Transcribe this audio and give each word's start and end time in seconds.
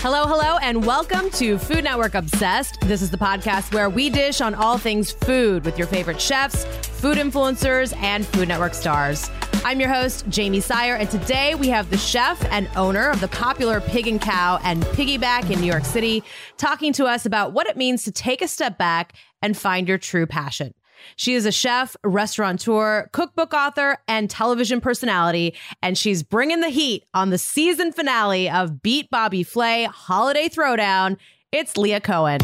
Hello, 0.00 0.26
hello, 0.28 0.58
and 0.58 0.86
welcome 0.86 1.28
to 1.30 1.58
Food 1.58 1.82
Network 1.82 2.14
Obsessed. 2.14 2.80
This 2.82 3.02
is 3.02 3.10
the 3.10 3.16
podcast 3.16 3.74
where 3.74 3.90
we 3.90 4.08
dish 4.08 4.40
on 4.40 4.54
all 4.54 4.78
things 4.78 5.10
food 5.10 5.64
with 5.64 5.76
your 5.76 5.88
favorite 5.88 6.20
chefs, 6.20 6.64
food 6.86 7.18
influencers, 7.18 7.94
and 7.96 8.24
Food 8.24 8.46
Network 8.46 8.74
stars. 8.74 9.28
I'm 9.64 9.80
your 9.80 9.88
host, 9.88 10.28
Jamie 10.28 10.60
Sire, 10.60 10.94
and 10.94 11.10
today 11.10 11.56
we 11.56 11.66
have 11.70 11.90
the 11.90 11.98
chef 11.98 12.42
and 12.52 12.70
owner 12.76 13.10
of 13.10 13.20
the 13.20 13.26
popular 13.26 13.80
Pig 13.80 14.06
and 14.06 14.20
Cow 14.20 14.60
and 14.62 14.84
Piggyback 14.84 15.50
in 15.50 15.60
New 15.60 15.66
York 15.66 15.84
City 15.84 16.22
talking 16.58 16.92
to 16.92 17.06
us 17.06 17.26
about 17.26 17.52
what 17.52 17.66
it 17.66 17.76
means 17.76 18.04
to 18.04 18.12
take 18.12 18.40
a 18.40 18.46
step 18.46 18.78
back 18.78 19.14
and 19.42 19.56
find 19.56 19.88
your 19.88 19.98
true 19.98 20.28
passion. 20.28 20.74
She 21.16 21.34
is 21.34 21.46
a 21.46 21.52
chef, 21.52 21.96
restaurateur, 22.04 23.08
cookbook 23.12 23.54
author, 23.54 23.98
and 24.06 24.28
television 24.28 24.80
personality, 24.80 25.54
and 25.82 25.96
she's 25.96 26.22
bringing 26.22 26.60
the 26.60 26.68
heat 26.68 27.04
on 27.14 27.30
the 27.30 27.38
season 27.38 27.92
finale 27.92 28.48
of 28.48 28.82
Beat 28.82 29.10
Bobby 29.10 29.42
Flay 29.42 29.84
Holiday 29.84 30.48
Throwdown. 30.48 31.16
It's 31.52 31.76
Leah 31.76 32.00
Cohen. 32.00 32.40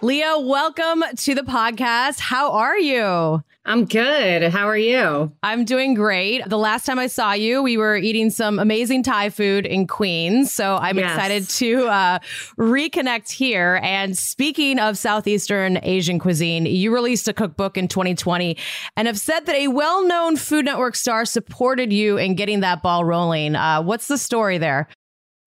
Leah, 0.00 0.38
welcome 0.38 1.02
to 1.16 1.34
the 1.34 1.42
podcast. 1.42 2.20
How 2.20 2.52
are 2.52 2.78
you? 2.78 3.42
I'm 3.68 3.84
good. 3.84 4.44
How 4.44 4.66
are 4.66 4.78
you? 4.78 5.30
I'm 5.42 5.66
doing 5.66 5.92
great. 5.92 6.42
The 6.48 6.56
last 6.56 6.86
time 6.86 6.98
I 6.98 7.06
saw 7.06 7.32
you, 7.34 7.62
we 7.62 7.76
were 7.76 7.98
eating 7.98 8.30
some 8.30 8.58
amazing 8.58 9.02
Thai 9.02 9.28
food 9.28 9.66
in 9.66 9.86
Queens. 9.86 10.50
So 10.50 10.76
I'm 10.76 10.96
yes. 10.96 11.12
excited 11.12 11.48
to 11.50 11.86
uh, 11.86 12.18
reconnect 12.58 13.30
here. 13.30 13.78
And 13.82 14.16
speaking 14.16 14.78
of 14.78 14.96
Southeastern 14.96 15.80
Asian 15.82 16.18
cuisine, 16.18 16.64
you 16.64 16.94
released 16.94 17.28
a 17.28 17.34
cookbook 17.34 17.76
in 17.76 17.88
2020 17.88 18.56
and 18.96 19.06
have 19.06 19.18
said 19.18 19.44
that 19.44 19.54
a 19.54 19.68
well 19.68 20.02
known 20.02 20.38
Food 20.38 20.64
Network 20.64 20.96
star 20.96 21.26
supported 21.26 21.92
you 21.92 22.16
in 22.16 22.36
getting 22.36 22.60
that 22.60 22.82
ball 22.82 23.04
rolling. 23.04 23.54
Uh, 23.54 23.82
what's 23.82 24.08
the 24.08 24.16
story 24.16 24.56
there? 24.56 24.88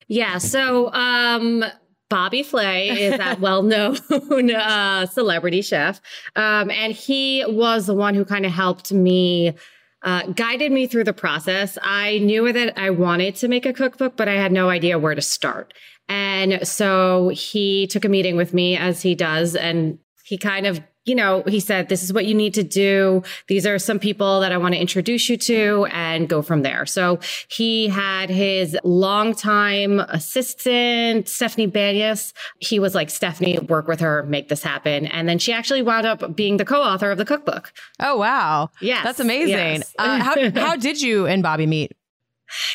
Yeah. 0.08 0.38
So, 0.38 0.94
um, 0.94 1.66
Bobby 2.12 2.44
Flay 2.44 2.90
is 2.90 3.18
that 3.18 3.40
well 3.40 3.64
known 3.64 3.98
uh, 4.52 5.06
celebrity 5.06 5.62
chef. 5.62 6.02
Um, 6.36 6.70
and 6.70 6.92
he 6.92 7.46
was 7.48 7.86
the 7.86 7.94
one 7.94 8.14
who 8.14 8.26
kind 8.26 8.46
of 8.46 8.52
helped 8.52 8.92
me. 8.92 9.56
Uh, 10.04 10.24
guided 10.32 10.72
me 10.72 10.88
through 10.88 11.04
the 11.04 11.14
process. 11.14 11.78
I 11.84 12.18
knew 12.18 12.52
that 12.52 12.76
I 12.76 12.90
wanted 12.90 13.36
to 13.36 13.48
make 13.48 13.68
a 13.68 13.72
cookbook, 13.72 14.18
but 14.18 14.28
I 14.28 14.34
had 14.34 14.52
no 14.52 14.68
idea 14.68 14.98
where 14.98 15.14
to 15.14 15.22
start. 15.22 15.76
And 16.10 16.68
so 16.68 17.30
he 17.30 17.86
took 17.86 18.04
a 18.04 18.10
meeting 18.10 18.36
with 18.36 18.52
me 18.52 18.76
as 18.76 19.04
he 19.04 19.14
does, 19.14 19.56
and 19.56 20.00
he 20.24 20.38
kind 20.38 20.66
of 20.66 20.82
you 21.06 21.16
know, 21.16 21.42
he 21.48 21.60
said, 21.60 21.90
this 21.90 22.04
is 22.04 22.14
what 22.14 22.26
you 22.26 22.36
need 22.36 22.54
to 22.54 22.64
do. 22.64 23.24
These 23.48 23.66
are 23.66 23.80
some 23.80 23.98
people 23.98 24.42
that 24.42 24.52
I 24.52 24.58
want 24.58 24.76
to 24.76 24.80
introduce 24.80 25.30
you 25.30 25.38
to 25.38 25.88
and 25.90 26.30
go 26.30 26.44
from 26.44 26.62
there. 26.62 26.86
So 26.86 27.20
he 27.48 27.88
had 27.88 28.30
his 28.30 28.78
longtime 28.84 30.00
assistant, 30.00 31.28
Stephanie 31.28 31.68
Banyas. 31.68 32.34
He 32.60 32.80
was 32.80 32.94
like, 32.94 33.10
Stephanie, 33.10 33.58
work 33.58 33.88
with 33.88 34.00
her, 34.00 34.24
make 34.24 34.50
this 34.50 34.62
happen. 34.62 35.08
And 35.08 35.28
then 35.28 35.40
she 35.40 35.52
actually 35.52 35.82
wound 35.82 36.06
up 36.06 36.36
being 36.36 36.58
the 36.58 36.66
co-author 36.66 37.10
of 37.10 37.18
the 37.18 37.26
cookbook. 37.26 37.74
Oh, 38.00 38.18
wow. 38.18 38.70
Yeah. 38.80 39.02
That's 39.04 39.20
amazing. 39.20 39.50
Yes. 39.50 39.96
Uh, 39.98 40.20
how, 40.20 40.52
how 40.52 40.76
did 40.78 41.02
you 41.02 41.26
and 41.26 41.42
Bobby 41.42 41.66
meet? 41.66 41.94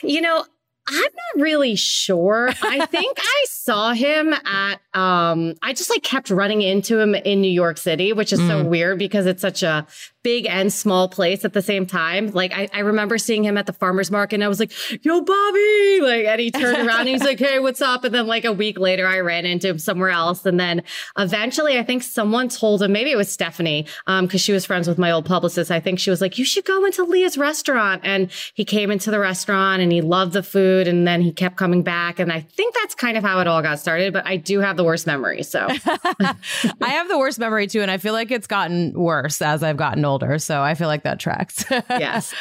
You 0.03 0.21
know, 0.21 0.45
I'm 0.89 1.03
not 1.03 1.43
really 1.43 1.75
sure. 1.75 2.49
I 2.63 2.87
think 2.87 3.19
I 3.21 3.45
saw 3.49 3.93
him 3.93 4.33
at 4.33 4.81
um 4.95 5.55
I 5.63 5.73
just 5.73 5.91
like 5.91 6.03
kept 6.03 6.31
running 6.31 6.63
into 6.63 6.99
him 6.99 7.15
in 7.15 7.41
New 7.41 7.51
York 7.51 7.79
City, 7.79 8.13
which 8.13 8.33
is 8.33 8.41
mm. 8.41 8.49
so 8.49 8.65
weird 8.65 8.99
because 8.99 9.27
it's 9.27 9.43
such 9.43 9.63
a 9.63 9.87
big 10.27 10.45
and 10.47 10.73
small 10.73 11.09
place 11.09 11.45
at 11.45 11.53
the 11.53 11.63
same 11.63 11.87
time. 11.87 12.33
Like 12.33 12.53
I, 12.53 12.69
I 12.73 12.81
remember 12.81 13.17
seeing 13.17 13.45
him 13.45 13.57
at 13.57 13.67
the 13.67 13.73
farmer's 13.73 14.11
market 14.11 14.35
and 14.35 14.45
I 14.45 14.49
was 14.49 14.59
like, 14.59 14.73
yo, 15.05 15.21
Bobby. 15.21 16.01
Like, 16.03 16.25
and 16.25 16.41
he 16.41 16.51
turned 16.51 16.85
around 16.85 17.03
and 17.03 17.09
he's 17.11 17.23
like, 17.23 17.39
hey, 17.39 17.61
what's 17.61 17.81
up? 17.81 18.03
And 18.03 18.13
then 18.13 18.27
like 18.27 18.45
a 18.45 18.53
week 18.53 18.77
later, 18.77 19.07
I 19.07 19.21
ran 19.21 19.47
into 19.47 19.69
him 19.69 19.79
somewhere 19.79 20.11
else. 20.11 20.45
And 20.45 20.59
then 20.59 20.83
eventually 21.17 21.79
I 21.79 21.85
think 21.85 22.03
someone 22.03 22.49
told 22.49 22.83
him, 22.83 22.91
maybe 22.91 23.13
it 23.13 23.17
was 23.17 23.31
Stephanie, 23.31 23.87
um, 24.09 24.27
cause 24.27 24.41
she 24.41 24.53
was 24.53 24.67
friends 24.67 24.89
with 24.89 24.99
my 24.99 25.13
old 25.13 25.27
publicist. 25.27 25.71
I 25.71 25.79
think 25.79 26.01
she 26.01 26.11
was 26.11 26.21
like, 26.21 26.39
you 26.39 26.45
should 26.45 26.65
go 26.65 26.85
into 26.85 27.05
Leah's 27.05 27.39
restaurant. 27.39 28.03
And 28.05 28.33
he 28.55 28.65
came 28.65 28.91
into 28.91 29.13
the 29.13 29.21
restaurant 29.21 29.81
and 29.81 29.93
he 29.93 30.01
loved 30.01 30.33
the 30.33 30.43
food. 30.43 30.76
And 30.89 31.07
then 31.07 31.21
he 31.21 31.33
kept 31.33 31.57
coming 31.57 31.83
back. 31.83 32.19
And 32.19 32.33
I 32.33 32.41
think 32.41 32.75
that's 32.75 32.95
kind 32.95 33.17
of 33.17 33.23
how 33.23 33.41
it 33.41 33.47
all 33.47 33.63
got 33.63 33.79
started, 33.79 34.13
but 34.13 34.27
I 34.27 34.37
do 34.37 34.61
have 34.61 34.77
the 34.77 34.85
worst 34.85 35.07
memory. 35.07 35.43
So 35.45 35.67
I 36.21 36.35
have 36.81 37.09
the 37.09 37.19
worst 37.19 37.39
memory 37.39 37.69
too. 37.69 37.81
And 37.81 37.91
I 37.91 37.99
feel 37.99 38.13
like 38.13 38.31
it's 38.31 38.49
gotten 38.49 38.93
worse 38.93 39.41
as 39.41 39.63
I've 39.63 39.77
gotten 39.77 40.05
older 40.05 40.17
older. 40.27 40.39
So 40.39 40.63
I 40.63 40.75
feel 40.75 40.89
like 40.89 41.03
that 41.03 41.21
tracks. 41.21 41.65
yes. 41.91 42.35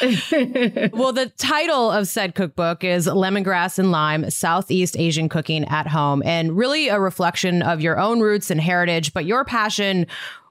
well, 0.92 1.12
the 1.12 1.30
title 1.36 1.90
of 1.90 2.08
said 2.08 2.34
cookbook 2.34 2.84
is 2.84 3.06
Lemongrass 3.06 3.78
and 3.78 3.90
Lime 3.90 4.30
Southeast 4.30 4.96
Asian 4.98 5.28
Cooking 5.28 5.64
at 5.66 5.86
Home, 5.86 6.22
and 6.24 6.56
really 6.56 6.88
a 6.88 6.98
reflection 6.98 7.62
of 7.62 7.80
your 7.80 7.98
own 7.98 8.20
roots 8.20 8.50
and 8.50 8.60
heritage, 8.60 9.12
but 9.12 9.24
your 9.26 9.44
passion 9.44 10.06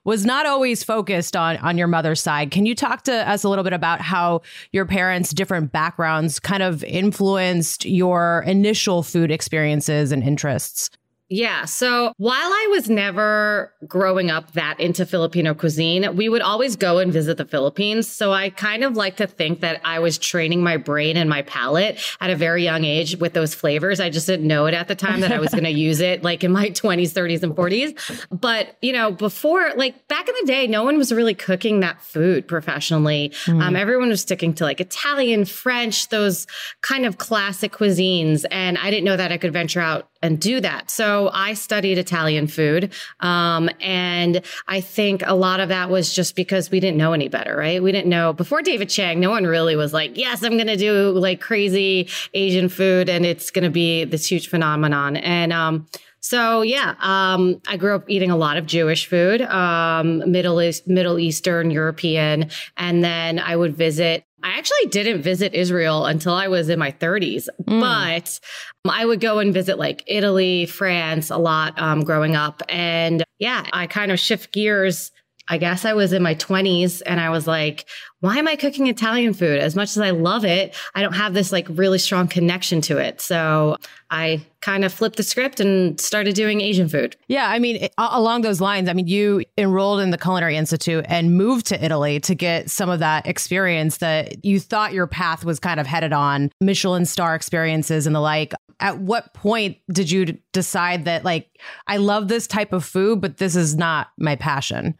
was 0.06 0.24
not 0.24 0.46
always 0.46 0.82
focused 0.84 1.36
on 1.36 1.56
on 1.58 1.76
your 1.76 1.88
mother's 1.88 2.22
side. 2.22 2.50
Can 2.52 2.64
you 2.64 2.74
talk 2.74 3.02
to 3.02 3.28
us 3.28 3.42
a 3.42 3.48
little 3.48 3.64
bit 3.64 3.72
about 3.72 4.00
how 4.00 4.40
your 4.72 4.86
parents' 4.86 5.34
different 5.34 5.72
backgrounds 5.72 6.38
kind 6.38 6.62
of 6.62 6.82
influenced 6.84 7.84
your 7.84 8.44
initial 8.46 9.02
food 9.02 9.30
experiences 9.30 10.12
and 10.12 10.22
interests? 10.22 10.90
Yeah. 11.28 11.64
So 11.64 12.12
while 12.18 12.36
I 12.36 12.68
was 12.70 12.88
never 12.88 13.72
growing 13.86 14.30
up 14.30 14.52
that 14.52 14.78
into 14.78 15.04
Filipino 15.04 15.54
cuisine, 15.54 16.14
we 16.14 16.28
would 16.28 16.42
always 16.42 16.76
go 16.76 16.98
and 16.98 17.12
visit 17.12 17.36
the 17.36 17.44
Philippines. 17.44 18.06
So 18.06 18.32
I 18.32 18.50
kind 18.50 18.84
of 18.84 18.96
like 18.96 19.16
to 19.16 19.26
think 19.26 19.60
that 19.60 19.80
I 19.84 19.98
was 19.98 20.18
training 20.18 20.62
my 20.62 20.76
brain 20.76 21.16
and 21.16 21.28
my 21.28 21.42
palate 21.42 21.98
at 22.20 22.30
a 22.30 22.36
very 22.36 22.62
young 22.62 22.84
age 22.84 23.16
with 23.16 23.32
those 23.32 23.54
flavors. 23.54 23.98
I 23.98 24.08
just 24.08 24.28
didn't 24.28 24.46
know 24.46 24.66
it 24.66 24.74
at 24.74 24.86
the 24.86 24.94
time 24.94 25.20
that 25.20 25.32
I 25.32 25.40
was 25.40 25.50
going 25.50 25.64
to 25.64 25.70
use 25.70 26.00
it 26.00 26.22
like 26.22 26.44
in 26.44 26.52
my 26.52 26.70
20s, 26.70 27.12
30s, 27.12 27.42
and 27.42 27.56
40s. 27.56 28.26
But, 28.30 28.76
you 28.80 28.92
know, 28.92 29.10
before, 29.10 29.72
like 29.74 30.06
back 30.06 30.28
in 30.28 30.34
the 30.40 30.46
day, 30.46 30.68
no 30.68 30.84
one 30.84 30.96
was 30.96 31.12
really 31.12 31.34
cooking 31.34 31.80
that 31.80 32.00
food 32.00 32.46
professionally. 32.46 33.32
Mm. 33.46 33.62
Um, 33.62 33.76
everyone 33.76 34.10
was 34.10 34.20
sticking 34.20 34.54
to 34.54 34.64
like 34.64 34.80
Italian, 34.80 35.44
French, 35.44 36.08
those 36.08 36.46
kind 36.82 37.04
of 37.04 37.18
classic 37.18 37.72
cuisines. 37.72 38.44
And 38.52 38.78
I 38.78 38.90
didn't 38.90 39.04
know 39.04 39.16
that 39.16 39.32
I 39.32 39.38
could 39.38 39.52
venture 39.52 39.80
out 39.80 40.08
and 40.22 40.40
do 40.40 40.60
that. 40.60 40.90
So 40.90 41.15
I 41.32 41.54
studied 41.54 41.98
Italian 41.98 42.46
food. 42.46 42.92
Um, 43.20 43.68
and 43.80 44.42
I 44.68 44.80
think 44.80 45.22
a 45.26 45.34
lot 45.34 45.60
of 45.60 45.68
that 45.68 45.90
was 45.90 46.14
just 46.14 46.36
because 46.36 46.70
we 46.70 46.80
didn't 46.80 46.98
know 46.98 47.12
any 47.12 47.28
better, 47.28 47.56
right? 47.56 47.82
We 47.82 47.92
didn't 47.92 48.10
know 48.10 48.32
before 48.32 48.62
David 48.62 48.88
Chang, 48.88 49.20
no 49.20 49.30
one 49.30 49.44
really 49.44 49.76
was 49.76 49.92
like, 49.92 50.16
yes, 50.16 50.42
I'm 50.42 50.52
going 50.52 50.66
to 50.66 50.76
do 50.76 51.10
like 51.10 51.40
crazy 51.40 52.08
Asian 52.34 52.68
food 52.68 53.08
and 53.08 53.24
it's 53.24 53.50
going 53.50 53.64
to 53.64 53.70
be 53.70 54.04
this 54.04 54.30
huge 54.30 54.48
phenomenon. 54.48 55.16
And, 55.16 55.52
um, 55.52 55.86
so 56.20 56.62
yeah, 56.62 56.96
um, 56.98 57.60
I 57.68 57.76
grew 57.76 57.94
up 57.94 58.04
eating 58.08 58.32
a 58.32 58.36
lot 58.36 58.56
of 58.56 58.66
Jewish 58.66 59.06
food, 59.06 59.42
um, 59.42 60.28
Middle 60.28 60.60
East, 60.60 60.88
Middle 60.88 61.20
Eastern, 61.20 61.70
European, 61.70 62.50
and 62.76 63.04
then 63.04 63.38
I 63.38 63.54
would 63.54 63.76
visit 63.76 64.24
I 64.46 64.58
actually 64.58 64.86
didn't 64.90 65.22
visit 65.22 65.54
Israel 65.54 66.06
until 66.06 66.32
I 66.32 66.46
was 66.46 66.68
in 66.68 66.78
my 66.78 66.92
30s, 66.92 67.48
mm. 67.64 67.80
but 67.80 68.38
I 68.88 69.04
would 69.04 69.18
go 69.18 69.40
and 69.40 69.52
visit 69.52 69.76
like 69.76 70.04
Italy, 70.06 70.66
France 70.66 71.30
a 71.30 71.36
lot 71.36 71.76
um, 71.82 72.04
growing 72.04 72.36
up. 72.36 72.62
And 72.68 73.24
yeah, 73.40 73.66
I 73.72 73.88
kind 73.88 74.12
of 74.12 74.20
shift 74.20 74.52
gears. 74.52 75.10
I 75.48 75.58
guess 75.58 75.84
I 75.84 75.94
was 75.94 76.12
in 76.12 76.22
my 76.22 76.36
20s 76.36 77.02
and 77.04 77.18
I 77.20 77.30
was 77.30 77.48
like, 77.48 77.88
why 78.20 78.38
am 78.38 78.48
I 78.48 78.56
cooking 78.56 78.86
Italian 78.86 79.34
food? 79.34 79.58
As 79.58 79.76
much 79.76 79.90
as 79.90 79.98
I 79.98 80.10
love 80.10 80.44
it, 80.44 80.74
I 80.94 81.02
don't 81.02 81.14
have 81.14 81.34
this 81.34 81.52
like 81.52 81.66
really 81.70 81.98
strong 81.98 82.28
connection 82.28 82.80
to 82.82 82.98
it. 82.98 83.20
So 83.20 83.76
I 84.10 84.44
kind 84.60 84.84
of 84.84 84.92
flipped 84.92 85.16
the 85.16 85.22
script 85.22 85.60
and 85.60 86.00
started 86.00 86.34
doing 86.34 86.60
Asian 86.60 86.88
food. 86.88 87.16
Yeah. 87.28 87.48
I 87.48 87.58
mean, 87.58 87.88
along 87.98 88.42
those 88.42 88.60
lines, 88.60 88.88
I 88.88 88.94
mean, 88.94 89.06
you 89.06 89.44
enrolled 89.58 90.00
in 90.00 90.10
the 90.10 90.18
Culinary 90.18 90.56
Institute 90.56 91.04
and 91.08 91.36
moved 91.36 91.66
to 91.66 91.84
Italy 91.84 92.18
to 92.20 92.34
get 92.34 92.70
some 92.70 92.88
of 92.88 93.00
that 93.00 93.26
experience 93.26 93.98
that 93.98 94.44
you 94.44 94.60
thought 94.60 94.92
your 94.92 95.06
path 95.06 95.44
was 95.44 95.60
kind 95.60 95.78
of 95.78 95.86
headed 95.86 96.12
on, 96.12 96.50
Michelin 96.60 97.04
star 97.04 97.34
experiences 97.34 98.06
and 98.06 98.16
the 98.16 98.20
like. 98.20 98.54
At 98.80 98.98
what 98.98 99.32
point 99.32 99.78
did 99.90 100.10
you 100.10 100.36
decide 100.52 101.06
that, 101.06 101.24
like, 101.24 101.48
I 101.86 101.96
love 101.96 102.28
this 102.28 102.46
type 102.46 102.74
of 102.74 102.84
food, 102.84 103.22
but 103.22 103.38
this 103.38 103.56
is 103.56 103.74
not 103.74 104.08
my 104.18 104.36
passion? 104.36 104.96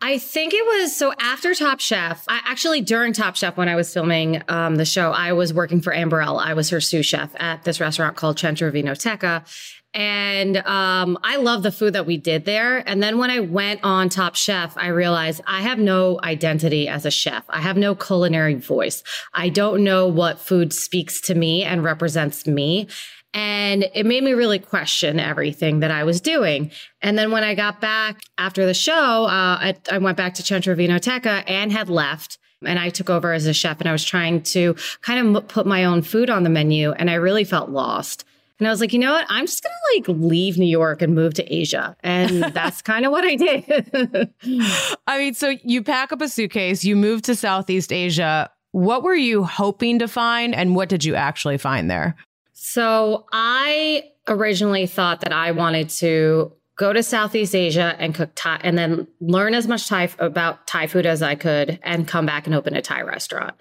I 0.00 0.18
think 0.18 0.52
it 0.52 0.64
was 0.64 0.94
so 0.94 1.14
after 1.18 1.54
Top 1.54 1.80
Chef. 1.80 2.24
I, 2.28 2.40
actually, 2.44 2.82
during 2.82 3.12
Top 3.12 3.36
Chef, 3.36 3.56
when 3.56 3.68
I 3.68 3.74
was 3.74 3.92
filming 3.92 4.42
um, 4.48 4.76
the 4.76 4.84
show, 4.84 5.12
I 5.12 5.32
was 5.32 5.54
working 5.54 5.80
for 5.80 5.92
Anne 5.92 6.10
Burrell. 6.10 6.38
I 6.38 6.52
was 6.52 6.68
her 6.70 6.80
sous 6.80 7.06
chef 7.06 7.30
at 7.36 7.64
this 7.64 7.80
restaurant 7.80 8.16
called 8.16 8.38
Centro 8.38 8.70
Vinoteca. 8.70 9.46
And 9.94 10.56
um, 10.56 11.16
I 11.22 11.36
love 11.36 11.62
the 11.62 11.70
food 11.70 11.92
that 11.92 12.04
we 12.04 12.16
did 12.16 12.44
there. 12.44 12.86
And 12.88 13.00
then 13.00 13.16
when 13.16 13.30
I 13.30 13.40
went 13.40 13.80
on 13.84 14.08
Top 14.08 14.34
Chef, 14.34 14.76
I 14.76 14.88
realized 14.88 15.40
I 15.46 15.62
have 15.62 15.78
no 15.78 16.18
identity 16.22 16.88
as 16.88 17.06
a 17.06 17.12
chef. 17.12 17.44
I 17.48 17.60
have 17.60 17.76
no 17.76 17.94
culinary 17.94 18.56
voice. 18.56 19.04
I 19.32 19.48
don't 19.48 19.84
know 19.84 20.08
what 20.08 20.40
food 20.40 20.72
speaks 20.72 21.20
to 21.22 21.34
me 21.34 21.62
and 21.62 21.84
represents 21.84 22.44
me. 22.46 22.88
And 23.34 23.90
it 23.94 24.06
made 24.06 24.22
me 24.22 24.32
really 24.32 24.60
question 24.60 25.18
everything 25.18 25.80
that 25.80 25.90
I 25.90 26.04
was 26.04 26.20
doing. 26.20 26.70
And 27.02 27.18
then 27.18 27.32
when 27.32 27.42
I 27.42 27.56
got 27.56 27.80
back 27.80 28.20
after 28.38 28.64
the 28.64 28.74
show, 28.74 29.24
uh, 29.24 29.58
I, 29.58 29.76
I 29.90 29.98
went 29.98 30.16
back 30.16 30.34
to 30.34 30.42
Centro 30.42 30.74
Vinoteca 30.76 31.42
and 31.48 31.72
had 31.72 31.88
left 31.88 32.38
and 32.66 32.78
I 32.78 32.90
took 32.90 33.10
over 33.10 33.32
as 33.32 33.46
a 33.46 33.52
chef 33.52 33.80
and 33.80 33.88
I 33.88 33.92
was 33.92 34.04
trying 34.04 34.42
to 34.42 34.76
kind 35.02 35.36
of 35.36 35.48
put 35.48 35.66
my 35.66 35.84
own 35.84 36.02
food 36.02 36.30
on 36.30 36.44
the 36.44 36.50
menu 36.50 36.92
and 36.92 37.10
I 37.10 37.14
really 37.14 37.44
felt 37.44 37.70
lost. 37.70 38.24
And 38.60 38.68
I 38.68 38.70
was 38.70 38.80
like, 38.80 38.92
you 38.92 39.00
know 39.00 39.12
what? 39.12 39.26
I'm 39.28 39.46
just 39.46 39.64
going 39.64 39.72
to 39.72 40.12
like 40.12 40.20
leave 40.20 40.56
New 40.56 40.64
York 40.64 41.02
and 41.02 41.14
move 41.14 41.34
to 41.34 41.54
Asia. 41.54 41.96
And 42.04 42.44
that's 42.54 42.82
kind 42.82 43.04
of 43.04 43.10
what 43.10 43.24
I 43.24 43.34
did. 43.34 44.32
I 45.06 45.18
mean, 45.18 45.34
so 45.34 45.54
you 45.64 45.82
pack 45.82 46.12
up 46.12 46.20
a 46.20 46.28
suitcase, 46.28 46.84
you 46.84 46.94
move 46.94 47.22
to 47.22 47.34
Southeast 47.34 47.92
Asia. 47.92 48.50
What 48.70 49.02
were 49.02 49.14
you 49.14 49.44
hoping 49.44 49.98
to 49.98 50.08
find 50.08 50.54
and 50.54 50.76
what 50.76 50.88
did 50.88 51.04
you 51.04 51.14
actually 51.14 51.58
find 51.58 51.90
there? 51.90 52.16
So 52.66 53.26
I 53.30 54.04
originally 54.26 54.86
thought 54.86 55.20
that 55.20 55.34
I 55.34 55.50
wanted 55.50 55.90
to 55.90 56.50
go 56.78 56.94
to 56.94 57.02
Southeast 57.02 57.54
Asia 57.54 57.94
and 57.98 58.14
cook 58.14 58.30
Thai 58.34 58.58
and 58.64 58.78
then 58.78 59.06
learn 59.20 59.52
as 59.52 59.68
much 59.68 59.86
Thai 59.86 60.08
about 60.18 60.66
Thai 60.66 60.86
food 60.86 61.04
as 61.04 61.20
I 61.20 61.34
could 61.34 61.78
and 61.82 62.08
come 62.08 62.24
back 62.24 62.46
and 62.46 62.54
open 62.54 62.74
a 62.74 62.80
Thai 62.80 63.02
restaurant. 63.02 63.54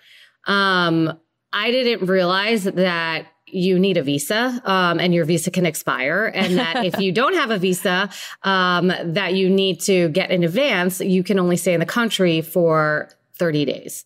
Um, 0.48 1.20
I 1.52 1.70
didn't 1.72 2.08
realize 2.08 2.64
that 2.64 3.28
you 3.46 3.78
need 3.78 3.98
a 3.98 4.04
visa 4.04 4.62
um, 4.64 5.02
and 5.02 5.14
your 5.14 5.26
visa 5.26 5.52
can 5.52 5.66
expire 5.66 6.32
and 6.34 6.58
that 6.58 6.86
if 6.86 6.98
you 6.98 7.12
don't 7.12 7.36
have 7.36 7.52
a 7.52 7.58
visa 7.58 8.10
um, 8.44 8.88
that 8.88 9.34
you 9.34 9.50
need 9.50 9.82
to 9.82 10.08
get 10.10 10.32
in 10.32 10.46
advance 10.46 11.02
you 11.02 11.24
can 11.24 11.38
only 11.38 11.58
stay 11.58 11.74
in 11.74 11.82
the 11.82 11.86
country 11.86 12.42
for 12.42 13.10
30 13.38 13.66
days 13.66 14.06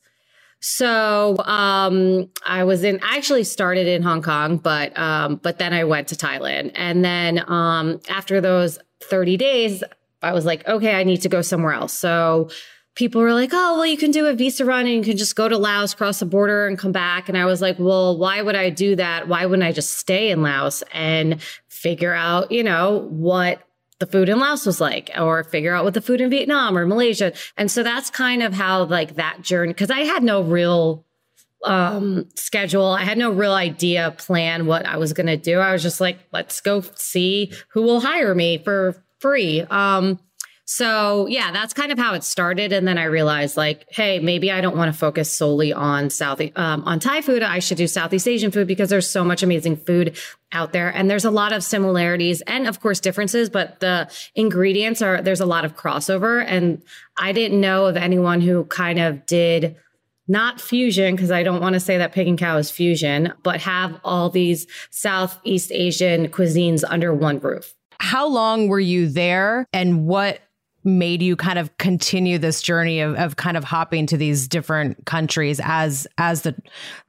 so 0.67 1.37
um, 1.45 2.29
I 2.45 2.65
was 2.65 2.83
in. 2.83 2.99
I 3.01 3.15
actually 3.15 3.45
started 3.45 3.87
in 3.87 4.03
Hong 4.03 4.21
Kong, 4.21 4.57
but 4.57 4.97
um, 4.99 5.37
but 5.37 5.59
then 5.59 5.73
I 5.73 5.85
went 5.85 6.09
to 6.09 6.15
Thailand, 6.15 6.73
and 6.75 7.05
then 7.05 7.49
um, 7.49 8.01
after 8.09 8.41
those 8.41 8.77
30 9.03 9.37
days, 9.37 9.83
I 10.21 10.33
was 10.33 10.45
like, 10.45 10.67
okay, 10.67 10.95
I 10.95 11.03
need 11.03 11.21
to 11.21 11.29
go 11.29 11.41
somewhere 11.41 11.71
else. 11.71 11.93
So 11.93 12.49
people 12.95 13.21
were 13.21 13.33
like, 13.33 13.51
oh, 13.53 13.75
well, 13.75 13.85
you 13.85 13.95
can 13.95 14.11
do 14.11 14.25
a 14.25 14.33
visa 14.33 14.65
run 14.65 14.87
and 14.87 14.95
you 14.95 15.03
can 15.03 15.17
just 15.17 15.35
go 15.35 15.47
to 15.47 15.57
Laos, 15.57 15.93
cross 15.93 16.19
the 16.19 16.25
border, 16.25 16.67
and 16.67 16.77
come 16.77 16.91
back. 16.91 17.29
And 17.29 17.37
I 17.37 17.45
was 17.45 17.61
like, 17.61 17.77
well, 17.79 18.17
why 18.17 18.41
would 18.41 18.55
I 18.55 18.69
do 18.69 18.95
that? 18.97 19.27
Why 19.27 19.45
wouldn't 19.45 19.67
I 19.67 19.71
just 19.71 19.91
stay 19.91 20.31
in 20.31 20.41
Laos 20.41 20.83
and 20.91 21.41
figure 21.67 22.13
out, 22.13 22.51
you 22.51 22.63
know, 22.63 23.07
what 23.09 23.61
the 23.99 24.05
food 24.05 24.29
in 24.29 24.39
Laos 24.39 24.65
was 24.65 24.79
like, 24.79 25.09
or 25.17 25.43
figure 25.43 25.73
out 25.73 25.83
what 25.83 25.93
the 25.93 26.01
food 26.01 26.21
in 26.21 26.29
Vietnam 26.29 26.77
or 26.77 26.85
Malaysia. 26.85 27.33
And 27.57 27.71
so 27.71 27.83
that's 27.83 28.09
kind 28.09 28.43
of 28.43 28.53
how 28.53 28.83
like 28.83 29.15
that 29.15 29.41
journey, 29.41 29.73
because 29.73 29.89
I 29.89 30.01
had 30.01 30.23
no 30.23 30.41
real 30.41 31.05
um 31.63 32.29
schedule. 32.35 32.85
I 32.85 33.03
had 33.03 33.17
no 33.17 33.31
real 33.31 33.53
idea, 33.53 34.13
plan 34.17 34.67
what 34.67 34.85
I 34.85 34.97
was 34.97 35.13
going 35.13 35.25
to 35.25 35.37
do. 35.37 35.59
I 35.59 35.73
was 35.73 35.81
just 35.81 35.99
like, 35.99 36.19
let's 36.31 36.61
go 36.61 36.81
see 36.95 37.51
who 37.69 37.81
will 37.81 37.99
hire 37.99 38.35
me 38.35 38.59
for 38.59 39.03
free. 39.19 39.61
Um 39.61 40.19
so 40.69 41.27
yeah, 41.27 41.53
that's 41.53 41.73
kind 41.73 41.93
of 41.93 41.97
how 41.97 42.13
it 42.13 42.25
started. 42.25 42.73
And 42.73 42.85
then 42.85 42.97
I 42.97 43.05
realized 43.05 43.55
like, 43.55 43.85
hey, 43.89 44.19
maybe 44.19 44.51
I 44.51 44.59
don't 44.59 44.75
want 44.75 44.91
to 44.93 44.99
focus 44.99 45.31
solely 45.31 45.71
on 45.71 46.09
South 46.09 46.41
um, 46.57 46.83
on 46.83 46.99
Thai 46.99 47.21
food. 47.21 47.41
I 47.41 47.59
should 47.59 47.77
do 47.77 47.87
Southeast 47.87 48.27
Asian 48.27 48.51
food 48.51 48.67
because 48.67 48.89
there's 48.89 49.09
so 49.09 49.23
much 49.23 49.41
amazing 49.41 49.77
food 49.77 50.17
out 50.51 50.73
there, 50.73 50.89
and 50.89 51.09
there's 51.09 51.23
a 51.23 51.31
lot 51.31 51.53
of 51.53 51.63
similarities 51.63 52.41
and 52.41 52.67
of 52.67 52.81
course 52.81 52.99
differences. 52.99 53.49
But 53.49 53.79
the 53.79 54.11
ingredients 54.35 55.01
are 55.01 55.21
there's 55.21 55.39
a 55.39 55.45
lot 55.45 55.63
of 55.63 55.77
crossover, 55.77 56.43
and 56.45 56.83
I 57.17 57.31
didn't 57.31 57.61
know 57.61 57.85
of 57.85 57.95
anyone 57.95 58.41
who 58.41 58.65
kind 58.65 58.99
of 58.99 59.25
did 59.25 59.77
not 60.27 60.59
fusion 60.59 61.15
because 61.15 61.31
I 61.31 61.43
don't 61.43 61.61
want 61.61 61.75
to 61.75 61.79
say 61.79 61.97
that 61.99 62.11
pig 62.11 62.27
and 62.27 62.37
cow 62.37 62.57
is 62.57 62.69
fusion, 62.69 63.31
but 63.41 63.61
have 63.61 64.01
all 64.03 64.29
these 64.29 64.67
Southeast 64.89 65.71
Asian 65.71 66.27
cuisines 66.27 66.83
under 66.85 67.13
one 67.13 67.39
roof. 67.39 67.73
How 67.99 68.27
long 68.27 68.67
were 68.67 68.81
you 68.81 69.07
there 69.07 69.65
and 69.71 70.05
what 70.05 70.41
made 70.87 71.21
you 71.21 71.35
kind 71.35 71.59
of 71.59 71.77
continue 71.77 72.37
this 72.37 72.61
journey 72.61 73.01
of, 73.01 73.15
of 73.15 73.35
kind 73.35 73.57
of 73.57 73.63
hopping 73.63 74.07
to 74.07 74.17
these 74.17 74.47
different 74.47 75.05
countries 75.05 75.59
as 75.63 76.07
as 76.17 76.41
the 76.43 76.55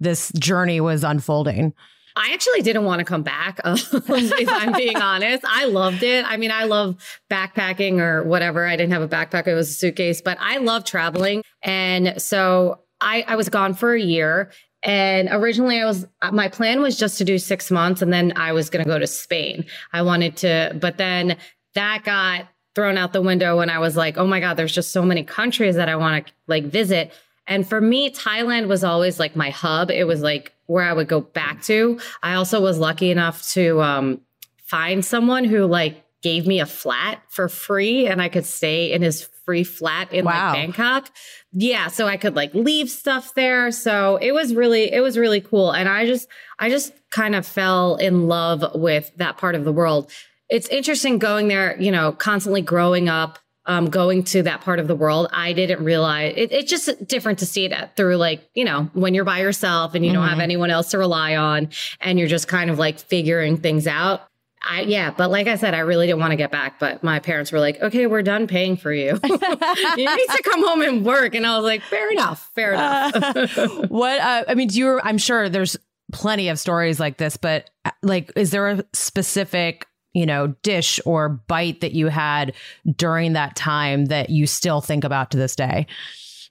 this 0.01 0.33
journey 0.33 0.81
was 0.81 1.05
unfolding? 1.05 1.73
I 2.17 2.33
actually 2.33 2.63
didn't 2.63 2.85
want 2.85 2.99
to 2.99 3.05
come 3.05 3.23
back, 3.23 3.61
if 3.65 4.49
I'm 4.51 4.73
being 4.73 4.97
honest. 4.97 5.45
I 5.49 5.67
loved 5.67 6.03
it. 6.03 6.25
I 6.29 6.37
mean, 6.37 6.51
I 6.51 6.65
love 6.65 6.97
backpacking 7.31 8.01
or 8.01 8.25
whatever. 8.25 8.67
I 8.67 8.75
didn't 8.75 8.93
have 8.93 9.03
a 9.03 9.09
backpack, 9.09 9.47
it 9.47 9.55
was 9.55 9.71
a 9.71 9.73
suitcase, 9.73 10.21
but 10.21 10.37
I 10.41 10.59
love 10.59 10.85
traveling. 10.85 11.45
And 11.63 12.21
so 12.21 12.81
I, 13.01 13.25
I 13.29 13.37
was 13.37 13.49
gone 13.49 13.75
for 13.75 13.95
a 13.95 14.01
year. 14.01 14.51
And 14.83 15.29
originally, 15.31 15.81
I 15.81 15.85
was, 15.85 16.07
my 16.33 16.49
plan 16.49 16.81
was 16.81 16.99
just 16.99 17.19
to 17.19 17.25
do 17.25 17.39
six 17.39 17.71
months 17.71 18.03
and 18.03 18.13
then 18.13 18.33
I 18.35 18.53
was 18.53 18.69
going 18.69 18.85
to 18.85 18.89
go 18.89 18.99
to 18.99 19.07
Spain. 19.07 19.65
I 19.93 20.03
wanted 20.03 20.37
to, 20.39 20.77
but 20.81 20.99
then 20.99 21.37
that 21.75 22.03
got 22.03 22.49
thrown 22.75 22.97
out 22.97 23.13
the 23.13 23.23
window 23.23 23.59
when 23.59 23.71
I 23.71 23.79
was 23.79 23.97
like, 23.97 24.17
oh 24.19 24.27
my 24.27 24.41
God, 24.41 24.57
there's 24.57 24.75
just 24.75 24.93
so 24.93 25.03
many 25.03 25.25
countries 25.25 25.77
that 25.77 25.89
I 25.89 25.97
want 25.97 26.27
to 26.27 26.33
like 26.47 26.65
visit. 26.65 27.13
And 27.47 27.67
for 27.67 27.81
me, 27.81 28.11
Thailand 28.11 28.69
was 28.69 28.85
always 28.85 29.19
like 29.19 29.35
my 29.35 29.51
hub. 29.51 29.91
It 29.91 30.05
was 30.05 30.21
like 30.21 30.53
where 30.67 30.85
I 30.85 30.93
would 30.93 31.09
go 31.09 31.21
back 31.21 31.63
to. 31.63 31.99
I 32.23 32.35
also 32.35 32.61
was 32.61 32.79
lucky 32.79 33.11
enough 33.11 33.47
to 33.51 33.81
um, 33.81 34.21
find 34.65 35.05
someone 35.05 35.45
who 35.45 35.67
like 35.67 36.05
gave 36.23 36.47
me 36.47 36.61
a 36.61 36.67
flat 36.67 37.23
for 37.29 37.49
free 37.49 38.07
and 38.07 38.21
I 38.21 38.29
could 38.29 38.45
stay 38.45 38.93
in 38.93 39.03
his 39.03 39.23
free 39.45 39.65
flat 39.65 40.13
in 40.13 40.25
wow. 40.25 40.49
like 40.49 40.55
Bangkok. 40.55 41.11
Yeah, 41.53 41.89
so 41.89 42.07
I 42.07 42.17
could 42.17 42.37
like 42.37 42.55
leave 42.55 42.91
stuff 42.91 43.35
there. 43.35 43.71
So 43.71 44.17
it 44.17 44.33
was 44.33 44.55
really 44.55 44.93
it 44.93 45.01
was 45.01 45.17
really 45.17 45.41
cool 45.41 45.71
and 45.71 45.89
I 45.89 46.07
just 46.07 46.29
I 46.59 46.69
just 46.69 46.93
kind 47.11 47.35
of 47.35 47.47
fell 47.47 47.97
in 47.97 48.29
love 48.29 48.65
with 48.75 49.11
that 49.17 49.39
part 49.39 49.55
of 49.55 49.65
the 49.65 49.73
world 49.73 50.11
it's 50.49 50.69
interesting 50.69 51.19
going 51.19 51.49
there, 51.49 51.81
you 51.81 51.91
know, 51.91 52.13
constantly 52.13 52.63
growing 52.63 53.09
up, 53.09 53.39
um, 53.67 53.91
going 53.91 54.25
to 54.25 54.43
that 54.45 54.63
part 54.63 54.79
of 54.79 54.89
the 54.89 54.97
world. 54.97 55.29
I 55.31 55.53
didn't 55.53 55.85
realize 55.85 56.33
it, 56.37 56.53
it's 56.53 56.71
just 56.71 57.07
different 57.07 57.41
to 57.41 57.47
see 57.47 57.67
it 57.67 57.91
through 57.97 58.17
like, 58.17 58.49
you 58.55 58.65
know, 58.65 58.91
when 58.95 59.15
you're 59.15 59.25
by 59.25 59.41
yourself 59.41 59.95
and 59.95 60.05
you 60.05 60.11
mm-hmm. 60.11 60.21
don't 60.21 60.29
have 60.29 60.37
mm-hmm. 60.37 60.43
anyone 60.43 60.71
else 60.71 60.91
to 60.91 60.99
rely 60.99 61.37
on 61.37 61.69
and 62.01 62.19
you're 62.19 62.29
just 62.29 62.49
kind 62.49 62.71
of 62.71 62.79
like 62.79 62.99
figuring 62.99 63.59
things 63.59 63.87
out. 63.87 64.23
I, 64.61 64.81
yeah, 64.83 65.13
but 65.17 65.31
like 65.31 65.47
I 65.47 65.55
said, 65.55 65.75
I 65.75 65.81
really 65.81 66.07
didn't 66.07 66.19
want 66.19 66.33
to 66.33 66.37
get 66.37 66.51
back. 66.51 66.81
But 66.81 67.05
my 67.05 67.21
parents 67.21 67.53
were 67.53 67.61
like, 67.61 67.81
"Okay, 67.81 68.09
we're 68.09 68.23
done 68.23 68.49
paying 68.49 68.77
for 68.77 68.93
you. 68.93 69.19
you 69.25 69.37
need 69.37 69.39
to 69.39 70.43
come 70.45 70.67
home 70.67 70.83
and 70.83 71.05
work." 71.05 71.37
And 71.37 71.47
I 71.47 71.57
was 71.57 71.65
like, 71.65 71.81
"Fair 71.83 72.11
enough, 72.11 72.51
fair 72.57 72.73
enough." 72.73 73.15
uh, 73.15 73.87
what 73.89 74.21
uh, 74.21 74.45
I 74.49 74.55
mean, 74.57 74.67
do 74.67 74.79
you? 74.79 75.01
I'm 75.01 75.17
sure 75.17 75.49
there's 75.49 75.77
plenty 76.13 76.49
of 76.49 76.59
stories 76.59 76.99
like 76.99 77.19
this, 77.19 77.37
but 77.37 77.71
uh, 77.85 77.93
like, 78.03 78.33
is 78.35 78.51
there 78.51 78.69
a 78.69 78.85
specific 78.93 79.87
you 80.19 80.27
know, 80.27 80.49
dish 80.63 81.01
or 81.05 81.29
bite 81.29 81.81
that 81.81 81.93
you 81.93 82.09
had 82.09 82.53
during 82.97 83.33
that 83.35 83.57
time 83.57 84.07
that 84.07 84.31
you 84.31 84.47
still 84.47 84.81
think 84.81 85.05
about 85.05 85.31
to 85.31 85.37
this 85.37 85.57
day? 85.57 85.87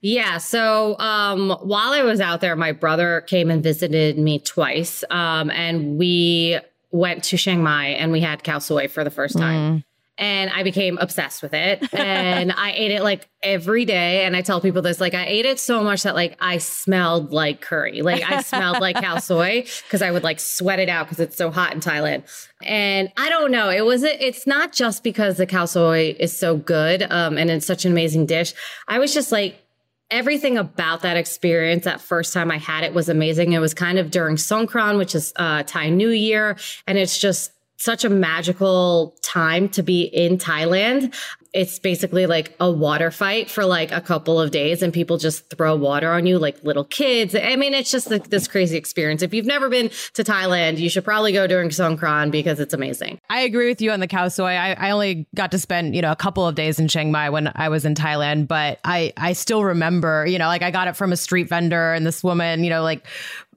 Yeah. 0.02 0.38
So 0.38 0.98
um, 1.00 1.52
while 1.62 1.92
I 1.92 2.04
was 2.04 2.22
out 2.22 2.42
there, 2.42 2.56
my 2.56 2.72
brother 2.72 3.22
came 3.22 3.50
and 3.50 3.64
visited 3.64 4.18
me 4.18 4.40
twice. 4.40 5.04
Um, 5.10 5.50
and 5.52 5.98
we 5.98 6.60
went 6.92 7.24
to 7.26 7.38
Chiang 7.38 7.64
Mai 7.64 7.88
and 7.88 8.12
we 8.12 8.22
had 8.22 8.44
khao 8.44 8.62
soi 8.62 8.88
for 8.88 9.04
the 9.04 9.12
first 9.12 9.38
time. 9.38 9.78
Mm 9.78 9.84
and 10.18 10.50
I 10.52 10.64
became 10.64 10.98
obsessed 10.98 11.44
with 11.44 11.54
it. 11.54 11.94
And 11.94 12.52
I 12.52 12.72
ate 12.72 12.92
it 12.92 13.04
like 13.04 13.30
every 13.44 13.86
day. 13.86 14.26
And 14.26 14.36
I 14.36 14.42
tell 14.42 14.62
people 14.62 14.82
this, 14.82 15.00
like 15.00 15.14
I 15.14 15.26
ate 15.26 15.46
it 15.46 15.60
so 15.60 15.84
much 15.84 16.04
that 16.04 16.16
like 16.16 16.38
I 16.40 16.58
smelled 16.58 17.32
like 17.32 17.62
curry. 17.62 18.02
Like 18.02 18.24
I 18.24 18.42
smelled 18.42 18.80
like 18.80 18.96
khao 18.98 19.22
soi 19.22 19.62
because 19.84 20.02
I 20.02 20.12
would 20.12 20.24
like 20.24 20.40
sweat 20.40 20.80
it 20.80 20.90
out 20.90 21.06
because 21.06 21.20
it's 21.20 21.38
so 21.38 21.52
hot 21.52 21.74
in 21.74 21.80
Thailand. 21.80 22.24
And 22.64 23.12
I 23.18 23.30
don't 23.30 23.52
know. 23.52 23.70
It 23.70 23.86
was 23.86 24.04
it's 24.04 24.48
not 24.48 24.74
just 24.74 25.04
because 25.04 25.38
the 25.38 25.48
khao 25.48 25.68
soi 25.68 26.16
is 26.20 26.38
so 26.38 26.58
good 26.58 27.04
um, 27.04 27.38
and 27.38 27.50
it's 27.50 27.66
such 27.66 27.86
an 27.86 27.92
amazing 27.92 28.26
dish. 28.26 28.54
I 28.88 29.00
was 29.00 29.14
just 29.14 29.32
like 29.32 29.64
everything 30.10 30.58
about 30.58 31.02
that 31.02 31.18
experience 31.18 31.84
that 31.84 32.00
first 32.00 32.34
time 32.34 32.50
I 32.50 32.58
had 32.58 32.84
it 32.84 32.94
was 32.94 33.10
amazing. 33.10 33.54
It 33.54 33.60
was 33.60 33.74
kind 33.74 34.00
of 34.00 34.10
during 34.10 34.38
Songkran, 34.38 34.98
which 34.98 35.14
is 35.14 35.34
uh, 35.36 35.64
Thai 35.64 35.90
New 35.90 36.10
Year, 36.10 36.58
and 36.88 36.98
it's 36.98 37.18
just 37.18 37.52
such 37.78 38.04
a 38.04 38.10
magical 38.10 39.16
time 39.22 39.70
to 39.70 39.84
be 39.84 40.02
in 40.02 40.38
Thailand. 40.38 41.14
It's 41.54 41.80
basically 41.80 42.26
like 42.26 42.56
a 42.60 42.70
water 42.70 43.10
fight 43.10 43.50
for 43.50 43.66
like 43.66 43.92
a 43.92 44.02
couple 44.02 44.40
of 44.40 44.52
days 44.52 44.82
and 44.82 44.92
people 44.92 45.18
just 45.18 45.50
throw 45.50 45.76
water 45.76 46.12
on 46.12 46.26
you 46.26 46.38
like 46.38 46.62
little 46.64 46.84
kids. 46.84 47.36
I 47.36 47.56
mean, 47.56 47.74
it's 47.74 47.90
just 47.90 48.12
like 48.12 48.30
this 48.30 48.48
crazy 48.48 48.78
experience. 48.78 49.22
If 49.22 49.34
you've 49.34 49.46
never 49.46 49.70
been 49.70 49.90
to 50.14 50.24
Thailand, 50.24 50.78
you 50.78 50.90
should 50.90 51.06
probably 51.06 51.32
go 51.32 51.48
during 51.48 51.70
Songkran 51.70 52.32
because 52.32 52.60
it's 52.60 52.74
amazing. 52.74 53.20
I 53.30 53.42
agree 53.42 53.68
with 53.68 53.82
you 53.82 53.92
on 53.92 54.00
the 54.00 54.08
khao 54.08 54.32
soi. 54.32 54.52
I, 54.52 54.74
I 54.74 54.92
only 54.92 55.28
got 55.36 55.52
to 55.52 55.60
spend, 55.60 55.96
you 55.96 56.02
know, 56.02 56.12
a 56.12 56.16
couple 56.18 56.48
of 56.48 56.56
days 56.56 56.80
in 56.80 56.88
Chiang 56.88 57.12
Mai 57.12 57.30
when 57.30 57.52
I 57.56 57.70
was 57.70 57.86
in 57.86 57.96
Thailand, 57.96 58.48
but 58.48 58.80
I, 58.84 59.14
I 59.18 59.34
still 59.34 59.64
remember, 59.64 60.26
you 60.28 60.38
know, 60.38 60.48
like 60.48 60.64
I 60.64 60.72
got 60.72 60.88
it 60.88 60.96
from 60.96 61.12
a 61.12 61.18
street 61.18 61.48
vendor 61.48 61.94
and 61.94 62.06
this 62.06 62.24
woman, 62.24 62.64
you 62.64 62.70
know, 62.70 62.84
like 62.84 63.06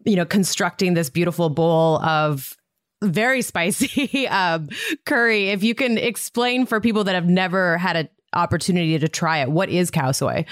you 0.04 0.16
know, 0.16 0.24
constructing 0.24 0.94
this 0.94 1.10
beautiful 1.10 1.50
bowl 1.50 1.98
of 2.02 2.56
very 3.02 3.42
spicy 3.42 4.28
um, 4.28 4.68
curry. 5.06 5.48
If 5.48 5.62
you 5.62 5.74
can 5.74 5.98
explain 5.98 6.66
for 6.66 6.80
people 6.80 7.04
that 7.04 7.14
have 7.14 7.26
never 7.26 7.78
had 7.78 7.96
an 7.96 8.08
opportunity 8.32 8.98
to 8.98 9.08
try 9.08 9.38
it, 9.38 9.50
what 9.50 9.68
is 9.68 9.90
khao 9.90 10.14
soi? 10.14 10.44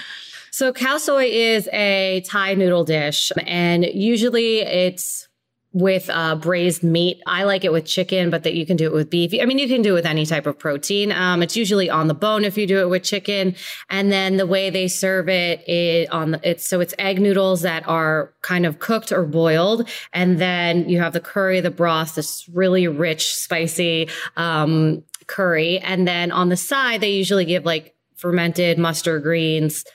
So 0.51 0.73
khao 0.73 0.99
soi 0.99 1.25
is 1.25 1.69
a 1.71 2.21
Thai 2.27 2.55
noodle 2.55 2.83
dish, 2.83 3.31
and 3.45 3.85
usually 3.85 4.59
it's 4.59 5.28
with 5.71 6.09
uh, 6.09 6.35
braised 6.35 6.83
meat. 6.83 7.21
I 7.27 7.43
like 7.43 7.63
it 7.63 7.71
with 7.71 7.85
chicken, 7.85 8.31
but 8.31 8.43
that 8.43 8.55
you 8.55 8.65
can 8.65 8.75
do 8.75 8.87
it 8.87 8.91
with 8.91 9.09
beef. 9.09 9.33
I 9.39 9.45
mean, 9.45 9.59
you 9.59 9.67
can 9.67 9.83
do 9.83 9.91
it 9.91 9.93
with 9.93 10.05
any 10.05 10.25
type 10.25 10.47
of 10.47 10.57
protein. 10.57 11.11
Um, 11.11 11.43
it's 11.43 11.55
usually 11.55 11.89
on 11.91 12.07
the 12.07 12.15
bone 12.15 12.43
if 12.43 12.57
you 12.57 12.65
do 12.65 12.79
it 12.79 12.89
with 12.89 13.03
chicken. 13.03 13.55
And 13.89 14.11
then 14.11 14.37
the 14.37 14.47
way 14.47 14.71
they 14.71 14.87
serve 14.87 15.29
it, 15.29 15.67
it 15.69 16.11
on 16.11 16.31
the, 16.31 16.49
it's 16.49 16.67
so 16.67 16.79
it's 16.79 16.95
egg 16.97 17.21
noodles 17.21 17.61
that 17.61 17.87
are 17.87 18.33
kind 18.41 18.65
of 18.65 18.79
cooked 18.79 19.11
or 19.11 19.25
boiled, 19.25 19.87
and 20.11 20.39
then 20.39 20.89
you 20.89 20.99
have 20.99 21.13
the 21.13 21.19
curry, 21.19 21.61
the 21.61 21.69
broth, 21.69 22.15
this 22.15 22.49
really 22.51 22.87
rich, 22.87 23.35
spicy 23.35 24.09
um, 24.37 25.03
curry, 25.27 25.77
and 25.79 26.07
then 26.07 26.31
on 26.31 26.49
the 26.49 26.57
side 26.57 27.01
they 27.01 27.11
usually 27.11 27.45
give 27.45 27.63
like 27.63 27.95
fermented 28.15 28.77
mustard 28.77 29.23
greens 29.23 29.85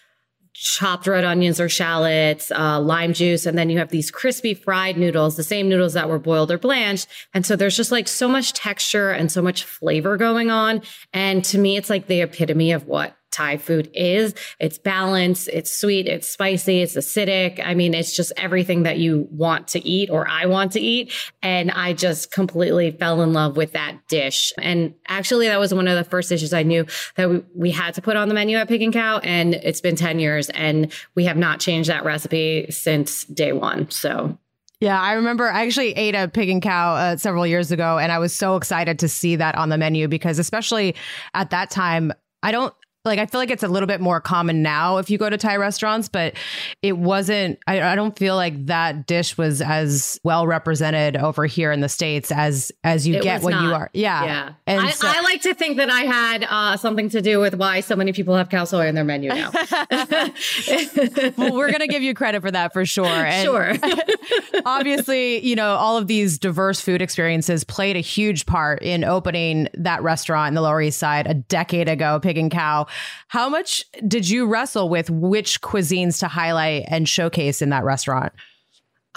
chopped 0.55 1.07
red 1.07 1.25
onions 1.25 1.61
or 1.61 1.69
shallots, 1.69 2.51
uh, 2.53 2.81
lime 2.81 3.13
juice, 3.13 3.45
and 3.45 3.59
then 3.59 3.69
you 3.69 3.79
have 3.79 3.91
these 3.91 4.11
crispy 4.11 4.55
fried 4.55 4.97
noodles, 4.97 5.37
the 5.37 5.43
same 5.43 5.69
noodles 5.69 5.95
that 5.95 6.09
were 6.09 6.19
boiled 6.19 6.51
or 6.51 6.59
blanched. 6.59 7.09
And 7.35 7.45
so 7.45 7.57
there's 7.57 7.77
just 7.77 7.93
like 7.93 8.07
so 8.07 8.29
much 8.29 8.53
texture 8.53 9.11
and 9.11 9.31
so 9.31 9.43
much 9.43 9.65
flavor 9.65 10.17
going 10.17 10.51
on. 10.51 10.83
And 11.13 11.45
to 11.47 11.59
me, 11.59 11.77
it's 11.77 11.91
like 11.91 12.07
the 12.07 12.23
epitome 12.23 12.73
of 12.73 12.87
what 12.87 13.17
Thai 13.35 13.57
food 13.57 13.91
is. 13.93 14.35
It's 14.61 14.79
balanced, 14.79 15.49
it's 15.49 15.71
sweet, 15.71 16.07
it's 16.07 16.29
spicy, 16.29 16.83
it's 16.83 16.95
acidic. 16.95 17.61
I 17.65 17.75
mean, 17.75 17.95
it's 17.95 18.15
just 18.15 18.33
everything 18.37 18.85
that 18.85 18.99
you 18.99 19.29
want 19.31 19.69
to 19.69 19.87
eat 19.87 20.09
or 20.09 20.29
I 20.29 20.47
want 20.47 20.73
to 20.73 20.81
eat. 20.81 21.13
And 21.43 21.71
I 21.71 21.93
just 21.93 22.31
completely 22.31 22.93
fell 22.93 23.23
in 23.23 23.33
love 23.33 23.57
with 23.57 23.73
that 23.73 23.97
dish. 24.09 24.53
And 24.59 24.95
actually, 25.09 25.49
that 25.49 25.59
was 25.59 25.75
one 25.75 25.89
of 25.89 25.97
the 25.97 26.05
first 26.05 26.29
dishes 26.29 26.55
I 26.55 26.63
knew 26.63 26.87
that 27.17 27.29
we, 27.29 27.43
we 27.55 27.71
had 27.71 27.95
to 27.95 28.03
put 28.03 28.17
on 28.17 28.29
the 28.29 28.35
menu 28.35 28.57
at 28.57 28.69
Pig 28.69 28.83
and 28.83 28.93
Cow. 28.93 29.19
And 29.19 29.55
it's 29.55 29.81
been 29.81 29.97
10 29.97 30.21
years 30.21 30.49
and 30.51 30.93
we 31.15 31.25
have 31.25 31.37
not 31.37 31.61
changed 31.61 31.91
that 31.91 32.05
recipe 32.05 32.71
since 32.71 33.25
day 33.25 33.53
one. 33.53 33.91
So 33.91 34.39
yeah, 34.81 35.01
I 35.01 35.15
remember 35.15 35.51
I 35.51 35.65
actually 35.65 35.93
ate 35.93 36.15
a 36.15 36.29
pig 36.29 36.51
and 36.51 36.61
cow 36.61 36.95
uh, 36.95 37.17
several 37.17 37.47
years 37.47 37.73
ago, 37.73 37.97
and 37.97 38.13
I 38.13 38.19
was 38.19 38.35
so 38.35 38.57
excited 38.57 38.99
to 38.99 39.09
see 39.09 39.37
that 39.37 39.55
on 39.55 39.71
the 39.71 39.79
menu 39.79 40.09
because, 40.09 40.39
especially 40.39 40.95
at 41.33 41.51
that 41.51 41.71
time, 41.71 42.13
I 42.43 42.53
don't 42.53 42.75
like 43.05 43.19
I 43.19 43.27
feel 43.27 43.39
like 43.39 43.51
it's 43.51 43.63
a 43.63 43.69
little 43.69 43.87
bit 43.87 44.01
more 44.01 44.19
common 44.19 44.63
now 44.63 44.97
if 44.97 45.11
you 45.11 45.19
go 45.19 45.29
to 45.29 45.37
Thai 45.37 45.57
restaurants, 45.57 46.09
but 46.09 46.33
it 46.81 46.97
wasn't. 46.97 47.59
I, 47.67 47.83
I, 47.83 47.97
don't 47.97 48.19
feel 48.19 48.35
like 48.35 48.65
that 48.67 49.07
dish 49.07 49.37
was 49.37 49.61
as 49.61 50.19
well 50.25 50.47
represented 50.47 51.19
over 51.19 51.45
here 51.45 51.71
in 51.71 51.81
the 51.81 51.89
states 51.91 52.33
as 52.33 52.73
as 52.83 53.07
you 53.07 53.17
it 53.17 53.23
get 53.23 53.43
when 53.43 53.53
not. 53.53 53.65
you 53.65 53.75
are. 53.75 53.91
Yeah, 53.93 54.25
yeah. 54.25 54.53
And 54.67 54.87
I, 54.87 54.91
so, 54.91 55.07
I, 55.07 55.21
like 55.21 55.43
to 55.43 55.53
think 55.53 55.77
that 55.77 55.91
I 55.91 56.01
had 56.03 56.47
uh, 56.49 56.79
something 56.79 57.11
to 57.11 57.21
do 57.21 57.41
with 57.41 57.55
why 57.55 57.81
so 57.81 57.95
many 57.95 58.15
people 58.15 58.37
have 58.37 58.49
khao 58.49 58.67
soi 58.67 58.87
in 58.87 58.95
their 58.95 59.05
menu 59.05 59.29
now. 59.29 59.51
well, 61.37 61.55
we're 61.55 61.73
gonna 61.73 61.87
give 61.87 62.03
you 62.03 62.15
credit 62.15 62.41
for 62.41 62.51
that 62.51 62.73
for 62.73 62.87
sure. 62.87 63.05
And 63.07 63.45
sure. 63.45 63.75
obviously, 64.65 65.45
you 65.45 65.57
know 65.57 65.75
all 65.75 65.99
of 65.99 66.07
these 66.07 66.39
diverse 66.39 66.81
food 66.81 67.03
experiences 67.03 67.65
played 67.65 67.97
a 67.97 68.01
huge 68.01 68.47
part 68.47 68.83
in 68.83 69.05
opening 69.05 69.69
that 69.75 70.03
restaurant 70.03 70.49
in 70.49 70.55
the 70.55 70.63
Lower 70.63 70.81
East 70.81 70.99
Side 70.99 71.27
a 71.27 71.35
decade 71.35 71.91
ago, 71.91 72.19
Pig 72.19 72.39
and 72.39 72.51
Cow. 72.51 72.87
How 73.29 73.49
much 73.49 73.85
did 74.07 74.29
you 74.29 74.47
wrestle 74.47 74.89
with 74.89 75.11
which 75.11 75.61
cuisines 75.61 76.19
to 76.21 76.29
highlight 76.29 76.85
and 76.89 77.09
showcase 77.09 77.63
in 77.63 77.71
that 77.71 77.85
restaurant? 77.85 78.33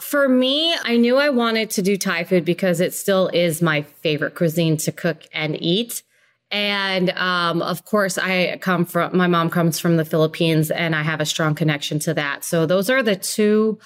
For 0.02 0.30
me, 0.30 0.76
I 0.84 0.98
knew 0.98 1.18
I 1.18 1.30
wanted 1.30 1.70
to 1.72 1.82
do 1.82 1.98
Thai 1.98 2.24
food 2.24 2.46
because 2.46 2.80
it 2.80 2.94
still 2.94 3.30
is 3.30 3.62
my 3.62 3.82
favorite 3.82 4.36
cuisine 4.36 4.78
to 4.78 4.92
cook 4.92 5.24
and 5.34 5.60
eat. 5.62 6.04
And 6.50 7.10
um, 7.12 7.62
of 7.62 7.84
course, 7.84 8.18
I 8.18 8.58
come 8.62 8.86
from 8.86 9.18
my 9.18 9.28
mom 9.28 9.50
comes 9.50 9.80
from 9.80 9.98
the 9.98 10.06
Philippines, 10.06 10.72
and 10.72 10.96
I 10.96 11.02
have 11.02 11.20
a 11.20 11.26
strong 11.26 11.56
connection 11.56 12.00
to 12.00 12.14
that. 12.14 12.44
So 12.44 12.66
those 12.66 12.90
are 12.90 13.04
the 13.04 13.16
two 13.16 13.80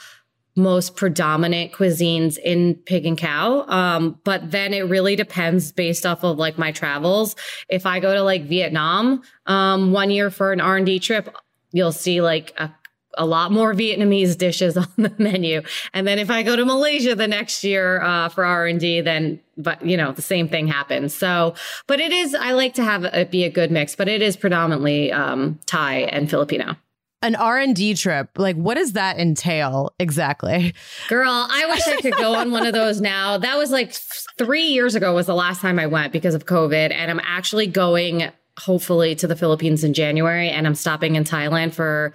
most 0.55 0.95
predominant 0.95 1.71
cuisines 1.71 2.37
in 2.37 2.75
pig 2.75 3.05
and 3.05 3.17
cow. 3.17 3.65
Um, 3.67 4.19
but 4.23 4.51
then 4.51 4.73
it 4.73 4.81
really 4.81 5.15
depends 5.15 5.71
based 5.71 6.05
off 6.05 6.23
of 6.23 6.37
like 6.37 6.57
my 6.57 6.71
travels. 6.71 7.35
If 7.69 7.85
I 7.85 7.99
go 7.99 8.13
to 8.13 8.21
like 8.21 8.45
Vietnam, 8.45 9.21
um, 9.45 9.91
one 9.93 10.11
year 10.11 10.29
for 10.29 10.51
an 10.51 10.59
R&D 10.59 10.99
trip, 10.99 11.33
you'll 11.71 11.93
see 11.93 12.21
like 12.21 12.53
a, 12.57 12.69
a 13.17 13.25
lot 13.25 13.51
more 13.51 13.73
Vietnamese 13.73 14.37
dishes 14.37 14.75
on 14.77 14.87
the 14.97 15.13
menu. 15.17 15.61
And 15.93 16.05
then 16.05 16.19
if 16.19 16.29
I 16.29 16.43
go 16.43 16.57
to 16.57 16.65
Malaysia 16.65 17.15
the 17.15 17.27
next 17.27 17.63
year, 17.63 18.01
uh, 18.01 18.27
for 18.27 18.43
R&D, 18.43 19.01
then, 19.01 19.39
but 19.57 19.85
you 19.85 19.95
know, 19.95 20.11
the 20.11 20.21
same 20.21 20.49
thing 20.49 20.67
happens. 20.67 21.15
So, 21.15 21.55
but 21.87 22.01
it 22.01 22.11
is, 22.11 22.35
I 22.35 22.51
like 22.51 22.73
to 22.73 22.83
have 22.83 23.05
it 23.05 23.31
be 23.31 23.45
a 23.45 23.49
good 23.49 23.71
mix, 23.71 23.95
but 23.95 24.09
it 24.09 24.21
is 24.21 24.35
predominantly, 24.35 25.13
um, 25.13 25.59
Thai 25.65 25.99
and 25.99 26.29
Filipino 26.29 26.75
an 27.23 27.35
r&d 27.35 27.93
trip 27.95 28.29
like 28.37 28.55
what 28.55 28.75
does 28.75 28.93
that 28.93 29.19
entail 29.19 29.93
exactly? 29.99 30.73
Girl 31.07 31.29
i 31.29 31.65
wish 31.69 31.87
i 31.87 32.01
could 32.01 32.15
go 32.17 32.35
on 32.35 32.51
one 32.51 32.65
of 32.65 32.73
those 32.73 33.01
now. 33.01 33.37
That 33.37 33.57
was 33.57 33.71
like 33.71 33.93
three 34.37 34.63
years 34.63 34.95
ago 34.95 35.13
was 35.13 35.27
the 35.27 35.35
last 35.35 35.61
time 35.61 35.79
i 35.79 35.85
went 35.85 36.11
because 36.11 36.33
of 36.33 36.45
covid 36.45 36.91
and 36.91 37.11
i'm 37.11 37.21
actually 37.23 37.67
going 37.67 38.31
hopefully 38.59 39.15
to 39.15 39.27
the 39.27 39.35
philippines 39.35 39.83
in 39.83 39.93
january 39.93 40.49
and 40.49 40.67
i'm 40.67 40.75
stopping 40.75 41.15
in 41.15 41.23
thailand 41.23 41.73
for 41.73 42.13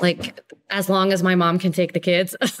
like 0.00 0.40
as 0.70 0.88
long 0.88 1.12
as 1.12 1.22
my 1.22 1.34
mom 1.34 1.58
can 1.58 1.72
take 1.72 1.92
the 1.92 2.00
kids 2.00 2.34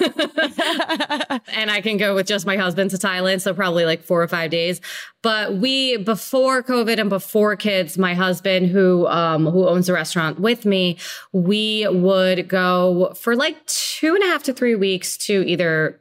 and 1.48 1.70
I 1.70 1.80
can 1.82 1.96
go 1.96 2.14
with 2.14 2.26
just 2.26 2.46
my 2.46 2.56
husband 2.56 2.90
to 2.90 2.96
Thailand. 2.96 3.40
So 3.40 3.54
probably 3.54 3.84
like 3.84 4.02
four 4.02 4.22
or 4.22 4.28
five 4.28 4.50
days. 4.50 4.80
But 5.22 5.56
we, 5.56 5.96
before 5.96 6.62
COVID 6.62 6.98
and 6.98 7.10
before 7.10 7.56
kids, 7.56 7.98
my 7.98 8.14
husband 8.14 8.68
who, 8.68 9.06
um, 9.06 9.46
who 9.46 9.66
owns 9.66 9.88
a 9.88 9.92
restaurant 9.92 10.38
with 10.38 10.64
me, 10.64 10.98
we 11.32 11.88
would 11.88 12.48
go 12.48 13.12
for 13.14 13.34
like 13.34 13.64
two 13.66 14.14
and 14.14 14.22
a 14.22 14.26
half 14.26 14.42
to 14.44 14.52
three 14.52 14.74
weeks 14.74 15.16
to 15.18 15.44
either 15.46 16.00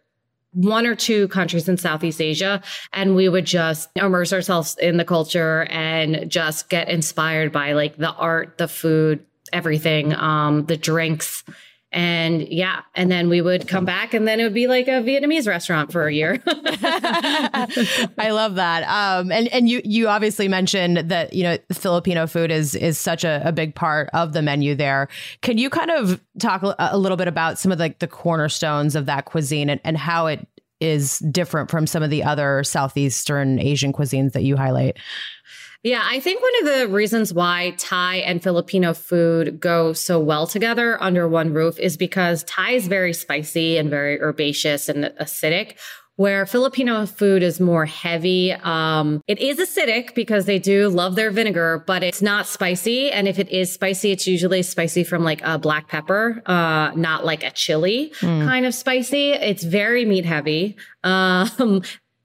one 0.52 0.86
or 0.86 0.94
two 0.94 1.28
countries 1.30 1.68
in 1.68 1.78
Southeast 1.78 2.22
Asia, 2.22 2.62
and 2.92 3.16
we 3.16 3.28
would 3.28 3.46
just 3.46 3.90
immerse 3.96 4.32
ourselves 4.32 4.78
in 4.78 4.98
the 4.98 5.06
culture 5.06 5.64
and 5.72 6.30
just 6.30 6.70
get 6.70 6.90
inspired 6.90 7.52
by 7.52 7.74
like 7.74 7.98
the 7.98 8.12
art, 8.12 8.60
the 8.60 8.68
food, 8.68 9.26
everything, 9.54 10.14
um, 10.16 10.66
the 10.66 10.78
drinks. 10.78 11.44
And 11.92 12.48
yeah, 12.48 12.82
and 12.96 13.12
then 13.12 13.30
we 13.30 13.40
would 13.40 13.68
come 13.68 13.86
back, 13.86 14.16
and 14.16 14.28
then 14.28 14.40
it 14.40 14.44
would 14.46 14.54
be 14.54 14.66
like 14.66 14.88
a 14.88 15.04
Vietnamese 15.04 15.48
restaurant 15.48 15.92
for 15.92 16.08
a 16.08 16.12
year. 16.12 16.42
I 16.48 18.32
love 18.32 18.56
that. 18.56 18.82
Um, 18.86 19.32
and 19.32 19.48
and 19.50 19.70
you 19.70 19.80
you 19.86 20.08
obviously 20.08 20.48
mentioned 20.48 20.98
that 20.98 21.34
you 21.34 21.44
know 21.44 21.60
Filipino 21.72 22.26
food 22.26 22.50
is 22.50 22.74
is 22.74 22.98
such 22.98 23.24
a, 23.24 23.44
a 23.46 23.52
big 23.52 23.76
part 23.76 24.10
of 24.12 24.34
the 24.34 24.42
menu 24.42 24.74
there. 24.74 25.08
Can 25.42 25.60
you 25.60 25.70
kind 25.70 25.92
of 25.92 26.20
talk 26.40 26.64
a 26.80 26.98
little 26.98 27.18
bit 27.18 27.28
about 27.28 27.60
some 27.60 27.72
of 27.72 27.78
like 27.78 28.00
the, 28.00 28.08
the 28.08 28.12
cornerstones 28.12 28.96
of 28.96 29.06
that 29.06 29.26
cuisine 29.26 29.70
and, 29.70 29.80
and 29.84 29.96
how 29.96 30.26
it 30.26 30.48
is 30.80 31.20
different 31.20 31.70
from 31.72 31.88
some 31.88 32.04
of 32.04 32.10
the 32.10 32.24
other 32.24 32.64
southeastern 32.64 33.60
Asian 33.60 33.94
cuisines 33.94 34.34
that 34.34 34.44
you 34.44 34.58
highlight? 34.58 34.98
Yeah, 35.84 36.02
I 36.02 36.22
think 36.22 36.42
one 36.42 36.54
of 36.62 36.80
the 36.80 36.88
reasons 36.94 37.34
why 37.34 37.76
Thai 37.78 38.18
and 38.18 38.42
Filipino 38.42 38.94
food 38.94 39.60
go 39.60 39.92
so 39.92 40.18
well 40.18 40.48
together 40.48 41.02
under 41.04 41.28
one 41.28 41.54
roof 41.54 41.78
is 41.78 41.98
because 41.98 42.46
Thai 42.46 42.72
is 42.72 42.88
very 42.88 43.12
spicy 43.12 43.78
and 43.78 43.90
very 43.90 44.18
herbaceous 44.22 44.88
and 44.88 45.12
acidic, 45.20 45.76
where 46.16 46.46
Filipino 46.46 47.06
food 47.06 47.44
is 47.44 47.60
more 47.60 47.86
heavy. 47.86 48.54
Um, 48.54 49.22
it 49.28 49.40
is 49.40 49.58
acidic 49.58 50.16
because 50.16 50.46
they 50.46 50.58
do 50.58 50.88
love 50.88 51.16
their 51.16 51.32
vinegar, 51.32 51.84
but 51.86 52.02
it's 52.02 52.22
not 52.22 52.48
spicy. 52.48 53.12
And 53.12 53.28
if 53.28 53.38
it 53.38 53.50
is 53.50 53.70
spicy, 53.70 54.12
it's 54.12 54.26
usually 54.26 54.64
spicy 54.64 55.04
from 55.04 55.26
like 55.26 55.42
a 55.44 55.58
black 55.58 55.90
pepper, 55.90 56.42
uh, 56.46 56.92
not 56.96 57.26
like 57.26 57.44
a 57.44 57.52
chili 57.52 58.14
mm. 58.22 58.46
kind 58.46 58.66
of 58.66 58.74
spicy. 58.74 59.32
It's 59.32 59.64
very 59.64 60.06
meat 60.06 60.26
heavy. 60.26 60.78
Um, 61.06 61.82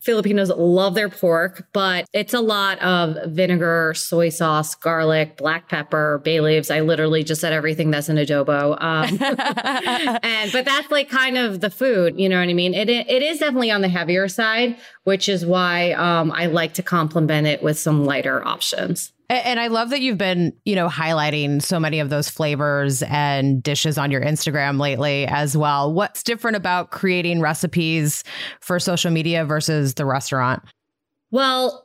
Filipinos 0.08 0.48
love 0.48 0.94
their 0.94 1.10
pork, 1.10 1.68
but 1.74 2.06
it's 2.14 2.32
a 2.32 2.40
lot 2.40 2.78
of 2.78 3.30
vinegar, 3.30 3.92
soy 3.94 4.30
sauce, 4.30 4.74
garlic, 4.74 5.36
black 5.36 5.68
pepper, 5.68 6.22
bay 6.24 6.40
leaves. 6.40 6.70
I 6.70 6.80
literally 6.80 7.22
just 7.22 7.42
said 7.42 7.52
everything 7.52 7.90
that's 7.90 8.08
an 8.08 8.16
adobo. 8.16 8.80
Um, 8.80 9.18
and 10.22 10.50
but 10.50 10.64
that's 10.64 10.90
like 10.90 11.10
kind 11.10 11.36
of 11.36 11.60
the 11.60 11.68
food, 11.68 12.18
you 12.18 12.26
know 12.26 12.38
what 12.38 12.48
I 12.48 12.54
mean? 12.54 12.72
It 12.72 12.88
it 12.88 13.22
is 13.22 13.40
definitely 13.40 13.70
on 13.70 13.82
the 13.82 13.88
heavier 13.90 14.28
side, 14.28 14.78
which 15.04 15.28
is 15.28 15.44
why 15.44 15.92
um, 15.92 16.32
I 16.32 16.46
like 16.46 16.72
to 16.74 16.82
complement 16.82 17.46
it 17.46 17.62
with 17.62 17.78
some 17.78 18.06
lighter 18.06 18.42
options. 18.48 19.12
And 19.30 19.60
I 19.60 19.66
love 19.66 19.90
that 19.90 20.00
you've 20.00 20.16
been, 20.16 20.54
you 20.64 20.74
know, 20.74 20.88
highlighting 20.88 21.60
so 21.60 21.78
many 21.78 22.00
of 22.00 22.08
those 22.08 22.30
flavors 22.30 23.02
and 23.02 23.62
dishes 23.62 23.98
on 23.98 24.10
your 24.10 24.22
Instagram 24.22 24.80
lately 24.80 25.26
as 25.26 25.54
well. 25.54 25.92
What's 25.92 26.22
different 26.22 26.56
about 26.56 26.90
creating 26.90 27.42
recipes 27.42 28.24
for 28.60 28.78
social 28.78 29.10
media 29.10 29.44
versus 29.44 29.94
the 29.94 30.06
restaurant? 30.06 30.62
Well, 31.30 31.84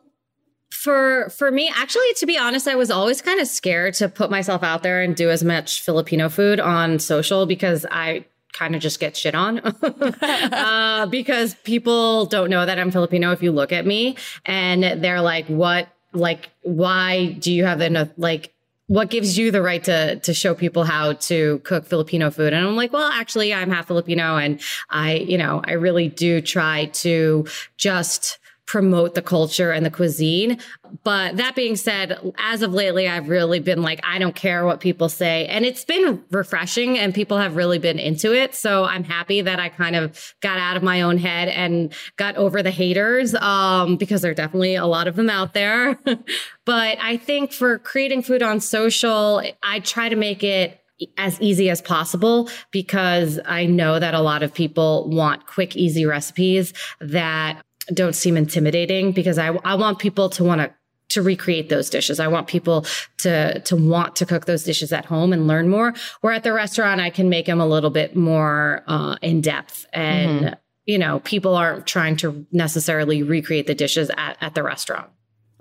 for 0.71 1.29
for 1.29 1.51
me 1.51 1.71
actually 1.75 2.11
to 2.15 2.25
be 2.25 2.35
honest 2.35 2.67
i 2.67 2.73
was 2.73 2.89
always 2.89 3.21
kind 3.21 3.39
of 3.39 3.47
scared 3.47 3.93
to 3.93 4.09
put 4.09 4.31
myself 4.31 4.63
out 4.63 4.81
there 4.81 5.03
and 5.03 5.15
do 5.15 5.29
as 5.29 5.43
much 5.43 5.81
filipino 5.81 6.27
food 6.27 6.59
on 6.59 6.97
social 6.97 7.45
because 7.45 7.85
i 7.91 8.25
kind 8.53 8.75
of 8.75 8.81
just 8.81 8.99
get 8.99 9.15
shit 9.15 9.35
on 9.35 9.59
uh, 9.81 11.05
because 11.11 11.53
people 11.63 12.25
don't 12.25 12.49
know 12.49 12.65
that 12.65 12.79
i'm 12.79 12.89
filipino 12.89 13.31
if 13.31 13.43
you 13.43 13.51
look 13.51 13.71
at 13.71 13.85
me 13.85 14.17
and 14.47 15.03
they're 15.03 15.21
like 15.21 15.45
what 15.45 15.87
like 16.13 16.49
why 16.61 17.33
do 17.39 17.51
you 17.51 17.65
have 17.65 17.81
enough 17.81 18.09
like 18.17 18.53
what 18.87 19.09
gives 19.09 19.37
you 19.37 19.49
the 19.49 19.61
right 19.61 19.83
to 19.83 20.19
to 20.19 20.33
show 20.33 20.53
people 20.53 20.83
how 20.83 21.13
to 21.13 21.59
cook 21.59 21.85
Filipino 21.85 22.29
food? 22.29 22.53
And 22.53 22.67
I'm 22.67 22.75
like, 22.75 22.91
well, 22.91 23.09
actually, 23.11 23.53
I'm 23.53 23.69
half 23.69 23.87
Filipino, 23.87 24.37
and 24.37 24.59
I, 24.89 25.15
you 25.15 25.37
know, 25.37 25.61
I 25.65 25.73
really 25.73 26.09
do 26.09 26.41
try 26.41 26.85
to 26.85 27.47
just 27.77 28.39
promote 28.65 29.13
the 29.13 29.21
culture 29.21 29.71
and 29.71 29.85
the 29.85 29.89
cuisine. 29.91 30.57
But 31.03 31.37
that 31.37 31.55
being 31.55 31.75
said, 31.75 32.17
as 32.37 32.61
of 32.61 32.73
lately, 32.73 33.07
I've 33.07 33.27
really 33.27 33.59
been 33.59 33.81
like, 33.81 33.99
I 34.03 34.19
don't 34.19 34.35
care 34.35 34.65
what 34.65 34.79
people 34.79 35.09
say. 35.09 35.47
And 35.47 35.65
it's 35.65 35.83
been 35.83 36.23
refreshing 36.31 36.97
and 36.97 37.13
people 37.13 37.37
have 37.37 37.55
really 37.55 37.79
been 37.79 37.99
into 37.99 38.33
it. 38.33 38.55
So 38.55 38.85
I'm 38.85 39.03
happy 39.03 39.41
that 39.41 39.59
I 39.59 39.69
kind 39.69 39.95
of 39.95 40.33
got 40.41 40.59
out 40.59 40.77
of 40.77 40.83
my 40.83 41.01
own 41.01 41.17
head 41.17 41.49
and 41.49 41.93
got 42.17 42.35
over 42.35 42.63
the 42.63 42.71
haters, 42.71 43.35
um, 43.35 43.97
because 43.97 44.21
there 44.21 44.31
are 44.31 44.35
definitely 44.35 44.75
a 44.75 44.85
lot 44.85 45.07
of 45.07 45.15
them 45.15 45.29
out 45.29 45.53
there. 45.53 45.99
but 46.65 46.97
I 47.01 47.17
think 47.17 47.51
for 47.51 47.79
creating 47.79 48.21
food 48.21 48.41
on 48.41 48.59
social, 48.59 49.41
I 49.61 49.79
try 49.79 50.09
to 50.09 50.15
make 50.15 50.43
it 50.43 50.79
as 51.17 51.39
easy 51.41 51.69
as 51.69 51.81
possible 51.81 52.49
because 52.71 53.39
I 53.45 53.65
know 53.65 53.99
that 53.99 54.13
a 54.13 54.21
lot 54.21 54.43
of 54.43 54.53
people 54.53 55.09
want 55.09 55.47
quick, 55.47 55.75
easy 55.75 56.05
recipes 56.05 56.73
that 57.01 57.61
don't 57.93 58.15
seem 58.15 58.37
intimidating 58.37 59.11
because 59.11 59.37
I, 59.37 59.47
I 59.65 59.75
want 59.75 59.99
people 59.99 60.29
to 60.29 60.43
want 60.43 60.61
to 60.61 60.73
to 61.09 61.21
recreate 61.21 61.69
those 61.69 61.89
dishes. 61.89 62.19
I 62.19 62.27
want 62.27 62.47
people 62.47 62.85
to 63.17 63.59
to 63.59 63.75
want 63.75 64.15
to 64.17 64.25
cook 64.25 64.45
those 64.45 64.63
dishes 64.63 64.91
at 64.91 65.05
home 65.05 65.33
and 65.33 65.47
learn 65.47 65.69
more. 65.69 65.93
Where 66.21 66.33
at 66.33 66.43
the 66.43 66.53
restaurant, 66.53 67.01
I 67.01 67.09
can 67.09 67.29
make 67.29 67.45
them 67.45 67.59
a 67.59 67.67
little 67.67 67.89
bit 67.89 68.15
more 68.15 68.83
uh, 68.87 69.17
in 69.21 69.41
depth, 69.41 69.85
and 69.93 70.41
mm-hmm. 70.41 70.53
you 70.85 70.97
know, 70.97 71.19
people 71.19 71.55
aren't 71.55 71.85
trying 71.87 72.17
to 72.17 72.45
necessarily 72.51 73.23
recreate 73.23 73.67
the 73.67 73.75
dishes 73.75 74.09
at, 74.17 74.37
at 74.41 74.55
the 74.55 74.63
restaurant. 74.63 75.09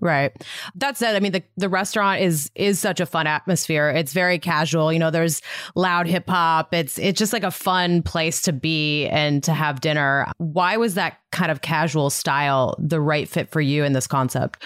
Right. 0.03 0.33
That 0.75 0.97
said, 0.97 1.15
I 1.15 1.21
mean 1.21 1.31
the 1.31 1.45
the 1.57 1.69
restaurant 1.69 2.23
is 2.23 2.51
is 2.57 2.81
such 2.81 2.99
a 2.99 3.07
fun 3.07 3.29
atmosphere. 3.29 3.89
It's 3.89 4.13
very 4.13 4.37
casual. 4.37 4.93
You 4.93 4.99
know, 4.99 5.13
there's 5.13 5.41
loud 5.77 6.09
hip 6.09 6.29
hop. 6.29 6.75
It's 6.75 6.99
it's 6.99 7.21
just 7.21 7.33
like 7.33 7.45
a 7.45 7.53
fun 7.53 8.03
place 8.03 8.43
to 8.43 8.53
be 8.53 9.07
and 9.07 9.45
to 9.45 9.55
have 9.55 9.81
dinner. 9.81 10.27
Why 10.39 10.77
was 10.77 10.95
that 10.95 11.19
kind 11.31 11.53
of 11.53 11.61
casual 11.61 12.11
style 12.11 12.75
the 12.81 13.01
right 13.01 13.29
fit 13.29 13.53
for 13.53 13.61
you 13.61 13.85
in 13.85 13.93
this 13.93 14.09
concept? 14.09 14.65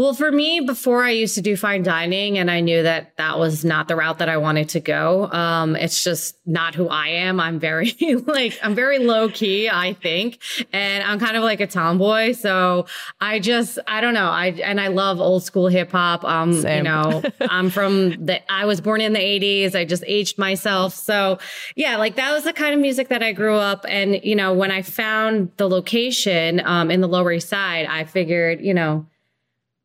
Well, 0.00 0.14
for 0.14 0.32
me, 0.32 0.60
before 0.60 1.04
I 1.04 1.10
used 1.10 1.34
to 1.34 1.42
do 1.42 1.58
fine 1.58 1.82
dining, 1.82 2.38
and 2.38 2.50
I 2.50 2.60
knew 2.60 2.84
that 2.84 3.18
that 3.18 3.38
was 3.38 3.66
not 3.66 3.86
the 3.86 3.96
route 3.96 4.16
that 4.20 4.30
I 4.30 4.38
wanted 4.38 4.70
to 4.70 4.80
go. 4.80 5.30
Um, 5.30 5.76
it's 5.76 6.02
just 6.02 6.38
not 6.46 6.74
who 6.74 6.88
I 6.88 7.08
am. 7.08 7.38
I'm 7.38 7.58
very 7.58 7.94
like 8.26 8.58
I'm 8.62 8.74
very 8.74 8.98
low 8.98 9.28
key, 9.28 9.68
I 9.68 9.92
think, 9.92 10.40
and 10.72 11.04
I'm 11.04 11.18
kind 11.18 11.36
of 11.36 11.42
like 11.42 11.60
a 11.60 11.66
tomboy. 11.66 12.32
So 12.32 12.86
I 13.20 13.40
just 13.40 13.78
I 13.86 14.00
don't 14.00 14.14
know. 14.14 14.30
I 14.30 14.46
and 14.64 14.80
I 14.80 14.88
love 14.88 15.20
old 15.20 15.44
school 15.44 15.68
hip 15.68 15.92
hop. 15.92 16.24
Um, 16.24 16.54
Same. 16.54 16.78
you 16.78 16.82
know, 16.84 17.22
I'm 17.42 17.68
from 17.68 18.24
the 18.24 18.40
I 18.50 18.64
was 18.64 18.80
born 18.80 19.02
in 19.02 19.12
the 19.12 19.20
'80s. 19.20 19.74
I 19.74 19.84
just 19.84 20.02
aged 20.06 20.38
myself. 20.38 20.94
So 20.94 21.38
yeah, 21.76 21.98
like 21.98 22.16
that 22.16 22.32
was 22.32 22.44
the 22.44 22.54
kind 22.54 22.72
of 22.72 22.80
music 22.80 23.08
that 23.08 23.22
I 23.22 23.32
grew 23.32 23.56
up. 23.56 23.84
And 23.86 24.18
you 24.24 24.34
know, 24.34 24.54
when 24.54 24.70
I 24.70 24.80
found 24.80 25.52
the 25.58 25.68
location 25.68 26.62
um, 26.64 26.90
in 26.90 27.02
the 27.02 27.06
Lower 27.06 27.32
East 27.32 27.50
Side, 27.50 27.84
I 27.84 28.04
figured, 28.04 28.62
you 28.62 28.72
know 28.72 29.04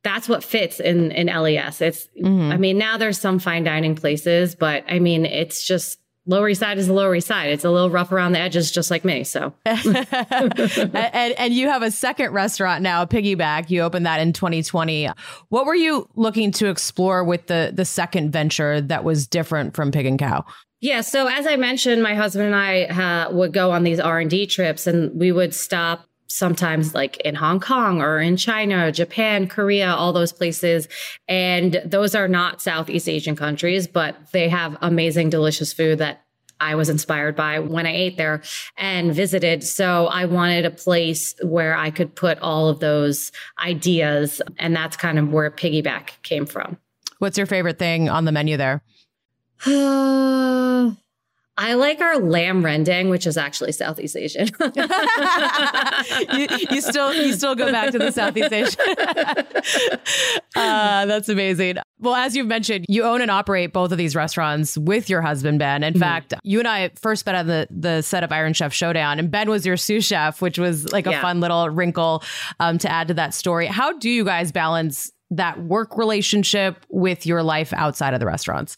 that's 0.06 0.30
what 0.30 0.44
fits 0.44 0.80
in 0.80 1.12
in 1.12 1.28
LES. 1.28 1.82
It's 1.82 2.08
mm-hmm. 2.22 2.52
I 2.52 2.58
mean 2.58 2.78
now 2.78 2.98
there's 2.98 3.20
some 3.20 3.40
fine 3.40 3.64
dining 3.64 3.96
places, 3.96 4.56
but 4.56 4.86
I 4.88 5.00
mean 5.00 5.26
it's 5.26 5.68
just 5.68 6.00
Lower 6.28 6.50
East 6.50 6.60
Side 6.60 6.78
is 6.78 6.88
the 6.88 6.94
Lower 6.94 7.16
East 7.16 7.28
Side. 7.28 7.50
It's 7.50 7.66
a 7.66 7.70
little 7.70 7.90
rough 7.90 8.12
around 8.12 8.32
the 8.32 8.40
edges, 8.40 8.72
just 8.72 8.90
like 8.90 9.06
me. 9.06 9.24
So, 9.24 9.54
and, 9.66 10.54
and 10.96 11.54
you 11.54 11.68
have 11.70 11.84
a 11.84 11.92
second 11.92 12.32
restaurant 12.34 12.82
now, 12.82 13.06
Piggyback. 13.06 13.70
You 13.70 13.82
opened 13.82 14.08
that 14.08 14.20
in 14.20 14.34
2020. 14.34 15.10
What 15.50 15.68
were 15.68 15.76
you 15.76 16.10
looking 16.16 16.52
to 16.54 16.68
explore 16.68 17.24
with 17.24 17.48
the 17.48 17.72
the 17.74 17.86
second 17.86 18.32
venture 18.32 18.82
that 18.82 19.04
was 19.04 19.28
different 19.28 19.76
from 19.76 19.92
Pig 19.92 20.06
and 20.06 20.18
Cow? 20.18 20.46
Yeah. 20.82 21.02
So 21.02 21.28
as 21.28 21.46
I 21.46 21.58
mentioned, 21.58 22.02
my 22.02 22.16
husband 22.16 22.46
and 22.46 22.56
I 22.56 22.84
uh, 22.86 23.32
would 23.32 23.54
go 23.54 23.72
on 23.72 23.84
these 23.84 24.00
R 24.00 24.20
and 24.20 24.30
D 24.30 24.48
trips, 24.48 24.88
and 24.88 25.20
we 25.20 25.32
would 25.32 25.54
stop 25.54 26.08
sometimes 26.28 26.94
like 26.94 27.18
in 27.18 27.36
Hong 27.36 27.60
Kong 27.60 28.02
or 28.02 28.20
in 28.20 28.38
China, 28.38 28.92
Japan, 28.92 29.48
Korea, 29.48 29.94
all 29.94 30.14
those 30.14 30.32
places. 30.32 30.88
And 31.28 31.82
those 31.86 32.16
are 32.16 32.28
not 32.28 32.62
Southeast 32.62 33.08
Asian 33.08 33.36
countries, 33.36 33.88
but 33.88 34.16
they 34.32 34.50
have 34.50 34.78
amazing, 34.82 35.30
delicious 35.30 35.74
food 35.74 36.00
that 36.00 36.24
I 36.60 36.76
was 36.76 36.90
inspired 36.90 37.36
by 37.36 37.60
when 37.60 37.86
I 37.86 37.94
ate 37.94 38.18
there 38.18 38.42
and 38.78 39.14
visited. 39.14 39.64
So 39.64 40.08
I 40.08 40.26
wanted 40.26 40.66
a 40.66 40.72
place 40.72 41.36
where 41.44 41.76
I 41.76 41.92
could 41.92 42.16
put 42.16 42.40
all 42.40 42.70
of 42.70 42.80
those 42.80 43.32
ideas. 43.64 44.42
And 44.58 44.76
that's 44.76 44.96
kind 44.96 45.20
of 45.20 45.32
where 45.32 45.52
Piggyback 45.52 46.22
came 46.24 46.46
from. 46.46 46.78
What's 47.20 47.38
your 47.38 47.48
favorite 47.48 47.80
thing 47.80 48.10
on 48.10 48.26
the 48.26 48.32
menu 48.32 48.58
there? 48.58 48.84
I 51.58 51.76
like 51.76 52.02
our 52.02 52.18
lamb 52.20 52.64
rendang, 52.64 53.10
which 53.10 53.26
is 53.26 53.38
actually 53.38 53.72
Southeast 53.72 54.18
Asian. 54.18 54.50
you, 56.34 56.48
you, 56.70 56.82
still 56.82 57.14
you 57.14 57.32
still 57.32 57.56
go 57.56 57.72
back 57.72 57.92
to 57.92 57.98
the 57.98 58.12
Southeast 58.12 58.52
Asian. 58.52 58.76
uh, 60.56 61.06
that's 61.06 61.30
amazing. 61.30 61.78
Well, 62.00 62.16
as 62.16 62.36
you've 62.36 62.48
mentioned, 62.48 62.86
you 62.90 63.04
own 63.04 63.22
and 63.22 63.32
operate 63.32 63.72
both 63.72 63.94
of 63.94 63.98
these 63.98 64.18
restaurants 64.18 64.78
with 64.78 65.10
your 65.10 65.22
husband 65.22 65.60
Ben. 65.60 65.82
In 65.82 65.94
mm-hmm. 65.94 66.00
fact, 66.02 66.34
you 66.44 66.60
and 66.60 66.68
I 66.68 66.92
first 67.02 67.26
met 67.26 67.36
on 67.36 67.48
the 67.48 67.68
the 67.72 68.02
set 68.02 68.26
of 68.26 68.34
Iron 68.34 68.52
Chef 68.52 68.74
Showdown, 68.74 69.18
and 69.18 69.32
Ben 69.32 69.50
was 69.50 69.66
your 69.66 69.78
sous 69.78 70.04
chef, 70.04 70.42
which 70.42 70.60
was 70.60 70.92
like 70.92 71.08
a 71.08 71.12
yeah. 71.12 71.22
fun 71.22 71.40
little 71.40 71.70
wrinkle 71.70 72.22
um, 72.60 72.78
to 72.80 72.92
add 72.92 73.08
to 73.08 73.14
that 73.14 73.34
story. 73.34 73.68
How 73.68 73.98
do 73.98 74.10
you 74.10 74.26
guys 74.26 74.52
balance 74.52 75.10
that 75.32 75.64
work 75.64 75.98
relationship 75.98 76.86
with 76.90 77.26
your 77.26 77.44
life 77.44 77.72
outside 77.72 78.14
of 78.14 78.20
the 78.20 78.26
restaurants? 78.26 78.76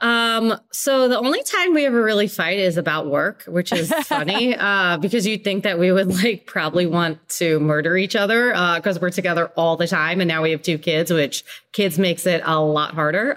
Um, 0.00 0.58
so 0.72 1.08
the 1.08 1.18
only 1.18 1.42
time 1.42 1.74
we 1.74 1.84
ever 1.84 2.02
really 2.02 2.26
fight 2.26 2.58
is 2.58 2.78
about 2.78 3.06
work, 3.06 3.44
which 3.46 3.72
is 3.72 3.92
funny, 4.04 4.56
uh, 4.56 4.96
because 4.96 5.26
you'd 5.26 5.44
think 5.44 5.64
that 5.64 5.78
we 5.78 5.92
would 5.92 6.08
like 6.22 6.46
probably 6.46 6.86
want 6.86 7.28
to 7.30 7.60
murder 7.60 7.96
each 7.96 8.16
other, 8.16 8.54
uh, 8.54 8.76
because 8.76 9.00
we're 9.00 9.10
together 9.10 9.48
all 9.56 9.76
the 9.76 9.86
time. 9.86 10.20
And 10.20 10.28
now 10.28 10.42
we 10.42 10.52
have 10.52 10.62
two 10.62 10.78
kids, 10.78 11.12
which 11.12 11.44
kids 11.72 11.98
makes 11.98 12.26
it 12.26 12.40
a 12.44 12.60
lot 12.60 12.94
harder. 12.94 13.34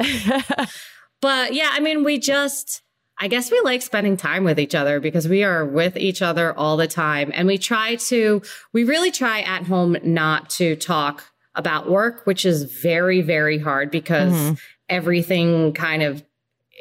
but 1.21 1.53
yeah, 1.53 1.69
I 1.71 1.81
mean, 1.81 2.03
we 2.03 2.17
just, 2.17 2.81
I 3.19 3.27
guess 3.27 3.51
we 3.51 3.59
like 3.61 3.81
spending 3.81 4.15
time 4.15 4.45
with 4.45 4.59
each 4.59 4.73
other 4.73 5.01
because 5.01 5.27
we 5.27 5.43
are 5.43 5.65
with 5.65 5.97
each 5.97 6.21
other 6.21 6.57
all 6.57 6.77
the 6.77 6.87
time. 6.87 7.31
And 7.33 7.45
we 7.45 7.57
try 7.57 7.95
to, 7.95 8.41
we 8.71 8.85
really 8.85 9.11
try 9.11 9.41
at 9.41 9.63
home 9.63 9.97
not 10.01 10.49
to 10.51 10.77
talk 10.77 11.25
about 11.55 11.89
work, 11.89 12.25
which 12.25 12.45
is 12.45 12.63
very, 12.63 13.21
very 13.21 13.59
hard 13.59 13.91
because 13.91 14.33
mm-hmm. 14.33 14.53
everything 14.89 15.73
kind 15.73 16.01
of 16.01 16.23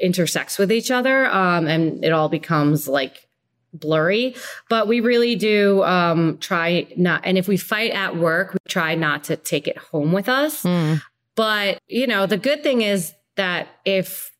intersects 0.02 0.58
with 0.58 0.70
each 0.70 0.90
other 0.90 1.26
um, 1.26 1.66
and 1.66 2.04
it 2.04 2.12
all 2.12 2.28
becomes 2.28 2.88
like 2.88 3.28
blurry. 3.72 4.34
But 4.68 4.86
we 4.88 5.00
really 5.00 5.36
do 5.36 5.82
um, 5.84 6.36
try 6.38 6.86
not 6.96 7.22
and 7.24 7.38
if 7.38 7.48
we 7.48 7.56
fight 7.56 7.92
at 7.92 8.16
work 8.16 8.52
we 8.52 8.58
try 8.68 8.94
not 8.94 9.24
to 9.24 9.36
take 9.36 9.66
it 9.66 9.78
home 9.78 10.12
with 10.12 10.28
us. 10.28 10.64
Mm. 10.64 11.00
but 11.34 11.78
you 11.88 12.06
know 12.06 12.26
the 12.26 12.36
good 12.36 12.62
thing 12.62 12.82
is 12.82 13.14
that 13.36 13.68
if 13.84 14.32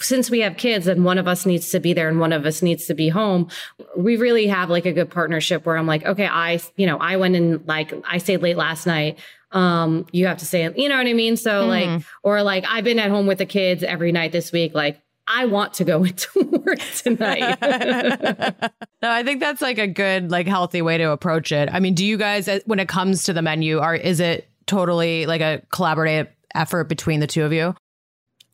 since 0.00 0.30
we 0.30 0.40
have 0.40 0.56
kids 0.56 0.86
and 0.86 1.04
one 1.04 1.18
of 1.18 1.28
us 1.28 1.44
needs 1.44 1.70
to 1.70 1.80
be 1.80 1.92
there 1.92 2.08
and 2.08 2.18
one 2.18 2.32
of 2.32 2.46
us 2.46 2.62
needs 2.62 2.86
to 2.86 2.94
be 2.94 3.10
home, 3.10 3.48
we 3.96 4.16
really 4.16 4.46
have 4.46 4.70
like 4.70 4.86
a 4.86 4.92
good 4.92 5.10
partnership 5.10 5.66
where 5.66 5.76
I'm 5.76 5.86
like, 5.86 6.04
okay, 6.06 6.26
I, 6.26 6.58
you 6.76 6.86
know, 6.86 6.96
I 6.96 7.16
went 7.16 7.36
in 7.36 7.62
like 7.66 7.92
I 8.08 8.16
stayed 8.18 8.38
late 8.38 8.56
last 8.56 8.86
night 8.86 9.18
um 9.52 10.06
you 10.12 10.26
have 10.26 10.38
to 10.38 10.46
say 10.46 10.72
you 10.76 10.88
know 10.88 10.96
what 10.96 11.06
i 11.06 11.12
mean 11.12 11.36
so 11.36 11.64
mm. 11.64 11.68
like 11.68 12.02
or 12.22 12.42
like 12.42 12.64
i've 12.68 12.84
been 12.84 12.98
at 12.98 13.10
home 13.10 13.26
with 13.26 13.38
the 13.38 13.46
kids 13.46 13.82
every 13.82 14.12
night 14.12 14.32
this 14.32 14.52
week 14.52 14.74
like 14.74 15.00
I 15.32 15.46
want 15.46 15.74
to 15.74 15.84
go 15.84 16.02
into 16.04 16.28
work 16.64 16.80
tonight. 16.96 17.56
no, 19.02 19.10
I 19.10 19.22
think 19.22 19.38
that's 19.38 19.62
like 19.62 19.78
a 19.78 19.86
good, 19.86 20.30
like 20.30 20.48
healthy 20.48 20.82
way 20.82 20.98
to 20.98 21.12
approach 21.12 21.52
it. 21.52 21.68
I 21.72 21.78
mean, 21.78 21.94
do 21.94 22.04
you 22.04 22.16
guys, 22.16 22.48
uh, 22.48 22.58
when 22.66 22.80
it 22.80 22.88
comes 22.88 23.22
to 23.24 23.32
the 23.32 23.40
menu, 23.40 23.78
are 23.78 23.94
is 23.94 24.18
it 24.18 24.48
totally 24.66 25.26
like 25.26 25.40
a 25.40 25.62
collaborative 25.70 26.26
effort 26.54 26.84
between 26.84 27.20
the 27.20 27.28
two 27.28 27.44
of 27.44 27.52
you? 27.52 27.76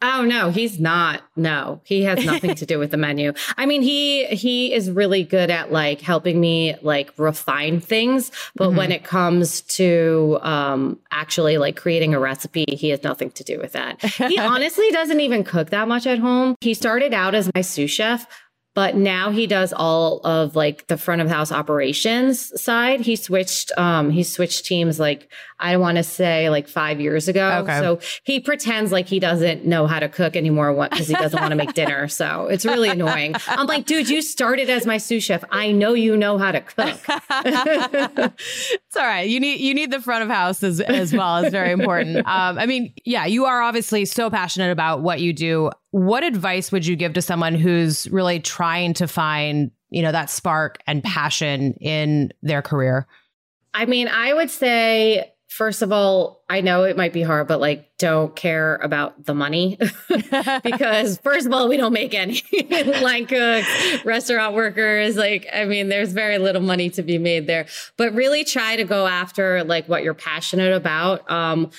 Oh 0.03 0.25
no, 0.25 0.51
he's 0.51 0.79
not. 0.79 1.23
No, 1.37 1.81
he 1.85 2.03
has 2.03 2.25
nothing 2.25 2.55
to 2.55 2.67
do 2.67 2.79
with 2.79 2.91
the 2.91 2.99
menu. 2.99 3.33
I 3.57 3.65
mean, 3.65 3.81
he 3.81 4.27
he 4.27 4.75
is 4.75 4.91
really 4.91 5.23
good 5.25 5.51
at 5.51 5.73
like 5.73 6.03
helping 6.03 6.39
me 6.39 6.77
like 6.83 7.13
refine 7.17 7.81
things, 7.81 8.31
but 8.55 8.69
mm-hmm. 8.69 8.77
when 8.77 8.93
it 8.93 9.05
comes 9.05 9.63
to 9.63 10.39
um 10.43 10.99
actually 11.11 11.57
like 11.57 11.77
creating 11.77 12.15
a 12.15 12.21
recipe, 12.21 12.67
he 12.69 12.91
has 12.91 13.03
nothing 13.03 13.31
to 13.33 13.45
do 13.45 13.59
with 13.59 13.73
that. 13.73 14.03
He 14.05 14.39
honestly 14.39 14.91
doesn't 14.91 15.21
even 15.21 15.45
cook 15.45 15.71
that 15.71 15.89
much 15.89 16.07
at 16.07 16.19
home. 16.19 16.57
He 16.61 16.75
started 16.75 17.15
out 17.15 17.35
as 17.35 17.51
my 17.55 17.63
sous 17.63 17.91
chef, 17.91 18.27
but 18.77 18.95
now 18.95 19.31
he 19.31 19.47
does 19.47 19.73
all 19.73 20.21
of 20.21 20.55
like 20.55 20.87
the 20.89 20.99
front 20.99 21.23
of 21.23 21.29
house 21.29 21.51
operations 21.51 22.53
side. 22.61 23.01
He 23.01 23.17
switched, 23.17 23.73
um, 23.79 24.11
he 24.11 24.23
switched 24.23 24.67
teams 24.67 25.01
like 25.01 25.31
I 25.59 25.79
want 25.79 25.97
to 25.97 26.03
say 26.03 26.51
like 26.51 26.69
five 26.69 27.01
years 27.01 27.29
ago. 27.29 27.63
Okay. 27.63 27.79
So 27.81 27.99
he 28.25 28.41
pretends 28.41 28.93
like 28.93 29.07
he 29.07 29.19
doesn't 29.19 29.65
know 29.65 29.87
how 29.87 30.01
to 30.01 30.09
cook 30.09 30.37
anymore 30.37 30.75
because 30.91 31.09
he 31.09 31.15
doesn't 31.15 31.41
want 31.41 31.53
to 31.53 31.57
make 31.57 31.73
dinner. 31.73 32.09
So 32.09 32.49
it's 32.49 32.67
really 32.67 32.91
annoying. 32.91 33.35
I'm 33.49 33.67
like, 33.67 33.87
dude, 33.87 34.11
you 34.11 34.21
started 34.21 34.69
as 34.69 34.85
my 34.85 34.99
sous 34.99 35.25
chef. 35.25 35.43
I 35.51 35.73
know 35.73 35.95
you 35.95 36.17
know 36.17 36.37
how 36.37 36.53
to 36.53 36.61
cook. 36.61 37.01
it's 37.09 38.97
all 38.97 39.03
right. 39.03 39.27
You 39.29 39.41
need 39.41 39.61
you 39.61 39.73
need 39.73 39.91
the 39.91 40.03
front 40.03 40.25
of 40.25 40.29
house 40.29 40.63
as, 40.63 40.81
as 40.81 41.15
well. 41.15 41.39
It's 41.39 41.53
very 41.53 41.73
important. 41.73 42.27
Um, 42.37 42.59
I 42.59 42.67
mean, 42.67 42.93
yeah, 43.05 43.25
you 43.25 43.47
are 43.47 43.63
obviously 43.63 44.05
so 44.05 44.29
passionate 44.31 44.71
about 44.71 45.01
what 45.01 45.21
you 45.21 45.33
do. 45.33 45.71
What 45.97 46.25
advice 46.25 46.71
would 46.73 46.87
you 46.87 46.95
give 46.95 47.15
to 47.15 47.23
someone 47.23 47.55
who's 47.55 48.07
really 48.11 48.39
trying 48.39 48.93
to 48.95 49.09
find, 49.09 49.71
you 49.89 50.03
know, 50.03 50.13
that 50.13 50.29
spark 50.29 50.77
and 50.87 51.03
passion 51.03 51.73
in 51.81 52.35
their 52.43 52.61
career? 52.61 53.07
I 53.73 53.87
mean, 53.87 54.07
I 54.07 54.35
would 54.35 54.51
say 54.51 55.33
first 55.49 55.81
of 55.81 55.93
all, 55.93 56.45
I 56.51 56.61
know 56.61 56.85
it 56.85 56.99
might 56.99 57.15
be 57.15 57.23
hard, 57.23 57.49
but 57.49 57.61
like, 57.61 57.97
don't 57.97 58.37
care 58.37 58.77
about 58.77 59.25
the 59.25 59.33
money 59.33 59.79
because 60.63 61.17
first 61.21 61.47
of 61.47 61.55
all, 61.55 61.67
we 61.67 61.79
don't 61.79 61.95
make 61.95 62.13
any 62.13 62.43
line 63.01 63.25
cooks, 63.25 64.05
restaurant 64.05 64.55
workers. 64.55 65.17
Like, 65.17 65.47
I 65.51 65.65
mean, 65.65 65.89
there's 65.89 66.13
very 66.13 66.37
little 66.37 66.61
money 66.61 66.91
to 66.91 67.03
be 67.03 67.17
made 67.17 67.47
there, 67.47 67.69
but 67.97 68.13
really 68.13 68.45
try 68.45 68.77
to 68.77 68.85
go 68.85 69.07
after 69.07 69.65
like 69.65 69.89
what 69.89 70.03
you're 70.03 70.13
passionate 70.13 70.75
about. 70.75 71.31
Um, 71.31 71.71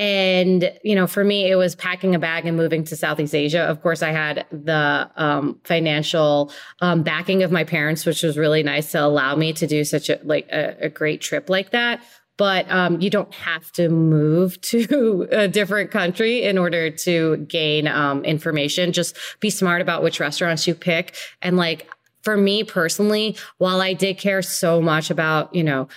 and 0.00 0.72
you 0.82 0.94
know 0.94 1.06
for 1.06 1.22
me 1.22 1.50
it 1.50 1.56
was 1.56 1.74
packing 1.76 2.14
a 2.14 2.18
bag 2.18 2.46
and 2.46 2.56
moving 2.56 2.82
to 2.82 2.96
southeast 2.96 3.34
asia 3.34 3.60
of 3.60 3.82
course 3.82 4.02
i 4.02 4.10
had 4.10 4.46
the 4.50 5.08
um, 5.16 5.60
financial 5.64 6.50
um, 6.80 7.02
backing 7.02 7.42
of 7.42 7.52
my 7.52 7.64
parents 7.64 8.06
which 8.06 8.22
was 8.22 8.38
really 8.38 8.62
nice 8.62 8.92
to 8.92 8.98
allow 8.98 9.36
me 9.36 9.52
to 9.52 9.66
do 9.66 9.84
such 9.84 10.08
a 10.08 10.18
like 10.24 10.48
a, 10.50 10.74
a 10.86 10.88
great 10.88 11.20
trip 11.20 11.50
like 11.50 11.70
that 11.70 12.00
but 12.38 12.70
um, 12.70 12.98
you 13.02 13.10
don't 13.10 13.34
have 13.34 13.70
to 13.72 13.90
move 13.90 14.58
to 14.62 15.28
a 15.30 15.46
different 15.46 15.90
country 15.90 16.44
in 16.44 16.56
order 16.56 16.88
to 16.88 17.36
gain 17.48 17.86
um, 17.86 18.24
information. 18.24 18.94
Just 18.94 19.14
be 19.40 19.50
smart 19.50 19.82
about 19.82 20.02
which 20.02 20.20
restaurants 20.20 20.66
you 20.66 20.74
pick. 20.74 21.14
And 21.42 21.58
like 21.58 21.86
for 22.22 22.38
me 22.38 22.64
personally, 22.64 23.36
while 23.58 23.82
I 23.82 23.92
did 23.92 24.16
care 24.16 24.40
so 24.40 24.80
much 24.80 25.10
about, 25.10 25.54
you 25.54 25.62
know, 25.62 25.88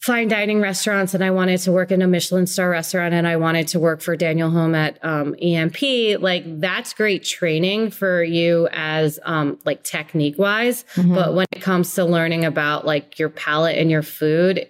fine 0.00 0.28
dining 0.28 0.60
restaurants 0.60 1.12
and 1.12 1.24
I 1.24 1.30
wanted 1.30 1.58
to 1.58 1.72
work 1.72 1.90
in 1.90 2.02
a 2.02 2.06
Michelin 2.06 2.46
star 2.46 2.70
restaurant 2.70 3.14
and 3.14 3.26
I 3.26 3.36
wanted 3.36 3.68
to 3.68 3.80
work 3.80 4.00
for 4.00 4.16
Daniel 4.16 4.50
Humm 4.50 4.74
at 4.74 5.04
um, 5.04 5.34
EMP, 5.42 6.20
like 6.20 6.44
that's 6.60 6.94
great 6.94 7.24
training 7.24 7.90
for 7.90 8.22
you 8.22 8.68
as 8.72 9.18
um, 9.24 9.58
like 9.64 9.82
technique 9.82 10.38
wise. 10.38 10.84
Mm-hmm. 10.94 11.14
But 11.14 11.34
when 11.34 11.46
it 11.50 11.60
comes 11.60 11.94
to 11.94 12.04
learning 12.04 12.44
about 12.44 12.86
like 12.86 13.18
your 13.18 13.28
palate 13.28 13.76
and 13.76 13.90
your 13.90 14.02
food, 14.02 14.68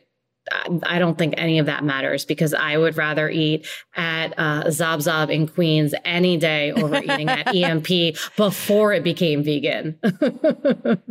I 0.82 0.98
don't 0.98 1.18
think 1.18 1.34
any 1.36 1.58
of 1.58 1.66
that 1.66 1.84
matters 1.84 2.24
because 2.24 2.54
I 2.54 2.78
would 2.78 2.96
rather 2.96 3.28
eat 3.28 3.66
at 3.96 4.38
uh, 4.38 4.70
Zaab 4.70 5.02
Zaab 5.02 5.30
in 5.30 5.46
Queens 5.46 5.94
any 6.06 6.38
day 6.38 6.72
over 6.72 6.96
eating 6.96 7.28
at 7.28 7.54
EMP 7.54 8.16
before 8.36 8.94
it 8.94 9.04
became 9.04 9.42
vegan. 9.42 9.98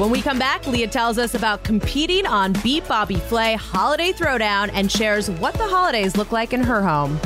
When 0.00 0.08
we 0.10 0.22
come 0.22 0.38
back, 0.38 0.66
Leah 0.66 0.88
tells 0.88 1.18
us 1.18 1.34
about 1.34 1.62
competing 1.62 2.24
on 2.24 2.54
Beat 2.62 2.88
Bobby 2.88 3.16
Flay 3.16 3.52
Holiday 3.52 4.12
Throwdown 4.12 4.70
and 4.72 4.90
shares 4.90 5.28
what 5.30 5.52
the 5.52 5.68
holidays 5.68 6.16
look 6.16 6.32
like 6.32 6.54
in 6.54 6.62
her 6.62 6.80
home. 6.80 7.20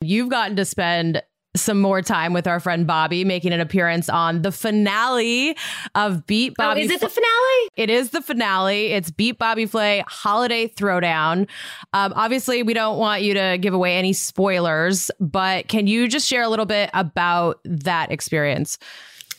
You've 0.00 0.30
gotten 0.30 0.56
to 0.56 0.64
spend 0.64 1.22
some 1.56 1.80
more 1.80 2.02
time 2.02 2.32
with 2.32 2.46
our 2.46 2.60
friend 2.60 2.86
Bobby, 2.86 3.24
making 3.24 3.52
an 3.52 3.60
appearance 3.60 4.08
on 4.08 4.42
the 4.42 4.50
finale 4.50 5.56
of 5.94 6.26
Beat 6.26 6.54
Bobby. 6.56 6.80
Oh, 6.80 6.84
is 6.84 6.90
it 6.90 7.00
the 7.00 7.08
finale? 7.08 7.70
It 7.76 7.90
is 7.90 8.10
the 8.10 8.22
finale. 8.22 8.86
It's 8.92 9.10
Beat 9.10 9.38
Bobby 9.38 9.66
Flay 9.66 10.04
Holiday 10.06 10.68
Throwdown. 10.68 11.48
Um, 11.92 12.12
obviously, 12.16 12.62
we 12.62 12.74
don't 12.74 12.98
want 12.98 13.22
you 13.22 13.34
to 13.34 13.58
give 13.60 13.74
away 13.74 13.96
any 13.96 14.12
spoilers, 14.12 15.10
but 15.20 15.68
can 15.68 15.86
you 15.86 16.08
just 16.08 16.26
share 16.26 16.42
a 16.42 16.48
little 16.48 16.66
bit 16.66 16.90
about 16.92 17.60
that 17.64 18.10
experience? 18.10 18.78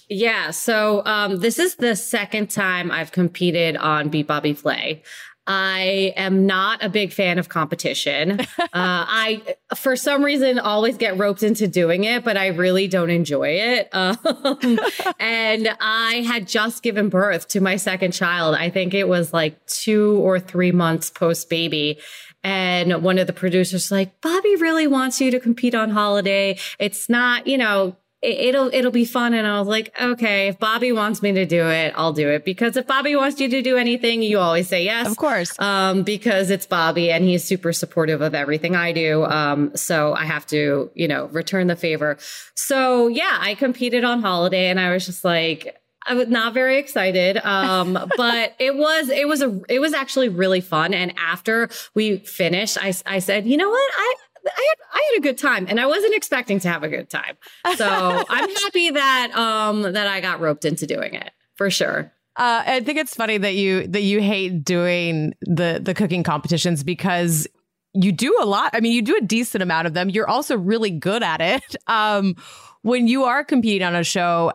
Yeah, 0.08 0.52
so 0.52 1.04
um, 1.06 1.38
this 1.38 1.58
is 1.58 1.76
the 1.76 1.96
second 1.96 2.50
time 2.50 2.92
I've 2.92 3.12
competed 3.12 3.76
on 3.76 4.10
Beat 4.10 4.28
Bobby 4.28 4.54
Flay. 4.54 5.02
I 5.48 6.14
am 6.16 6.46
not 6.46 6.84
a 6.84 6.90
big 6.90 7.14
fan 7.14 7.38
of 7.38 7.50
competition. 7.50 8.40
uh, 8.60 8.66
I, 8.74 9.56
for 9.76 9.96
some 9.96 10.24
reason, 10.24 10.58
always 10.58 10.98
get 10.98 11.18
roped 11.18 11.44
into 11.44 11.68
doing 11.68 12.04
it, 12.04 12.24
but 12.24 12.36
I 12.36 12.48
really 12.48 12.88
don't 12.88 13.10
enjoy 13.10 13.50
it. 13.50 13.90
Um, 13.96 14.80
and 15.20 15.76
I 15.80 16.26
had 16.28 16.48
just 16.48 16.84
given 16.84 17.10
birth 17.10 17.48
to 17.50 17.62
my 17.62 17.78
second 17.78 18.12
child. 18.12 18.56
I 18.56 18.70
think 18.70 18.94
it 18.94 19.08
was 19.08 19.34
like 19.34 19.66
two 19.66 20.18
or 20.18 20.40
three 20.40 20.72
months 20.72 21.10
post 21.10 21.50
baby. 21.50 22.00
And 22.44 23.02
one 23.02 23.18
of 23.18 23.26
the 23.26 23.34
producers 23.34 23.92
like, 23.92 24.22
Bobby 24.22 24.56
really 24.58 24.86
wants 24.86 25.20
you 25.20 25.32
to 25.32 25.40
compete 25.40 25.74
on 25.74 25.90
holiday. 25.90 26.60
It's 26.78 27.10
not, 27.10 27.48
you 27.48 27.58
know, 27.58 27.96
it, 28.26 28.56
will 28.56 28.70
it'll 28.74 28.92
be 28.92 29.06
fun. 29.06 29.34
And 29.34 29.48
I 29.48 29.60
was 29.60 29.68
like, 29.68 29.94
okay, 30.00 30.48
if 30.50 30.60
Bobby 30.60 30.92
wants 30.92 31.22
me 31.22 31.32
to 31.34 31.46
do 31.46 31.68
it, 31.70 31.94
I'll 31.96 32.14
do 32.14 32.30
it. 32.30 32.46
Because 32.46 32.76
if 32.78 32.88
Bobby 32.88 33.16
wants 33.16 33.40
you 33.40 33.50
to 33.50 33.62
do 33.62 33.78
anything, 33.78 34.22
you 34.22 34.40
always 34.40 34.68
say 34.68 34.84
yes. 34.84 35.08
Of 35.08 35.18
course. 35.18 35.58
Um, 35.60 36.04
because 36.04 36.50
it's 36.50 36.66
Bobby 36.66 37.12
and 37.12 37.24
he's 37.24 37.44
super 37.44 37.74
supportive 37.74 38.22
of 38.22 38.34
everything 38.34 38.76
I 38.76 38.92
do. 38.92 39.26
Um, 39.26 39.76
so 39.76 40.14
I 40.14 40.26
have 40.26 40.46
to, 40.48 40.90
you 40.94 41.08
know, 41.08 41.28
return 41.28 41.68
the 41.68 41.76
favor. 41.76 42.18
So 42.56 43.08
yeah, 43.08 43.38
I 43.40 43.56
competed 43.56 44.04
on 44.04 44.22
holiday 44.22 44.68
and 44.68 44.80
I 44.80 44.92
was 44.92 45.06
just 45.06 45.24
like, 45.24 45.78
I 46.08 46.14
was 46.14 46.28
not 46.28 46.54
very 46.54 46.78
excited. 46.78 47.38
Um, 47.38 47.94
but 48.18 48.56
it 48.60 48.76
was, 48.76 49.10
it 49.10 49.28
was 49.28 49.42
a, 49.42 49.60
it 49.70 49.80
was 49.80 49.94
actually 49.94 50.30
really 50.30 50.62
fun. 50.62 50.94
And 50.94 51.14
after 51.18 51.70
we 51.94 52.18
finished, 52.18 52.78
I, 52.82 52.94
I 53.06 53.20
said, 53.20 53.46
you 53.46 53.58
know 53.58 53.70
what? 53.70 53.92
I, 53.98 54.16
I 54.46 54.50
had 54.70 54.88
I 54.94 55.12
had 55.12 55.20
a 55.20 55.22
good 55.22 55.38
time 55.38 55.66
and 55.70 55.80
I 55.80 55.86
wasn't 55.86 56.16
expecting 56.16 56.60
to 56.62 56.70
have 56.70 56.84
a 56.84 56.90
good 56.90 57.10
time. 57.10 57.38
So 57.76 57.86
I'm 58.30 58.50
happy 58.50 58.92
that 58.92 59.32
um 59.36 59.82
that 59.82 60.08
I 60.08 60.22
got 60.22 60.40
roped 60.40 60.66
into 60.66 60.86
doing 60.88 61.14
it 61.14 61.32
for 61.56 61.70
sure. 61.70 62.12
Uh, 62.38 62.64
I 62.66 62.82
think 62.82 62.98
it's 62.98 63.16
funny 63.16 63.38
that 63.38 63.56
you 63.56 63.88
that 63.88 64.02
you 64.02 64.22
hate 64.22 64.66
doing 64.66 65.34
the 65.42 65.80
the 65.82 65.94
cooking 65.94 66.24
competitions 66.24 66.84
because 66.84 67.48
you 67.94 68.12
do 68.12 68.38
a 68.42 68.46
lot. 68.46 68.72
I 68.74 68.82
mean, 68.82 68.92
you 68.92 69.02
do 69.02 69.16
a 69.16 69.22
decent 69.22 69.62
amount 69.64 69.88
of 69.88 69.94
them. 69.94 70.10
You're 70.10 70.30
also 70.30 70.58
really 70.58 70.92
good 70.92 71.24
at 71.24 71.42
it. 71.42 71.76
Um, 71.88 72.36
when 72.82 73.08
you 73.08 73.24
are 73.24 73.44
competing 73.44 73.84
on 73.84 73.96
a 73.96 74.04
show, 74.04 74.52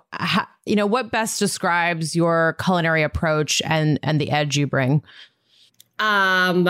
you 0.66 0.76
know 0.76 0.86
what 0.86 1.10
best 1.10 1.38
describes 1.38 2.14
your 2.14 2.56
culinary 2.62 3.02
approach 3.02 3.62
and 3.64 3.98
and 4.02 4.20
the 4.20 4.30
edge 4.30 4.56
you 4.56 4.66
bring. 4.66 5.02
Um, 5.98 6.68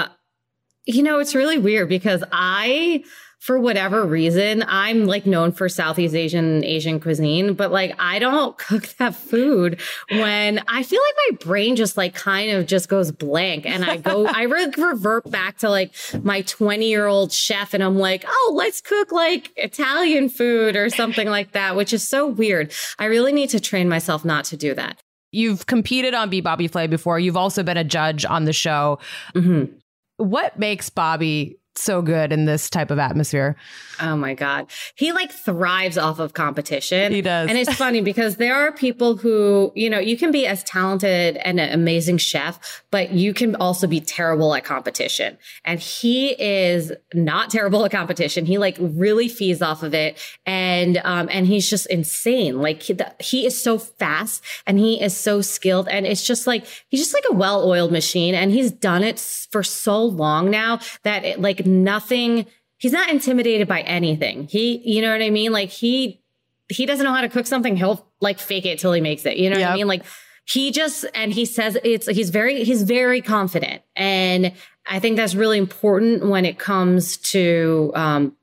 you 0.87 1.03
know, 1.03 1.19
it's 1.19 1.35
really 1.35 1.59
weird 1.59 1.88
because 1.88 2.25
I, 2.33 3.05
for 3.40 3.59
whatever 3.59 4.05
reason, 4.05 4.62
I'm 4.69 5.07
like 5.07 5.25
known 5.25 5.53
for 5.53 5.69
Southeast 5.69 6.14
Asian 6.14 6.62
Asian 6.62 7.01
cuisine, 7.01 7.55
but 7.55 7.73
like 7.73 7.95
I 7.99 8.19
don't 8.19 8.57
cook 8.59 8.87
that 8.99 9.14
food 9.14 9.81
when 10.11 10.62
I 10.69 10.83
feel 10.83 11.01
like 11.01 11.14
my 11.31 11.47
brain 11.47 11.75
just 11.75 11.97
like 11.97 12.14
kind 12.14 12.51
of 12.51 12.66
just 12.66 12.88
goes 12.88 13.11
blank 13.11 13.64
and 13.64 13.85
I 13.85 13.97
go, 13.97 14.27
I 14.27 14.43
re- 14.43 14.71
revert 14.79 15.31
back 15.31 15.59
to 15.59 15.71
like 15.71 15.95
my 16.23 16.43
20 16.43 16.87
year 16.87 17.07
old 17.07 17.33
chef 17.33 17.73
and 17.73 17.83
I'm 17.83 17.97
like, 17.97 18.25
oh, 18.29 18.53
let's 18.55 18.83
cook 18.83 19.11
like 19.11 19.51
Italian 19.57 20.29
food 20.29 20.77
or 20.77 20.90
something 20.90 21.29
like 21.29 21.53
that, 21.53 21.77
which 21.77 21.95
is 21.95 22.07
so 22.07 22.27
weird. 22.27 22.73
I 22.99 23.07
really 23.07 23.33
need 23.33 23.51
to 23.51 23.61
train 23.61 23.88
myself 23.88 24.23
not 24.23 24.45
to 24.47 24.57
do 24.59 24.75
that. 24.75 25.01
You've 25.33 25.66
competed 25.66 26.12
on 26.12 26.29
Beat 26.29 26.43
Bobby 26.43 26.66
Flay 26.66 26.88
before. 26.88 27.19
You've 27.21 27.37
also 27.37 27.62
been 27.62 27.77
a 27.77 27.85
judge 27.85 28.25
on 28.25 28.45
the 28.45 28.53
show. 28.53 28.99
Mm-hmm. 29.35 29.77
What 30.20 30.59
makes 30.59 30.90
Bobby 30.90 31.60
so 31.81 32.03
good 32.03 32.33
in 32.33 32.45
this 32.45 32.71
type 32.71 32.90
of 32.90 32.99
atmosphere. 32.99 33.57
Oh 34.01 34.16
my 34.16 34.35
God. 34.35 34.66
He 34.95 35.12
like 35.12 35.31
thrives 35.31 35.99
off 35.99 36.19
of 36.19 36.33
competition. 36.33 37.12
He 37.12 37.23
does. 37.23 37.49
And 37.49 37.59
it's 37.59 37.75
funny 37.75 38.01
because 38.01 38.37
there 38.37 38.55
are 38.55 38.73
people 38.73 39.16
who, 39.16 39.73
you 39.75 39.90
know, 39.90 39.99
you 39.99 40.16
can 40.16 40.31
be 40.31 40.47
as 40.47 40.64
talented 40.64 41.37
and 41.38 41.61
an 41.61 41.73
amazing 41.73 42.19
chef, 42.19 42.83
but 42.90 43.12
you 43.12 43.35
can 43.35 43.57
also 43.57 43.87
be 43.87 44.01
terrible 44.01 44.55
at 44.55 44.64
competition. 44.64 45.37
And 45.64 45.81
he 45.81 46.31
is 46.40 46.93
not 47.12 47.51
terrible 47.51 47.85
at 47.85 47.90
competition. 47.90 48.47
He 48.47 48.59
like 48.59 48.77
really 48.81 49.29
feeds 49.29 49.61
off 49.61 49.83
of 49.83 49.95
it. 49.95 50.19
And, 50.47 51.01
um, 51.05 51.29
and 51.31 51.47
he's 51.47 51.69
just 51.69 51.87
insane. 51.87 52.61
Like 52.61 52.83
he, 52.83 52.95
the, 52.95 53.14
he 53.19 53.45
is 53.45 53.61
so 53.61 53.79
fast 53.79 54.43
and 54.66 54.79
he 54.79 55.01
is 55.03 55.16
so 55.16 55.43
skilled. 55.43 55.88
And 55.88 56.07
it's 56.07 56.27
just 56.27 56.47
like, 56.47 56.64
he's 56.88 57.01
just 57.01 57.14
like 57.14 57.25
a 57.31 57.35
well 57.35 57.69
oiled 57.69 57.93
machine. 57.93 58.35
And 58.35 58.51
he's 58.51 58.71
done 58.71 59.03
it 59.03 59.19
for 59.51 59.62
so 59.62 60.03
long 60.03 60.51
now 60.51 60.81
that 61.03 61.25
it 61.25 61.40
like, 61.40 61.66
nothing, 61.70 62.46
he's 62.78 62.92
not 62.92 63.09
intimidated 63.09 63.68
by 63.68 63.80
anything. 63.80 64.46
He, 64.48 64.78
you 64.85 65.02
know 65.02 65.12
what 65.12 65.22
I 65.22 65.30
mean? 65.30 65.52
Like 65.52 65.70
he, 65.70 66.22
he 66.68 66.87
doesn't 66.87 67.04
know 67.04 67.12
how 67.12 67.22
to 67.22 67.28
cook 67.28 67.46
something. 67.46 67.76
He'll 67.76 68.06
like 68.20 68.38
fake 68.38 68.66
it 68.66 68.78
till 68.78 68.92
he 68.92 69.00
makes 69.00 69.24
it. 69.26 69.37
You 69.37 69.50
know 69.50 69.59
yep. 69.59 69.68
what 69.68 69.72
I 69.72 69.76
mean? 69.76 69.88
Like 69.88 70.04
he 70.50 70.70
just 70.70 71.04
and 71.14 71.33
he 71.33 71.44
says 71.44 71.78
it's 71.85 72.06
he's 72.06 72.30
very 72.30 72.64
he's 72.64 72.83
very 72.83 73.20
confident 73.20 73.83
and 73.94 74.52
i 74.87 74.98
think 74.98 75.16
that's 75.16 75.35
really 75.35 75.59
important 75.59 76.28
when 76.28 76.44
it 76.44 76.59
comes 76.59 77.18
to 77.18 77.92
um 77.94 78.37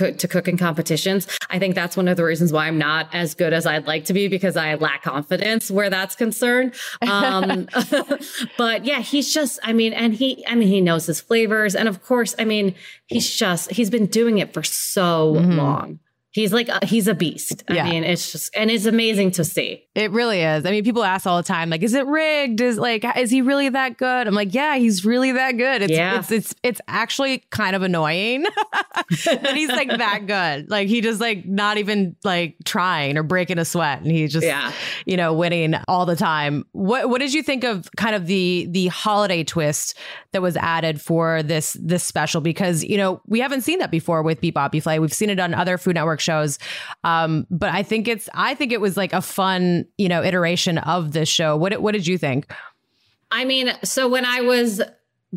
cook, 0.00 0.10
cook 0.10 0.18
to 0.18 0.28
cooking 0.28 0.56
competitions. 0.56 1.26
I 1.50 1.58
think 1.58 1.74
that's 1.74 1.96
one 1.96 2.08
of 2.08 2.16
the 2.16 2.24
reasons 2.24 2.52
why 2.52 2.66
i'm 2.66 2.78
not 2.78 3.08
as 3.12 3.34
good 3.34 3.52
as 3.52 3.66
i'd 3.66 3.86
like 3.86 4.04
to 4.06 4.12
be 4.12 4.28
because 4.28 4.56
i 4.56 4.74
lack 4.74 5.02
confidence 5.02 5.70
where 5.70 5.90
that's 5.90 6.14
concerned. 6.14 6.74
Um 7.02 7.68
but 8.58 8.84
yeah 8.84 9.00
he's 9.00 9.32
just 9.32 9.58
i 9.62 9.72
mean 9.72 9.92
and 9.92 10.14
he 10.14 10.44
i 10.46 10.54
mean 10.54 10.68
he 10.68 10.80
knows 10.80 11.06
his 11.06 11.20
flavors. 11.20 11.74
And 11.74 11.88
of 11.88 12.02
course 12.02 12.34
i 12.38 12.44
mean 12.44 12.74
he's 13.06 13.30
just 13.30 13.70
he's 13.72 13.90
been 13.90 14.06
doing 14.06 14.38
it 14.38 14.52
for 14.52 14.62
so 14.62 15.34
mm-hmm. 15.34 15.58
long 15.58 15.98
He's 16.32 16.52
like, 16.52 16.68
a, 16.68 16.86
he's 16.86 17.08
a 17.08 17.14
beast. 17.14 17.64
I 17.68 17.74
yeah. 17.74 17.90
mean, 17.90 18.04
it's 18.04 18.30
just, 18.30 18.54
and 18.56 18.70
it's 18.70 18.86
amazing 18.86 19.32
to 19.32 19.44
see. 19.44 19.84
It 19.96 20.12
really 20.12 20.42
is. 20.42 20.64
I 20.64 20.70
mean, 20.70 20.84
people 20.84 21.02
ask 21.02 21.26
all 21.26 21.36
the 21.36 21.42
time, 21.42 21.70
like, 21.70 21.82
is 21.82 21.92
it 21.92 22.06
rigged? 22.06 22.60
Is 22.60 22.78
like, 22.78 23.04
is 23.16 23.32
he 23.32 23.42
really 23.42 23.68
that 23.68 23.98
good? 23.98 24.28
I'm 24.28 24.34
like, 24.34 24.54
yeah, 24.54 24.76
he's 24.76 25.04
really 25.04 25.32
that 25.32 25.56
good. 25.56 25.82
It's, 25.82 25.92
yeah. 25.92 26.20
it's, 26.20 26.30
it's, 26.30 26.54
it's 26.62 26.80
actually 26.86 27.38
kind 27.50 27.74
of 27.74 27.82
annoying 27.82 28.42
that 29.24 29.54
he's 29.56 29.70
like 29.70 29.88
that 29.98 30.26
good. 30.28 30.70
Like, 30.70 30.86
he 30.86 31.00
just 31.00 31.20
like 31.20 31.46
not 31.46 31.78
even 31.78 32.14
like 32.22 32.54
trying 32.64 33.16
or 33.16 33.24
breaking 33.24 33.58
a 33.58 33.64
sweat. 33.64 34.00
And 34.00 34.12
he's 34.12 34.32
just, 34.32 34.46
yeah. 34.46 34.72
you 35.06 35.16
know, 35.16 35.34
winning 35.34 35.74
all 35.88 36.06
the 36.06 36.16
time. 36.16 36.64
What, 36.70 37.10
what 37.10 37.18
did 37.18 37.34
you 37.34 37.42
think 37.42 37.64
of 37.64 37.90
kind 37.96 38.14
of 38.14 38.26
the, 38.26 38.68
the 38.70 38.86
holiday 38.86 39.42
twist 39.42 39.98
that 40.30 40.42
was 40.42 40.56
added 40.56 41.00
for 41.00 41.42
this, 41.42 41.76
this 41.80 42.04
special? 42.04 42.40
Because, 42.40 42.84
you 42.84 42.96
know, 42.96 43.20
we 43.26 43.40
haven't 43.40 43.62
seen 43.62 43.80
that 43.80 43.90
before 43.90 44.22
with 44.22 44.40
Beat 44.40 44.54
Bobby 44.54 44.78
Flay. 44.78 45.00
We've 45.00 45.12
seen 45.12 45.28
it 45.28 45.40
on 45.40 45.54
other 45.54 45.76
Food 45.76 45.96
Network 45.96 46.19
shows. 46.20 46.58
Um, 47.04 47.46
but 47.50 47.70
I 47.70 47.82
think 47.82 48.08
it's 48.08 48.28
I 48.34 48.54
think 48.54 48.72
it 48.72 48.80
was 48.80 48.96
like 48.96 49.12
a 49.12 49.22
fun, 49.22 49.86
you 49.98 50.08
know, 50.08 50.22
iteration 50.22 50.78
of 50.78 51.12
this 51.12 51.28
show. 51.28 51.56
What 51.56 51.80
what 51.80 51.92
did 51.92 52.06
you 52.06 52.18
think? 52.18 52.50
I 53.30 53.44
mean, 53.44 53.72
so 53.84 54.08
when 54.08 54.24
I 54.24 54.40
was 54.40 54.82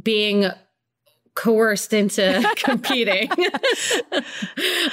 being 0.01 0.51
coerced 1.35 1.93
into 1.93 2.43
competing. 2.57 3.29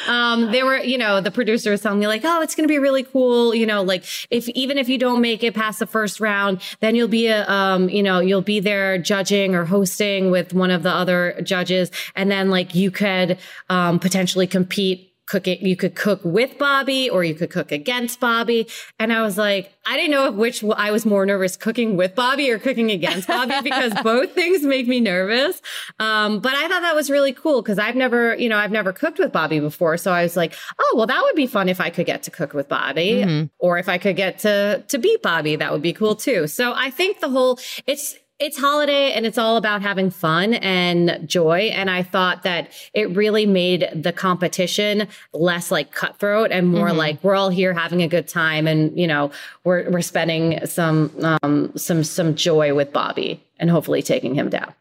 um, 0.09 0.50
they 0.50 0.62
were, 0.62 0.79
you 0.79 0.96
know, 0.96 1.20
the 1.20 1.31
producer 1.31 1.70
was 1.70 1.83
telling 1.83 1.98
me 1.98 2.07
like, 2.07 2.22
oh, 2.24 2.40
it's 2.40 2.55
going 2.55 2.64
to 2.64 2.72
be 2.72 2.79
really 2.79 3.03
cool. 3.03 3.55
You 3.55 3.66
know, 3.66 3.83
like 3.83 4.05
if, 4.31 4.48
even 4.50 4.79
if 4.79 4.88
you 4.88 4.98
don't 4.98 5.20
make 5.20 5.42
it 5.44 5.55
past 5.55 5.79
the 5.79 5.87
first 5.87 6.20
round, 6.20 6.61
then 6.81 6.94
you'll 6.94 7.09
be 7.09 7.26
a, 7.26 7.48
um, 7.48 7.88
you 7.88 8.03
know, 8.03 8.20
you'll 8.20 8.40
be 8.42 8.61
there 8.61 8.98
judging 8.98 9.55
or 9.55 9.64
hosting 9.64 10.31
with 10.31 10.55
one 10.55 10.70
of 10.70 10.83
the 10.83 10.90
other 10.90 11.40
judges. 11.42 11.90
And 12.16 12.31
then 12.31 12.50
like 12.50 12.74
you 12.74 12.90
could, 12.90 13.38
um, 13.68 13.98
potentially 13.98 14.46
compete 14.46 15.10
cooking, 15.30 15.64
you 15.64 15.76
could 15.76 15.94
cook 15.94 16.20
with 16.24 16.58
Bobby 16.58 17.08
or 17.08 17.22
you 17.22 17.34
could 17.34 17.50
cook 17.50 17.70
against 17.70 18.18
Bobby. 18.18 18.66
And 18.98 19.12
I 19.12 19.22
was 19.22 19.38
like, 19.38 19.72
I 19.86 19.96
didn't 19.96 20.10
know 20.10 20.30
which 20.32 20.64
I 20.76 20.90
was 20.90 21.06
more 21.06 21.24
nervous 21.24 21.56
cooking 21.56 21.96
with 21.96 22.16
Bobby 22.16 22.50
or 22.50 22.58
cooking 22.58 22.90
against 22.90 23.28
Bobby 23.28 23.54
because 23.62 23.94
both 24.02 24.32
things 24.32 24.62
make 24.62 24.88
me 24.88 24.98
nervous. 24.98 25.62
Um, 26.00 26.40
but 26.40 26.54
I 26.54 26.68
thought 26.68 26.82
that 26.82 26.96
was 26.96 27.10
really 27.10 27.32
cool 27.32 27.62
because 27.62 27.78
I've 27.78 27.94
never, 27.94 28.34
you 28.34 28.48
know, 28.48 28.58
I've 28.58 28.72
never 28.72 28.92
cooked 28.92 29.20
with 29.20 29.32
Bobby 29.32 29.60
before. 29.60 29.96
So 29.96 30.10
I 30.10 30.24
was 30.24 30.36
like, 30.36 30.54
oh, 30.80 30.94
well, 30.96 31.06
that 31.06 31.22
would 31.22 31.36
be 31.36 31.46
fun 31.46 31.68
if 31.68 31.80
I 31.80 31.90
could 31.90 32.06
get 32.06 32.24
to 32.24 32.30
cook 32.32 32.52
with 32.52 32.68
Bobby 32.68 33.22
mm-hmm. 33.22 33.46
or 33.60 33.78
if 33.78 33.88
I 33.88 33.98
could 33.98 34.16
get 34.16 34.40
to, 34.40 34.82
to 34.88 34.98
beat 34.98 35.22
Bobby, 35.22 35.54
that 35.54 35.70
would 35.70 35.82
be 35.82 35.92
cool 35.92 36.16
too. 36.16 36.48
So 36.48 36.72
I 36.74 36.90
think 36.90 37.20
the 37.20 37.30
whole, 37.30 37.58
it's, 37.86 38.16
it's 38.40 38.59
holiday 38.59 39.12
and 39.12 39.26
it's 39.26 39.37
all 39.37 39.57
about 39.57 39.83
having 39.83 40.11
fun 40.11 40.55
and 40.55 41.29
joy. 41.29 41.70
And 41.74 41.90
I 41.90 42.03
thought 42.03 42.42
that 42.42 42.72
it 42.94 43.14
really 43.14 43.44
made 43.44 43.88
the 43.94 44.12
competition 44.12 45.07
less 45.35 45.70
like 45.70 45.92
cutthroat 45.92 46.50
and 46.50 46.66
more 46.68 46.88
mm-hmm. 46.88 46.96
like 46.96 47.22
we're 47.22 47.35
all 47.35 47.50
here 47.50 47.74
having 47.74 48.03
a 48.03 48.09
good 48.09 48.26
time 48.26 48.66
and, 48.66 48.98
you 48.98 49.07
know, 49.07 49.31
we're, 49.64 49.88
we're 49.90 50.00
spending 50.00 50.64
some, 50.66 51.12
um, 51.42 51.72
some, 51.76 52.03
some 52.03 52.35
joy 52.35 52.74
with 52.74 52.92
Bobby 52.92 53.44
and 53.61 53.70
hopefully 53.70 54.03
taking 54.03 54.35
him 54.35 54.49
down. 54.49 54.75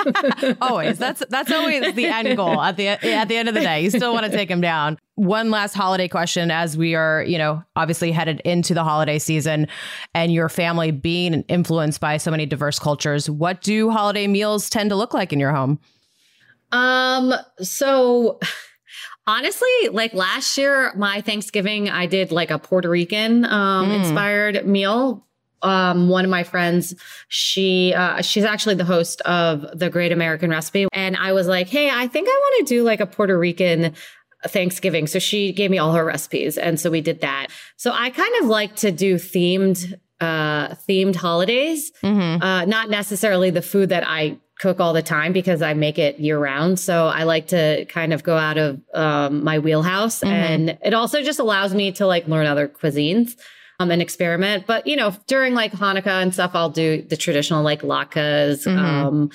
always. 0.62 0.96
That's 0.96 1.22
that's 1.28 1.50
always 1.50 1.94
the 1.94 2.06
end 2.06 2.36
goal 2.36 2.60
at 2.62 2.76
the 2.76 2.88
at 2.88 3.28
the 3.28 3.36
end 3.36 3.48
of 3.48 3.54
the 3.54 3.60
day. 3.60 3.82
You 3.82 3.90
still 3.90 4.14
want 4.14 4.24
to 4.24 4.32
take 4.32 4.48
him 4.48 4.60
down. 4.60 4.96
One 5.16 5.50
last 5.50 5.74
holiday 5.74 6.08
question 6.08 6.50
as 6.50 6.76
we 6.76 6.94
are, 6.94 7.24
you 7.24 7.36
know, 7.36 7.62
obviously 7.76 8.12
headed 8.12 8.40
into 8.44 8.74
the 8.74 8.84
holiday 8.84 9.18
season 9.18 9.66
and 10.14 10.32
your 10.32 10.48
family 10.48 10.92
being 10.92 11.42
influenced 11.48 12.00
by 12.00 12.16
so 12.16 12.30
many 12.30 12.46
diverse 12.46 12.78
cultures, 12.78 13.28
what 13.28 13.60
do 13.60 13.90
holiday 13.90 14.28
meals 14.28 14.70
tend 14.70 14.88
to 14.90 14.96
look 14.96 15.12
like 15.12 15.32
in 15.32 15.40
your 15.40 15.52
home? 15.52 15.80
Um 16.70 17.34
so 17.60 18.38
Honestly, 19.24 19.88
like 19.92 20.14
last 20.14 20.58
year, 20.58 20.92
my 20.96 21.20
Thanksgiving, 21.20 21.88
I 21.88 22.06
did 22.06 22.32
like 22.32 22.50
a 22.50 22.58
Puerto 22.58 22.90
Rican 22.90 23.44
um, 23.44 23.88
mm. 23.88 24.00
inspired 24.00 24.66
meal 24.66 25.24
um, 25.62 26.08
one 26.08 26.24
of 26.24 26.30
my 26.30 26.42
friends, 26.42 26.94
she 27.28 27.94
uh, 27.94 28.22
she's 28.22 28.44
actually 28.44 28.74
the 28.74 28.84
host 28.84 29.20
of 29.22 29.66
the 29.78 29.90
Great 29.90 30.12
American 30.12 30.50
Recipe, 30.50 30.86
and 30.92 31.16
I 31.16 31.32
was 31.32 31.46
like, 31.46 31.68
hey, 31.68 31.90
I 31.90 32.06
think 32.08 32.28
I 32.28 32.32
want 32.32 32.66
to 32.66 32.74
do 32.74 32.82
like 32.82 33.00
a 33.00 33.06
Puerto 33.06 33.38
Rican 33.38 33.94
Thanksgiving. 34.46 35.06
So 35.06 35.18
she 35.18 35.52
gave 35.52 35.70
me 35.70 35.78
all 35.78 35.92
her 35.92 36.04
recipes, 36.04 36.58
and 36.58 36.78
so 36.78 36.90
we 36.90 37.00
did 37.00 37.20
that. 37.20 37.48
So 37.76 37.92
I 37.92 38.10
kind 38.10 38.34
of 38.42 38.48
like 38.48 38.76
to 38.76 38.90
do 38.90 39.16
themed 39.16 39.94
uh, 40.20 40.74
themed 40.88 41.16
holidays, 41.16 41.90
mm-hmm. 42.02 42.42
uh, 42.42 42.64
not 42.64 42.90
necessarily 42.90 43.50
the 43.50 43.62
food 43.62 43.88
that 43.88 44.04
I 44.06 44.38
cook 44.58 44.78
all 44.78 44.92
the 44.92 45.02
time 45.02 45.32
because 45.32 45.60
I 45.60 45.74
make 45.74 45.98
it 45.98 46.20
year 46.20 46.38
round. 46.38 46.78
So 46.78 47.08
I 47.08 47.24
like 47.24 47.48
to 47.48 47.84
kind 47.86 48.12
of 48.12 48.22
go 48.22 48.36
out 48.36 48.58
of 48.58 48.80
um, 48.94 49.42
my 49.42 49.58
wheelhouse, 49.58 50.20
mm-hmm. 50.20 50.32
and 50.32 50.78
it 50.84 50.94
also 50.94 51.22
just 51.22 51.38
allows 51.38 51.74
me 51.74 51.92
to 51.92 52.06
like 52.06 52.26
learn 52.28 52.46
other 52.46 52.68
cuisines 52.68 53.36
um, 53.82 53.90
an 53.90 54.00
experiment. 54.00 54.66
But 54.66 54.86
you 54.86 54.96
know, 54.96 55.14
during 55.26 55.54
like 55.54 55.72
Hanukkah 55.72 56.22
and 56.22 56.32
stuff, 56.32 56.52
I'll 56.54 56.70
do 56.70 57.02
the 57.02 57.16
traditional 57.16 57.62
like 57.62 57.82
latkes. 57.82 58.66
Mm-hmm. 58.66 58.78
Um, 58.78 59.30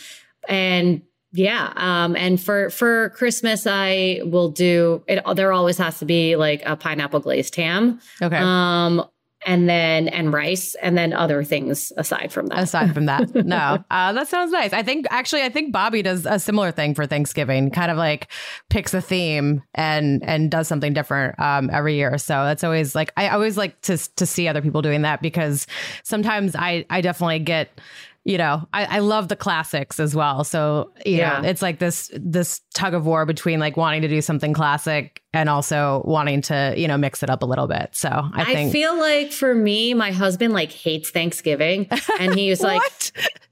and 0.47 1.01
yeah, 1.33 1.73
um, 1.75 2.15
and 2.15 2.41
for 2.41 2.69
for 2.69 3.09
Christmas, 3.11 3.67
I 3.67 4.21
will 4.23 4.49
do 4.49 5.03
it. 5.07 5.23
There 5.35 5.51
always 5.51 5.77
has 5.77 5.99
to 5.99 6.05
be 6.05 6.35
like 6.35 6.63
a 6.65 6.75
pineapple 6.75 7.19
glazed 7.19 7.55
ham. 7.55 7.99
Okay. 8.21 8.37
Um, 8.37 9.05
and 9.47 9.67
then 9.67 10.09
and 10.09 10.33
rice 10.33 10.75
and 10.75 10.97
then 10.97 11.13
other 11.13 11.43
things 11.43 11.93
aside 11.97 12.31
from 12.31 12.47
that. 12.47 12.59
Aside 12.59 12.93
from 12.93 13.05
that. 13.05 13.33
No 13.47 13.83
uh, 13.89 14.11
that 14.13 14.27
sounds 14.27 14.51
nice. 14.51 14.73
I 14.73 14.83
think 14.83 15.07
actually 15.09 15.41
i 15.41 15.49
think 15.49 15.71
bobby 15.71 16.01
does 16.01 16.25
a 16.25 16.37
similar 16.37 16.71
thing 16.71 16.93
for 16.93 17.05
thanksgiving 17.05 17.71
kind 17.71 17.89
of 17.89 17.97
like 17.97 18.27
picks 18.69 18.93
a 18.93 19.01
theme 19.01 19.63
and 19.73 20.21
and 20.23 20.51
does 20.51 20.67
something 20.67 20.91
different 20.93 21.39
um, 21.39 21.69
every 21.71 21.95
year. 21.95 22.17
So 22.17 22.43
that's 22.43 22.63
always 22.63 22.93
like 22.93 23.13
i 23.15 23.29
always 23.29 23.57
like 23.57 23.79
to 23.81 23.97
to 24.15 24.25
see 24.25 24.47
other 24.47 24.61
people 24.61 24.81
doing 24.81 25.03
that 25.03 25.21
because 25.21 25.65
sometimes 26.03 26.55
i 26.55 26.85
i 26.89 26.99
definitely 26.99 27.39
get 27.39 27.79
you 28.27 28.37
know, 28.37 28.67
I, 28.73 28.97
I 28.97 28.99
love 28.99 29.29
the 29.29 29.37
classics 29.37 30.01
as 30.01 30.13
well. 30.13 30.43
So, 30.43 30.91
you 31.05 31.19
yeah. 31.19 31.39
know, 31.39 31.47
it's 31.47 31.61
like 31.61 31.79
this 31.79 32.11
this 32.13 32.59
tug 32.73 32.93
of 32.93 33.05
war 33.05 33.25
between 33.25 33.61
like 33.61 33.77
wanting 33.77 34.01
to 34.01 34.09
do 34.09 34.21
something 34.21 34.51
classic 34.51 35.23
and 35.33 35.47
also 35.47 36.01
wanting 36.03 36.41
to, 36.41 36.73
you 36.75 36.89
know, 36.89 36.97
mix 36.97 37.23
it 37.23 37.29
up 37.29 37.41
a 37.41 37.45
little 37.45 37.67
bit. 37.67 37.91
So 37.93 38.09
I 38.09 38.43
think 38.43 38.69
I 38.69 38.71
feel 38.73 38.99
like 38.99 39.31
for 39.31 39.55
me, 39.55 39.93
my 39.93 40.11
husband 40.11 40.53
like 40.53 40.73
hates 40.73 41.09
Thanksgiving. 41.09 41.87
And 42.19 42.33
he 42.33 42.49
was 42.49 42.61
like 42.61 42.81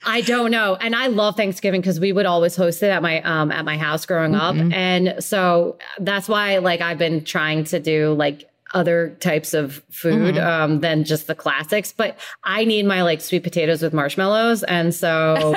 I 0.03 0.21
don't 0.21 0.49
know. 0.49 0.75
And 0.75 0.95
I 0.95 1.07
love 1.07 1.37
Thanksgiving 1.37 1.79
because 1.79 1.99
we 1.99 2.11
would 2.11 2.25
always 2.25 2.55
host 2.55 2.81
it 2.83 2.87
at 2.87 3.01
my 3.01 3.21
um 3.21 3.51
at 3.51 3.63
my 3.63 3.77
house 3.77 4.05
growing 4.05 4.33
mm-hmm. 4.33 4.67
up. 4.67 4.73
And 4.75 5.23
so 5.23 5.77
that's 5.99 6.27
why 6.27 6.57
like 6.57 6.81
I've 6.81 6.97
been 6.97 7.23
trying 7.23 7.63
to 7.65 7.79
do 7.79 8.13
like 8.13 8.49
other 8.73 9.15
types 9.19 9.53
of 9.53 9.83
food 9.89 10.35
mm-hmm. 10.35 10.47
um, 10.47 10.79
than 10.81 11.03
just 11.03 11.27
the 11.27 11.35
classics. 11.35 11.93
But 11.95 12.17
I 12.43 12.65
need 12.65 12.85
my 12.85 13.03
like 13.03 13.21
sweet 13.21 13.43
potatoes 13.43 13.81
with 13.81 13.93
marshmallows. 13.93 14.63
And 14.63 14.93
so 14.93 15.55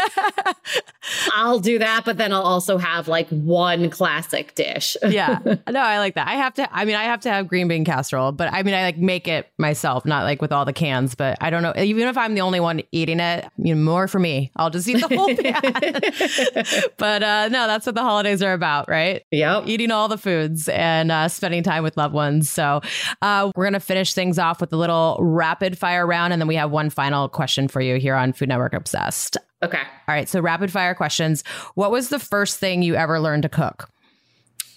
I'll 1.35 1.59
do 1.59 1.79
that. 1.79 2.05
But 2.05 2.19
then 2.19 2.33
I'll 2.33 2.43
also 2.43 2.79
have 2.79 3.09
like 3.09 3.29
one 3.31 3.91
classic 3.91 4.55
dish. 4.55 4.97
yeah. 5.09 5.39
No, 5.45 5.81
I 5.81 5.99
like 5.99 6.15
that. 6.15 6.29
I 6.29 6.35
have 6.35 6.55
to, 6.55 6.69
I 6.75 6.85
mean, 6.85 6.97
I 6.97 7.05
have 7.05 7.21
to 7.21 7.31
have 7.31 7.49
green 7.49 7.69
bean 7.69 7.85
casserole, 7.85 8.33
but 8.33 8.53
I 8.53 8.63
mean, 8.63 8.75
I 8.75 8.83
like 8.83 8.99
make 8.99 9.27
it 9.27 9.51
myself, 9.59 10.05
not 10.05 10.25
like 10.25 10.43
with 10.43 10.53
all 10.53 10.65
the 10.65 10.73
cans. 10.73 11.15
But 11.15 11.39
I 11.41 11.51
don't 11.51 11.63
know. 11.63 11.73
Even 11.77 12.09
if 12.09 12.17
I'm 12.19 12.35
the 12.35 12.43
only 12.43 12.61
one 12.61 12.83
eating 12.93 13.21
it, 13.21 13.47
you 13.57 13.75
know, 13.75 13.81
more 13.81 14.07
for 14.07 14.19
me. 14.19 14.53
I'll 14.57 14.71
just 14.71 14.87
eat 14.87 15.01
the 15.01 15.17
whole 15.17 15.35
pan. 16.85 16.87
but 16.99 17.23
uh, 17.23 17.49
no, 17.49 17.67
that's 17.67 17.87
what 17.87 17.95
the 17.95 18.03
holidays 18.03 18.43
are 18.43 18.53
about, 18.53 18.89
right? 18.89 19.23
Yeah. 19.31 19.65
Eating 19.65 19.91
all 19.91 20.09
the 20.09 20.19
foods 20.19 20.69
and 20.69 21.11
uh, 21.11 21.29
spending 21.29 21.63
time 21.63 21.83
with 21.83 21.97
loved 21.97 22.15
ones. 22.15 22.51
So, 22.51 22.81
uh, 23.23 23.51
we're 23.57 23.65
going 23.65 23.73
to 23.75 23.81
finish 23.81 24.15
things 24.15 24.39
off 24.39 24.61
with 24.61 24.73
a 24.73 24.77
little 24.77 25.19
rapid 25.21 25.79
fire 25.79 26.07
round, 26.07 26.33
and 26.33 26.41
then 26.41 26.49
we 26.49 26.57
have 26.57 26.71
one 26.71 26.91
final 26.91 27.29
question 27.29 27.69
for 27.69 27.81
you 27.81 27.97
here 27.97 28.15
on 28.15 28.33
Food 28.33 28.49
Network 28.49 28.75
Obsessed. 28.75 29.37
Okay. 29.63 29.79
All 29.79 30.15
right. 30.15 30.29
So, 30.29 30.41
rapid 30.41 30.71
fire 30.71 30.95
questions. 30.95 31.43
What 31.75 31.91
was 31.91 32.09
the 32.11 32.19
first 32.19 32.59
thing 32.59 32.83
you 32.83 32.95
ever 32.95 33.19
learned 33.21 33.43
to 33.43 33.49
cook? 33.49 33.89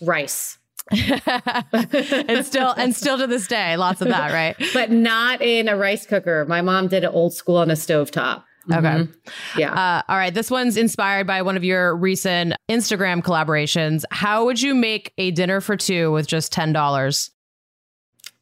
Rice. 0.01 0.57
and 0.91 2.45
still 2.45 2.71
and 2.71 2.95
still 2.95 3.17
to 3.17 3.27
this 3.27 3.47
day, 3.47 3.77
lots 3.77 4.01
of 4.01 4.07
that, 4.07 4.33
right? 4.33 4.55
but 4.73 4.91
not 4.91 5.41
in 5.41 5.69
a 5.69 5.77
rice 5.77 6.05
cooker. 6.05 6.45
My 6.45 6.61
mom 6.61 6.87
did 6.87 7.03
it 7.03 7.07
old 7.07 7.33
school 7.33 7.57
on 7.57 7.69
a 7.69 7.75
stove 7.75 8.11
top. 8.11 8.45
Okay. 8.71 8.79
Mm-hmm. 8.79 9.59
Yeah. 9.59 9.73
Uh, 9.73 10.01
all 10.07 10.17
right. 10.17 10.33
This 10.33 10.51
one's 10.51 10.77
inspired 10.77 11.25
by 11.25 11.41
one 11.41 11.57
of 11.57 11.63
your 11.63 11.95
recent 11.95 12.53
Instagram 12.69 13.21
collaborations. 13.21 14.03
How 14.11 14.45
would 14.45 14.61
you 14.61 14.75
make 14.75 15.13
a 15.17 15.31
dinner 15.31 15.61
for 15.61 15.77
two 15.77 16.11
with 16.11 16.27
just 16.27 16.51
ten 16.51 16.73
dollars? 16.73 17.31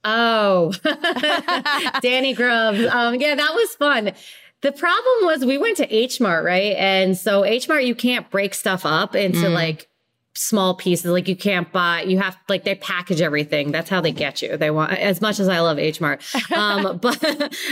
Oh, 0.04 0.72
Danny 2.02 2.34
Grubbs. 2.34 2.86
Um, 2.86 3.16
yeah, 3.16 3.36
that 3.36 3.54
was 3.54 3.70
fun. 3.76 4.12
The 4.62 4.72
problem 4.72 5.26
was 5.26 5.46
we 5.46 5.58
went 5.58 5.78
to 5.78 5.94
H 5.94 6.20
Mart, 6.20 6.44
right? 6.44 6.76
And 6.78 7.18
so 7.18 7.46
H 7.46 7.68
Mart, 7.68 7.84
you 7.84 7.96
can't 7.96 8.30
break 8.30 8.54
stuff 8.54 8.86
up 8.86 9.16
into 9.16 9.40
mm. 9.40 9.54
like 9.54 9.89
small 10.40 10.74
pieces. 10.74 11.12
Like 11.12 11.28
you 11.28 11.36
can't 11.36 11.70
buy, 11.70 12.04
you 12.04 12.18
have 12.20 12.38
like 12.48 12.64
they 12.64 12.76
package 12.76 13.20
everything. 13.20 13.74
That's 13.74 13.90
how 13.90 14.00
they 14.00 14.14
get 14.14 14.42
you. 14.42 14.56
They 14.56 14.72
want 14.72 14.94
as 14.94 15.20
much 15.20 15.38
as 15.38 15.50
I 15.50 15.60
love 15.60 15.78
H 15.78 16.00
Mart. 16.02 16.24
Um, 16.52 16.98
but 16.98 17.22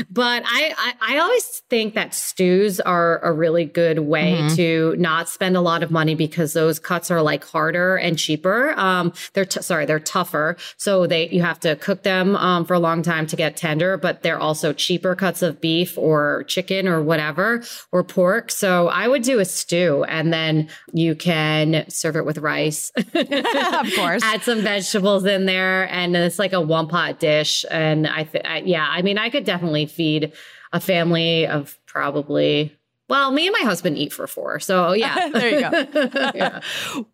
but 0.09 0.43
I, 0.45 0.73
I, 0.77 0.93
I 1.01 1.17
always 1.17 1.45
think 1.69 1.95
that 1.95 2.13
stews 2.13 2.79
are 2.79 3.19
a 3.19 3.33
really 3.33 3.65
good 3.65 3.99
way 3.99 4.33
mm-hmm. 4.33 4.55
to 4.55 4.95
not 4.97 5.29
spend 5.29 5.57
a 5.57 5.61
lot 5.61 5.83
of 5.83 5.89
money 5.89 6.15
because 6.15 6.53
those 6.53 6.79
cuts 6.79 7.09
are 7.09 7.21
like 7.21 7.43
harder 7.43 7.95
and 7.95 8.19
cheaper. 8.19 8.73
Um, 8.77 9.13
they're 9.33 9.45
t- 9.45 9.61
sorry, 9.61 9.85
they're 9.85 9.99
tougher. 9.99 10.57
So 10.77 11.07
they 11.07 11.27
you 11.29 11.41
have 11.41 11.59
to 11.61 11.75
cook 11.77 12.03
them 12.03 12.35
um, 12.35 12.65
for 12.65 12.75
a 12.75 12.79
long 12.79 13.01
time 13.01 13.25
to 13.27 13.35
get 13.35 13.57
tender, 13.57 13.97
but 13.97 14.21
they're 14.21 14.39
also 14.39 14.73
cheaper 14.73 15.15
cuts 15.15 15.41
of 15.41 15.59
beef 15.59 15.97
or 15.97 16.43
chicken 16.47 16.87
or 16.87 17.01
whatever 17.01 17.63
or 17.91 18.03
pork. 18.03 18.51
So 18.51 18.89
I 18.89 19.07
would 19.07 19.23
do 19.23 19.39
a 19.39 19.45
stew 19.45 20.03
and 20.03 20.31
then 20.31 20.69
you 20.93 21.15
can 21.15 21.85
serve 21.89 22.15
it 22.15 22.25
with 22.25 22.37
rice. 22.37 22.56
of 22.95 23.93
course. 23.95 24.23
Add 24.23 24.43
some 24.43 24.61
vegetables 24.61 25.25
in 25.25 25.45
there 25.45 25.89
and 25.89 26.15
it's 26.15 26.39
like 26.39 26.53
a 26.53 26.61
one 26.61 26.87
pot 26.87 27.19
dish. 27.19 27.65
And 27.69 28.07
I, 28.07 28.23
th- 28.23 28.45
I, 28.45 28.59
yeah, 28.59 28.87
I 28.89 29.01
mean, 29.01 29.17
I 29.17 29.29
could 29.29 29.43
definitely 29.43 29.85
feed 29.85 30.33
a 30.73 30.79
family 30.79 31.47
of 31.47 31.77
probably 31.85 32.77
well, 33.09 33.31
me 33.31 33.47
and 33.47 33.55
my 33.57 33.65
husband 33.65 33.97
eat 33.97 34.11
for 34.11 34.27
four. 34.27 34.59
So 34.59 34.93
yeah. 34.93 35.29
there 35.33 35.49
you 35.49 35.61
go. 35.61 36.09
yeah. 36.35 36.59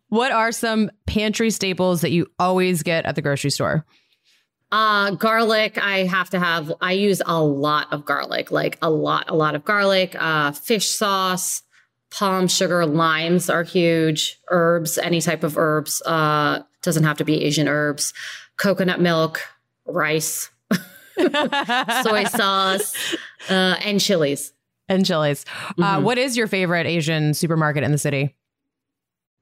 What 0.08 0.32
are 0.32 0.52
some 0.52 0.90
pantry 1.06 1.50
staples 1.50 2.00
that 2.00 2.10
you 2.10 2.26
always 2.38 2.82
get 2.82 3.06
at 3.06 3.14
the 3.14 3.22
grocery 3.22 3.50
store? 3.50 3.84
Uh, 4.72 5.12
garlic, 5.12 5.78
I 5.78 5.98
have 5.98 6.30
to 6.30 6.40
have, 6.40 6.72
I 6.80 6.92
use 6.92 7.22
a 7.24 7.40
lot 7.40 7.92
of 7.92 8.04
garlic, 8.04 8.50
like 8.50 8.76
a 8.82 8.90
lot, 8.90 9.26
a 9.28 9.34
lot 9.34 9.54
of 9.54 9.64
garlic, 9.64 10.16
uh, 10.18 10.50
fish 10.50 10.88
sauce, 10.88 11.62
palm 12.14 12.46
sugar, 12.46 12.86
limes 12.86 13.50
are 13.50 13.64
huge, 13.64 14.40
herbs, 14.48 14.98
any 14.98 15.20
type 15.20 15.42
of 15.42 15.58
herbs, 15.58 16.00
uh, 16.02 16.62
doesn't 16.82 17.02
have 17.02 17.16
to 17.16 17.24
be 17.24 17.42
Asian 17.42 17.66
herbs, 17.66 18.14
coconut 18.56 19.00
milk, 19.00 19.40
rice, 19.84 20.50
soy 21.18 22.24
sauce, 22.28 23.16
uh, 23.50 23.76
and 23.84 24.00
chilies. 24.00 24.52
And 24.88 25.04
chilies. 25.04 25.44
Uh, 25.48 25.50
mm-hmm. 25.50 25.82
Uh, 25.82 26.00
what 26.00 26.18
is 26.18 26.36
your 26.36 26.46
favorite 26.46 26.86
Asian 26.86 27.34
supermarket 27.34 27.82
in 27.82 27.90
the 27.90 27.98
city? 27.98 28.36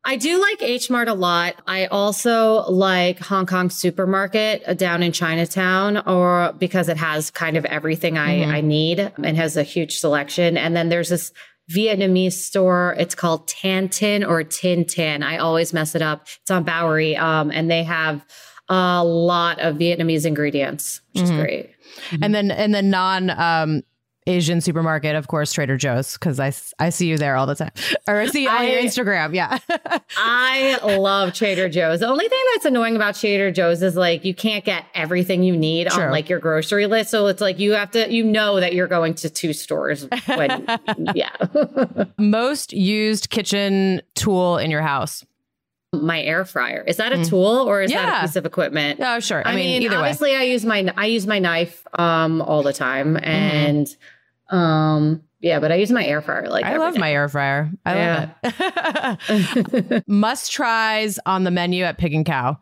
I 0.05 0.17
do 0.17 0.41
like 0.41 0.63
H 0.63 0.91
Mart 0.91 1.07
a 1.07 1.15
lot. 1.15 1.55
I 1.67 1.87
also 1.87 2.63
like 2.69 3.21
Hong 3.21 3.47
Kong 3.47 3.71
Supermarket 3.71 4.77
down 4.77 5.03
in 5.03 5.13
Chinatown, 5.13 5.99
or 5.99 6.55
because 6.59 6.89
it 6.89 6.97
has 6.97 7.31
kind 7.31 7.57
of 7.57 7.65
everything 7.67 8.19
I, 8.19 8.39
mm-hmm. 8.39 8.51
I 8.51 8.61
need 8.63 8.99
and 8.99 9.37
has 9.37 9.57
a 9.57 9.63
huge 9.63 9.99
selection. 9.99 10.57
And 10.57 10.75
then 10.75 10.89
there's 10.89 11.09
this 11.09 11.33
Vietnamese 11.71 12.33
store. 12.33 12.95
It's 12.99 13.15
called 13.15 13.49
Tan 13.49 13.89
Tin 13.89 14.25
or 14.25 14.43
Tin 14.45 14.85
Tin. 14.85 15.23
I 15.23 15.39
always 15.39 15.73
mess 15.73 15.95
it 15.95 16.03
up. 16.03 16.27
It's 16.43 16.51
on 16.51 16.65
Bowery. 16.65 17.17
Um, 17.17 17.51
and 17.51 17.71
they 17.71 17.85
have 17.85 18.25
a 18.69 19.05
lot 19.05 19.61
of 19.61 19.77
Vietnamese 19.77 20.27
ingredients, 20.27 21.01
which 21.13 21.25
mm-hmm. 21.25 21.35
is 21.35 21.41
great. 21.41 21.71
Mm-hmm. 22.11 22.25
And 22.25 22.35
then, 22.35 22.51
and 22.51 22.75
then 22.75 22.91
non, 22.91 23.31
um, 23.31 23.83
Asian 24.27 24.61
supermarket, 24.61 25.17
of 25.17 25.27
course, 25.27 25.53
Trader 25.53 25.77
Joe's, 25.77 26.13
because 26.15 26.39
I, 26.39 26.53
I 26.79 26.91
see 26.91 27.09
you 27.09 27.19
there 27.19 27.37
all 27.37 27.47
the 27.47 27.57
time. 27.57 27.73
Or 28.09 28.17
I 28.17 28.27
see 28.27 28.43
you 28.43 28.49
on 28.49 28.67
your 28.67 28.81
Instagram. 28.81 29.33
Yeah. 29.35 29.59
I 30.17 30.79
love 30.83 31.35
Trader 31.35 31.69
Joe's. 31.69 32.01
The 32.01 32.09
only 32.09 32.29
thing 32.29 32.43
that's 32.55 32.65
annoying 32.65 32.97
about 32.97 33.15
Trader 33.15 33.53
Joe's 33.53 33.81
is 33.81 33.95
like 33.95 34.25
you 34.25 34.35
can't 34.35 34.65
get 34.65 34.85
everything 34.93 35.45
you 35.45 35.57
need 35.57 35.89
True. 35.89 36.05
on 36.05 36.11
like 36.11 36.29
your 36.29 36.41
grocery 36.41 36.87
list. 36.87 37.11
So 37.11 37.29
it's 37.29 37.41
like 37.41 37.61
you 37.61 37.73
have 37.73 37.93
to, 37.93 38.13
you 38.13 38.25
know, 38.25 38.59
that 38.59 38.75
you're 38.75 38.89
going 38.89 39.15
to 39.15 39.31
two 39.31 39.53
stores 39.53 40.09
when, 40.27 40.67
yeah. 41.15 41.31
Most 42.19 42.73
used 42.73 43.31
kitchen 43.31 44.03
tool 44.15 44.59
in 44.59 44.71
your 44.71 44.83
house 44.83 45.25
my 45.93 46.23
air 46.23 46.45
fryer. 46.45 46.83
Is 46.87 46.97
that 46.97 47.13
a 47.13 47.17
mm. 47.17 47.29
tool 47.29 47.45
or 47.45 47.83
is 47.83 47.91
yeah. 47.91 48.07
that 48.07 48.19
a 48.19 48.27
piece 48.27 48.37
of 48.37 48.47
equipment? 48.47 49.01
Oh, 49.03 49.21
sure. 49.21 49.47
I, 49.47 49.53
I 49.53 49.57
mean, 49.57 49.83
mean 49.83 49.93
obviously 49.93 50.31
way. 50.31 50.37
I 50.37 50.43
use 50.45 50.65
my 50.65 50.93
I 50.97 51.07
use 51.07 51.27
my 51.27 51.39
knife 51.39 51.87
um 51.99 52.41
all 52.41 52.63
the 52.63 52.73
time 52.73 53.15
mm-hmm. 53.15 53.25
and 53.25 53.87
mm. 53.87 53.97
Um 54.53 55.23
yeah, 55.41 55.59
but 55.59 55.73
I 55.73 55.75
use 55.75 55.91
my 55.91 56.05
air 56.07 56.23
fryer 56.23 56.49
like 56.49 56.65
I 56.65 56.77
love 56.77 56.95
day. 56.95 57.01
my 57.01 57.13
air 57.13 57.29
fryer. 57.29 57.71
I 57.85 57.95
yeah. 57.95 58.31
love 58.45 59.19
it. 59.29 60.05
Must 60.09 60.53
tries 60.53 61.19
on 61.27 61.43
the 61.43 61.51
menu 61.51 61.83
at 61.83 61.99
Pig 61.99 62.15
and 62.15 62.25
Khao. 62.25 62.59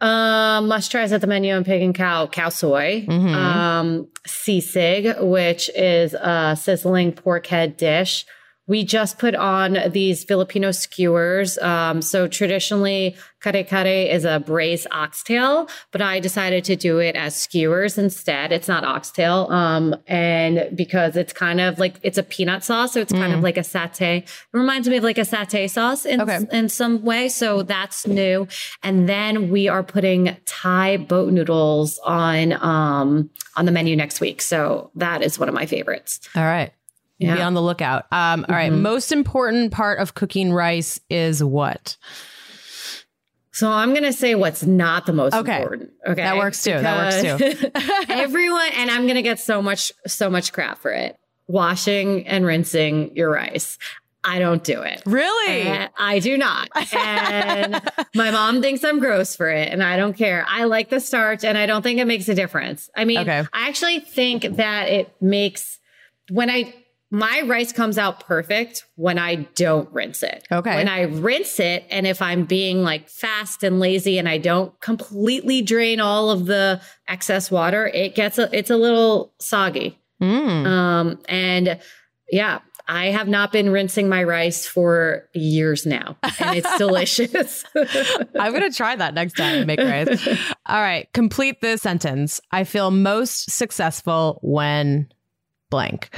Um, 0.00 0.66
must 0.66 0.90
tries 0.90 1.12
at 1.12 1.20
the 1.20 1.28
menu 1.28 1.54
on 1.54 1.62
Pig 1.62 1.80
and 1.80 1.94
Cow, 1.94 2.26
Khao 2.26 2.50
Soi, 2.52 3.06
mm-hmm. 3.06 3.34
um, 3.36 4.08
sisig, 4.26 5.22
which 5.22 5.70
is 5.76 6.14
a 6.14 6.56
sizzling 6.60 7.12
pork 7.12 7.46
head 7.46 7.76
dish 7.76 8.26
we 8.66 8.84
just 8.84 9.18
put 9.18 9.34
on 9.34 9.78
these 9.90 10.24
Filipino 10.24 10.70
skewers. 10.70 11.58
Um, 11.58 12.00
so 12.00 12.28
traditionally, 12.28 13.16
kare 13.42 13.64
kare 13.64 14.06
is 14.06 14.24
a 14.24 14.38
braised 14.38 14.86
oxtail, 14.92 15.68
but 15.90 16.00
I 16.00 16.20
decided 16.20 16.64
to 16.64 16.76
do 16.76 16.98
it 16.98 17.16
as 17.16 17.34
skewers 17.34 17.98
instead. 17.98 18.52
It's 18.52 18.68
not 18.68 18.84
oxtail. 18.84 19.48
Um, 19.50 19.96
and 20.06 20.68
because 20.76 21.16
it's 21.16 21.32
kind 21.32 21.60
of 21.60 21.80
like, 21.80 21.96
it's 22.02 22.18
a 22.18 22.22
peanut 22.22 22.62
sauce. 22.62 22.92
So 22.92 23.00
it's 23.00 23.12
mm. 23.12 23.18
kind 23.18 23.32
of 23.32 23.40
mm. 23.40 23.42
like 23.42 23.56
a 23.56 23.62
satay. 23.62 24.18
It 24.18 24.28
reminds 24.52 24.88
me 24.88 24.96
of 24.96 25.04
like 25.04 25.18
a 25.18 25.22
satay 25.22 25.68
sauce 25.68 26.06
in, 26.06 26.20
okay. 26.20 26.38
in 26.52 26.68
some 26.68 27.02
way. 27.02 27.28
So 27.28 27.62
that's 27.64 28.06
new. 28.06 28.46
And 28.84 29.08
then 29.08 29.50
we 29.50 29.66
are 29.68 29.82
putting 29.82 30.36
Thai 30.46 30.98
boat 30.98 31.32
noodles 31.32 31.98
on, 32.04 32.52
um, 32.52 33.28
on 33.56 33.66
the 33.66 33.72
menu 33.72 33.96
next 33.96 34.20
week. 34.20 34.40
So 34.40 34.92
that 34.94 35.22
is 35.22 35.38
one 35.38 35.48
of 35.48 35.54
my 35.54 35.66
favorites. 35.66 36.20
All 36.36 36.44
right. 36.44 36.72
Yeah. 37.22 37.36
Be 37.36 37.42
on 37.42 37.54
the 37.54 37.62
lookout. 37.62 38.06
Um, 38.12 38.44
all 38.48 38.54
right. 38.54 38.72
Mm-hmm. 38.72 38.82
Most 38.82 39.12
important 39.12 39.72
part 39.72 39.98
of 39.98 40.14
cooking 40.14 40.52
rice 40.52 41.00
is 41.08 41.42
what? 41.42 41.96
So 43.52 43.70
I'm 43.70 43.90
going 43.90 44.04
to 44.04 44.14
say 44.14 44.34
what's 44.34 44.64
not 44.64 45.04
the 45.04 45.12
most 45.12 45.34
okay. 45.34 45.58
important. 45.58 45.90
Okay. 46.06 46.22
That 46.22 46.36
works 46.36 46.64
too. 46.64 46.70
Because 46.70 47.22
that 47.22 47.40
works 47.40 47.60
too. 47.60 47.70
everyone, 48.08 48.70
and 48.74 48.90
I'm 48.90 49.02
going 49.02 49.16
to 49.16 49.22
get 49.22 49.38
so 49.38 49.60
much, 49.60 49.92
so 50.06 50.30
much 50.30 50.52
crap 50.52 50.78
for 50.78 50.90
it. 50.90 51.18
Washing 51.48 52.26
and 52.26 52.46
rinsing 52.46 53.14
your 53.14 53.30
rice. 53.30 53.78
I 54.24 54.38
don't 54.38 54.62
do 54.62 54.80
it. 54.82 55.02
Really? 55.04 55.62
And 55.62 55.90
I 55.98 56.20
do 56.20 56.38
not. 56.38 56.68
And 56.94 57.82
my 58.14 58.30
mom 58.30 58.62
thinks 58.62 58.84
I'm 58.84 59.00
gross 59.00 59.34
for 59.34 59.50
it, 59.50 59.68
and 59.68 59.82
I 59.82 59.96
don't 59.96 60.14
care. 60.14 60.46
I 60.48 60.64
like 60.64 60.90
the 60.90 61.00
starch, 61.00 61.44
and 61.44 61.58
I 61.58 61.66
don't 61.66 61.82
think 61.82 61.98
it 61.98 62.06
makes 62.06 62.28
a 62.28 62.34
difference. 62.34 62.88
I 62.96 63.04
mean, 63.04 63.18
okay. 63.18 63.44
I 63.52 63.68
actually 63.68 64.00
think 64.00 64.42
that 64.56 64.88
it 64.88 65.14
makes 65.20 65.78
when 66.30 66.50
I 66.50 66.72
my 67.12 67.42
rice 67.42 67.72
comes 67.72 67.98
out 67.98 68.20
perfect 68.20 68.86
when 68.96 69.18
I 69.18 69.34
don't 69.54 69.92
rinse 69.92 70.22
it. 70.22 70.46
Okay. 70.50 70.76
When 70.76 70.88
I 70.88 71.02
rinse 71.02 71.60
it, 71.60 71.84
and 71.90 72.06
if 72.06 72.22
I'm 72.22 72.46
being 72.46 72.82
like 72.82 73.10
fast 73.10 73.62
and 73.62 73.78
lazy 73.78 74.16
and 74.16 74.26
I 74.26 74.38
don't 74.38 74.80
completely 74.80 75.60
drain 75.60 76.00
all 76.00 76.30
of 76.30 76.46
the 76.46 76.80
excess 77.06 77.50
water, 77.50 77.86
it 77.86 78.14
gets 78.14 78.38
a, 78.38 78.48
it's 78.56 78.70
a 78.70 78.78
little 78.78 79.34
soggy. 79.38 79.98
Mm. 80.22 80.66
Um, 80.66 81.18
and 81.28 81.78
yeah, 82.30 82.60
I 82.88 83.06
have 83.06 83.28
not 83.28 83.52
been 83.52 83.68
rinsing 83.70 84.08
my 84.08 84.24
rice 84.24 84.66
for 84.66 85.28
years 85.34 85.84
now, 85.84 86.16
and 86.22 86.56
it's 86.56 86.76
delicious. 86.78 87.62
I'm 87.76 88.52
going 88.52 88.70
to 88.70 88.74
try 88.74 88.96
that 88.96 89.12
next 89.12 89.34
time 89.34 89.60
I 89.60 89.64
make 89.66 89.80
rice. 89.80 90.26
All 90.66 90.80
right, 90.80 91.12
complete 91.12 91.60
this 91.60 91.82
sentence. 91.82 92.40
I 92.50 92.64
feel 92.64 92.90
most 92.90 93.50
successful 93.50 94.38
when 94.42 95.12
blank 95.68 96.08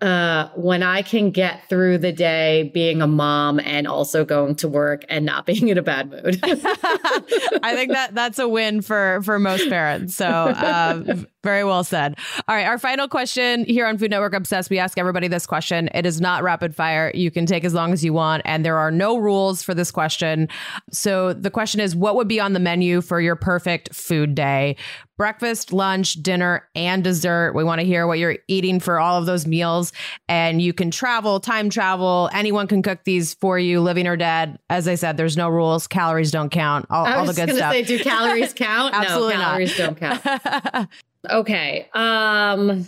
uh, 0.00 0.48
when 0.54 0.84
I 0.84 1.02
can 1.02 1.30
get 1.32 1.68
through 1.68 1.98
the 1.98 2.12
day 2.12 2.70
being 2.72 3.02
a 3.02 3.08
mom 3.08 3.58
and 3.58 3.88
also 3.88 4.24
going 4.24 4.54
to 4.56 4.68
work 4.68 5.04
and 5.08 5.24
not 5.24 5.44
being 5.46 5.68
in 5.68 5.78
a 5.78 5.82
bad 5.82 6.10
mood. 6.10 6.38
I 6.42 7.72
think 7.74 7.92
that 7.92 8.10
that's 8.14 8.38
a 8.38 8.48
win 8.48 8.80
for 8.80 9.20
for 9.24 9.38
most 9.38 9.68
parents. 9.68 10.14
So 10.14 10.26
uh, 10.26 11.02
very 11.42 11.64
well 11.64 11.82
said. 11.82 12.16
All 12.46 12.54
right, 12.54 12.66
our 12.66 12.78
final 12.78 13.08
question 13.08 13.64
here 13.64 13.86
on 13.86 13.98
Food 13.98 14.10
Network 14.10 14.34
Obsessed. 14.34 14.70
We 14.70 14.78
ask 14.78 14.98
everybody 14.98 15.28
this 15.28 15.46
question. 15.46 15.88
It 15.94 16.06
is 16.06 16.20
not 16.20 16.42
rapid 16.42 16.74
fire. 16.74 17.10
You 17.14 17.30
can 17.30 17.46
take 17.46 17.64
as 17.64 17.74
long 17.74 17.92
as 17.92 18.04
you 18.04 18.12
want, 18.12 18.42
and 18.44 18.64
there 18.64 18.78
are 18.78 18.90
no 18.90 19.16
rules 19.16 19.62
for 19.62 19.74
this 19.74 19.90
question. 19.90 20.48
So 20.92 21.32
the 21.32 21.50
question 21.50 21.80
is, 21.80 21.96
what 21.96 22.14
would 22.14 22.28
be 22.28 22.38
on 22.38 22.52
the 22.52 22.60
menu 22.60 23.00
for 23.00 23.20
your 23.20 23.36
perfect 23.36 23.94
food 23.94 24.34
day? 24.34 24.76
Breakfast, 25.18 25.72
lunch, 25.72 26.14
dinner, 26.14 26.66
and 26.74 27.04
dessert. 27.04 27.52
We 27.54 27.64
want 27.64 27.80
to 27.80 27.86
hear 27.86 28.06
what 28.06 28.18
you're 28.18 28.38
eating 28.46 28.80
for 28.80 28.98
all 28.98 29.18
of 29.18 29.26
those 29.26 29.46
meals. 29.46 29.92
And 30.28 30.62
you 30.62 30.72
can 30.72 30.90
travel, 30.90 31.40
time 31.40 31.68
travel. 31.68 32.30
Anyone 32.32 32.68
can 32.68 32.82
cook 32.82 33.00
these 33.04 33.34
for 33.34 33.58
you, 33.58 33.82
living 33.82 34.06
or 34.06 34.16
dead. 34.16 34.58
As 34.70 34.88
I 34.88 34.94
said, 34.94 35.18
there's 35.18 35.36
no 35.36 35.50
rules. 35.50 35.86
Calories 35.86 36.30
don't 36.30 36.50
count. 36.50 36.86
All, 36.88 37.04
all 37.04 37.26
the 37.26 37.34
good 37.34 37.54
stuff. 37.54 37.72
Say, 37.72 37.82
do 37.82 37.98
calories 37.98 38.52
count? 38.54 38.94
Absolutely 38.94 39.34
no, 39.34 39.40
calories 39.40 39.76
don't 39.76 39.98
count. 39.98 40.88
okay. 41.30 41.88
Um, 41.92 42.86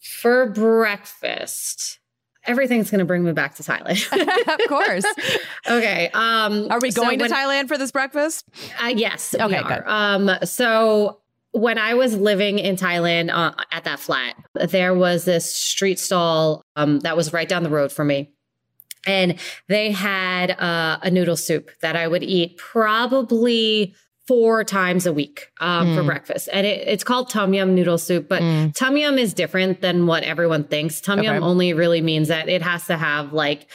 for 0.00 0.46
breakfast 0.46 2.00
everything's 2.46 2.90
going 2.90 3.00
to 3.00 3.04
bring 3.04 3.24
me 3.24 3.32
back 3.32 3.56
to 3.56 3.62
Thailand. 3.62 4.06
of 4.62 4.68
course. 4.68 5.04
okay. 5.68 6.08
Um, 6.14 6.68
are 6.70 6.78
we 6.80 6.92
going 6.92 7.18
so 7.18 7.26
to 7.26 7.34
Thailand 7.34 7.68
for 7.68 7.76
this 7.76 7.90
breakfast? 7.90 8.46
Uh, 8.80 8.92
yes. 8.94 9.34
Okay. 9.34 9.62
Good. 9.62 9.82
Um, 9.84 10.30
so 10.44 11.18
when 11.52 11.78
I 11.78 11.94
was 11.94 12.16
living 12.16 12.58
in 12.58 12.76
Thailand 12.76 13.30
uh, 13.32 13.52
at 13.72 13.84
that 13.84 13.98
flat, 13.98 14.36
there 14.54 14.94
was 14.94 15.24
this 15.24 15.54
street 15.54 15.98
stall 15.98 16.62
um, 16.76 17.00
that 17.00 17.16
was 17.16 17.32
right 17.32 17.48
down 17.48 17.62
the 17.62 17.70
road 17.70 17.92
from 17.92 18.08
me. 18.08 18.32
And 19.06 19.38
they 19.68 19.92
had 19.92 20.50
uh, 20.50 20.98
a 21.00 21.10
noodle 21.10 21.36
soup 21.36 21.70
that 21.80 21.96
I 21.96 22.08
would 22.08 22.24
eat 22.24 22.58
probably 22.58 23.94
four 24.26 24.64
times 24.64 25.06
a 25.06 25.12
week 25.12 25.52
um, 25.60 25.88
mm. 25.88 25.96
for 25.96 26.02
breakfast. 26.02 26.48
And 26.52 26.66
it, 26.66 26.86
it's 26.88 27.04
called 27.04 27.30
tom 27.30 27.54
yum 27.54 27.74
noodle 27.74 27.98
soup, 27.98 28.28
but 28.28 28.42
mm. 28.42 28.74
tom 28.74 28.96
yum 28.96 29.18
is 29.18 29.32
different 29.32 29.80
than 29.80 30.06
what 30.06 30.24
everyone 30.24 30.64
thinks. 30.64 31.00
Tom 31.00 31.20
okay. 31.20 31.28
yum 31.28 31.42
only 31.42 31.72
really 31.72 32.00
means 32.00 32.28
that 32.28 32.48
it 32.48 32.62
has 32.62 32.86
to 32.86 32.96
have 32.96 33.32
like 33.32 33.68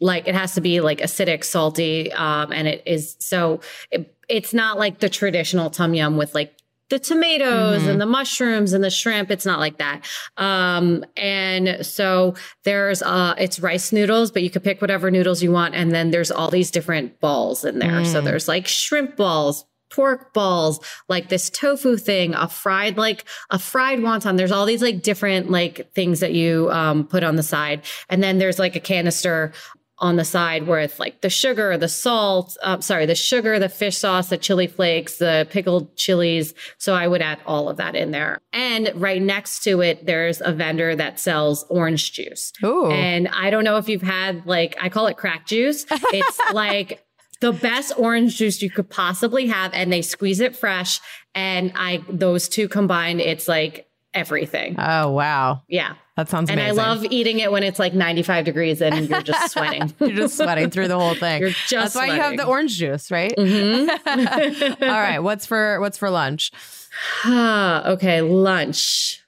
like 0.00 0.28
it 0.28 0.34
has 0.34 0.54
to 0.54 0.60
be 0.60 0.80
like 0.80 0.98
acidic, 0.98 1.44
salty, 1.44 2.12
um, 2.12 2.52
and 2.52 2.68
it 2.68 2.82
is 2.86 3.16
so 3.18 3.60
it, 3.90 4.14
it's 4.28 4.54
not 4.54 4.78
like 4.78 5.00
the 5.00 5.08
traditional 5.08 5.70
tom 5.70 5.94
yum 5.94 6.16
with 6.16 6.34
like 6.34 6.53
the 6.90 6.98
tomatoes 6.98 7.82
mm-hmm. 7.82 7.90
and 7.90 8.00
the 8.00 8.06
mushrooms 8.06 8.72
and 8.72 8.84
the 8.84 8.90
shrimp. 8.90 9.30
It's 9.30 9.46
not 9.46 9.58
like 9.58 9.78
that. 9.78 10.04
Um, 10.36 11.04
and 11.16 11.84
so 11.84 12.34
there's, 12.64 13.02
uh, 13.02 13.34
it's 13.38 13.60
rice 13.60 13.92
noodles, 13.92 14.30
but 14.30 14.42
you 14.42 14.50
could 14.50 14.62
pick 14.62 14.80
whatever 14.80 15.10
noodles 15.10 15.42
you 15.42 15.50
want. 15.50 15.74
And 15.74 15.92
then 15.92 16.10
there's 16.10 16.30
all 16.30 16.50
these 16.50 16.70
different 16.70 17.20
balls 17.20 17.64
in 17.64 17.78
there. 17.78 18.02
Mm. 18.02 18.06
So 18.06 18.20
there's 18.20 18.48
like 18.48 18.66
shrimp 18.66 19.16
balls, 19.16 19.64
pork 19.90 20.34
balls, 20.34 20.80
like 21.08 21.28
this 21.28 21.48
tofu 21.48 21.96
thing, 21.96 22.34
a 22.34 22.48
fried, 22.48 22.96
like 22.96 23.24
a 23.50 23.58
fried 23.58 24.00
wonton. 24.00 24.36
There's 24.36 24.50
all 24.50 24.66
these 24.66 24.82
like 24.82 25.02
different 25.02 25.50
like 25.50 25.92
things 25.94 26.20
that 26.20 26.32
you, 26.32 26.68
um, 26.70 27.06
put 27.06 27.22
on 27.22 27.36
the 27.36 27.44
side. 27.44 27.82
And 28.10 28.22
then 28.22 28.38
there's 28.38 28.58
like 28.58 28.74
a 28.74 28.80
canister 28.80 29.52
on 29.98 30.16
the 30.16 30.24
side 30.24 30.66
with 30.66 30.98
like 30.98 31.20
the 31.20 31.30
sugar, 31.30 31.76
the 31.78 31.88
salt, 31.88 32.56
uh, 32.62 32.80
sorry, 32.80 33.06
the 33.06 33.14
sugar, 33.14 33.58
the 33.58 33.68
fish 33.68 33.96
sauce, 33.98 34.28
the 34.28 34.36
chili 34.36 34.66
flakes, 34.66 35.18
the 35.18 35.46
pickled 35.50 35.96
chilies. 35.96 36.52
So 36.78 36.94
I 36.94 37.06
would 37.06 37.22
add 37.22 37.38
all 37.46 37.68
of 37.68 37.76
that 37.76 37.94
in 37.94 38.10
there. 38.10 38.38
And 38.52 38.90
right 38.96 39.22
next 39.22 39.62
to 39.64 39.80
it, 39.80 40.04
there's 40.04 40.40
a 40.40 40.52
vendor 40.52 40.96
that 40.96 41.20
sells 41.20 41.64
orange 41.68 42.12
juice. 42.12 42.52
Ooh. 42.64 42.90
And 42.90 43.28
I 43.28 43.50
don't 43.50 43.64
know 43.64 43.76
if 43.76 43.88
you've 43.88 44.02
had 44.02 44.44
like, 44.46 44.76
I 44.80 44.88
call 44.88 45.06
it 45.06 45.16
crack 45.16 45.46
juice. 45.46 45.86
It's 46.12 46.38
like, 46.52 47.04
the 47.40 47.52
best 47.52 47.92
orange 47.98 48.36
juice 48.36 48.62
you 48.62 48.70
could 48.70 48.88
possibly 48.88 49.48
have 49.48 49.72
and 49.74 49.92
they 49.92 50.00
squeeze 50.00 50.40
it 50.40 50.56
fresh 50.56 51.00
and 51.34 51.72
i 51.74 52.02
those 52.08 52.48
two 52.48 52.68
combined 52.68 53.20
it's 53.20 53.48
like 53.48 53.86
everything 54.14 54.76
oh 54.78 55.10
wow 55.10 55.60
yeah 55.68 55.94
that 56.16 56.28
sounds 56.28 56.48
amazing. 56.50 56.70
and. 56.70 56.80
I 56.80 56.84
love 56.94 57.04
eating 57.10 57.40
it 57.40 57.50
when 57.50 57.62
it's 57.62 57.78
like 57.78 57.92
95 57.94 58.44
degrees 58.44 58.80
and 58.80 59.08
you're 59.08 59.22
just 59.22 59.50
sweating. 59.52 59.92
you're 59.98 60.10
just 60.12 60.36
sweating 60.36 60.70
through 60.70 60.88
the 60.88 60.98
whole 60.98 61.14
thing. 61.14 61.40
You're 61.40 61.50
just 61.50 61.70
That's 61.70 61.92
sweating. 61.94 62.10
why 62.10 62.16
you 62.16 62.22
have 62.22 62.36
the 62.36 62.46
orange 62.46 62.76
juice, 62.76 63.10
right? 63.10 63.34
Mm-hmm. 63.36 64.82
All 64.84 64.88
right. 64.90 65.18
What's 65.18 65.46
for 65.46 65.80
what's 65.80 65.98
for 65.98 66.10
lunch? 66.10 66.52
okay, 67.26 68.20
lunch. 68.20 69.20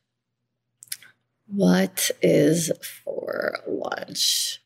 What 1.49 2.11
is 2.23 2.73
for 3.05 3.59
lunch? 3.67 4.61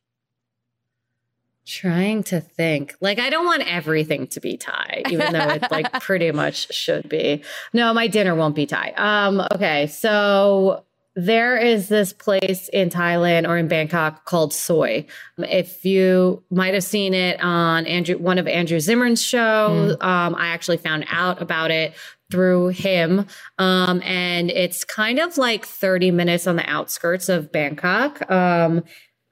Trying 1.67 2.25
to 2.25 2.41
think. 2.41 2.95
Like 3.01 3.19
I 3.19 3.31
don't 3.31 3.45
want 3.45 3.63
everything 3.63 4.27
to 4.29 4.41
be 4.41 4.57
Thai, 4.57 5.03
even 5.09 5.33
though 5.33 5.49
it 5.51 5.71
like 5.71 5.93
pretty 6.01 6.33
much 6.33 6.73
should 6.75 7.09
be. 7.09 7.43
No, 7.73 7.95
my 7.95 8.09
dinner 8.09 8.35
won't 8.35 8.57
be 8.57 8.67
Thai. 8.67 8.93
Um, 8.97 9.41
okay, 9.55 9.87
so 9.87 10.85
there 11.17 11.57
is 11.57 11.89
this 11.89 12.13
place 12.13 12.69
in 12.73 12.89
Thailand 12.89 13.49
or 13.49 13.57
in 13.59 13.69
Bangkok 13.69 14.25
called 14.25 14.53
Soi. 14.53 15.07
If 15.39 15.85
you 15.85 16.43
might 16.51 16.75
have 16.75 16.85
seen 16.85 17.15
it 17.15 17.41
on 17.43 17.87
Andrew, 17.87 18.17
one 18.17 18.39
of 18.39 18.47
Andrew 18.47 18.79
Zimmern's 18.79 19.23
shows, 19.23 19.97
mm. 19.97 20.05
um, 20.05 20.35
I 20.37 20.49
actually 20.49 20.77
found 20.77 21.07
out 21.11 21.43
about 21.43 21.71
it 21.71 21.95
through 22.31 22.69
him. 22.69 23.27
Um, 23.59 24.01
and 24.03 24.51
it's 24.51 24.85
kind 24.85 25.19
of 25.19 25.37
like 25.37 25.67
30 25.67 26.13
minutes 26.13 26.47
on 26.47 26.57
the 26.57 26.69
outskirts 26.71 27.29
of 27.29 27.51
Bangkok. 27.51 28.31
Um, 28.31 28.85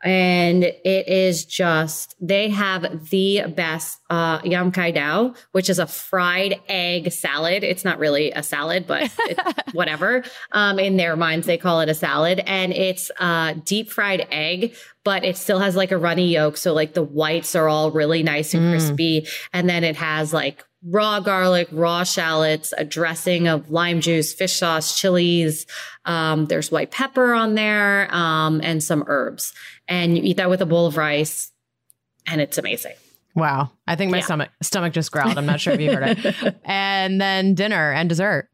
and 0.04 0.62
it 0.62 1.08
is 1.08 1.44
just 1.44 2.14
they 2.20 2.48
have 2.50 3.10
the 3.10 3.42
best 3.48 4.00
uh, 4.10 4.40
yam 4.44 4.70
kai 4.70 4.92
dao, 4.92 5.36
which 5.52 5.68
is 5.68 5.78
a 5.78 5.86
fried 5.86 6.60
egg 6.68 7.10
salad. 7.10 7.64
It's 7.64 7.84
not 7.84 7.98
really 7.98 8.30
a 8.30 8.42
salad, 8.42 8.86
but 8.86 9.10
whatever. 9.72 10.22
Um, 10.52 10.78
in 10.78 10.96
their 10.96 11.16
minds, 11.16 11.46
they 11.46 11.58
call 11.58 11.80
it 11.80 11.88
a 11.88 11.94
salad, 11.94 12.40
and 12.46 12.72
it's 12.72 13.10
uh, 13.18 13.54
deep 13.64 13.90
fried 13.90 14.26
egg, 14.30 14.74
but 15.04 15.24
it 15.24 15.36
still 15.36 15.58
has 15.58 15.74
like 15.74 15.90
a 15.90 15.98
runny 15.98 16.28
yolk, 16.28 16.56
so 16.56 16.72
like 16.74 16.94
the 16.94 17.02
whites 17.02 17.56
are 17.56 17.68
all 17.68 17.90
really 17.90 18.22
nice 18.22 18.54
and 18.54 18.64
mm. 18.64 18.70
crispy, 18.70 19.26
and 19.52 19.68
then 19.68 19.82
it 19.82 19.96
has 19.96 20.32
like 20.32 20.64
raw 20.84 21.20
garlic, 21.20 21.68
raw 21.72 22.04
shallots, 22.04 22.72
a 22.76 22.84
dressing 22.84 23.48
of 23.48 23.70
lime 23.70 24.00
juice, 24.00 24.32
fish 24.32 24.54
sauce, 24.54 24.98
chilies. 24.98 25.66
Um, 26.04 26.46
there's 26.46 26.70
white 26.70 26.90
pepper 26.90 27.34
on 27.34 27.54
there, 27.54 28.12
um, 28.14 28.60
and 28.62 28.82
some 28.82 29.04
herbs. 29.06 29.52
And 29.88 30.16
you 30.16 30.24
eat 30.24 30.36
that 30.36 30.50
with 30.50 30.60
a 30.60 30.66
bowl 30.66 30.86
of 30.86 30.96
rice, 30.96 31.50
and 32.26 32.40
it's 32.40 32.58
amazing. 32.58 32.94
Wow. 33.34 33.70
I 33.86 33.94
think 33.94 34.10
my 34.10 34.18
yeah. 34.18 34.24
stomach 34.24 34.50
stomach 34.62 34.92
just 34.92 35.12
growled. 35.12 35.38
I'm 35.38 35.46
not 35.46 35.60
sure 35.60 35.72
if 35.72 35.80
you 35.80 35.92
heard 35.92 36.18
it. 36.18 36.56
and 36.64 37.20
then 37.20 37.54
dinner 37.54 37.92
and 37.92 38.08
dessert. 38.08 38.48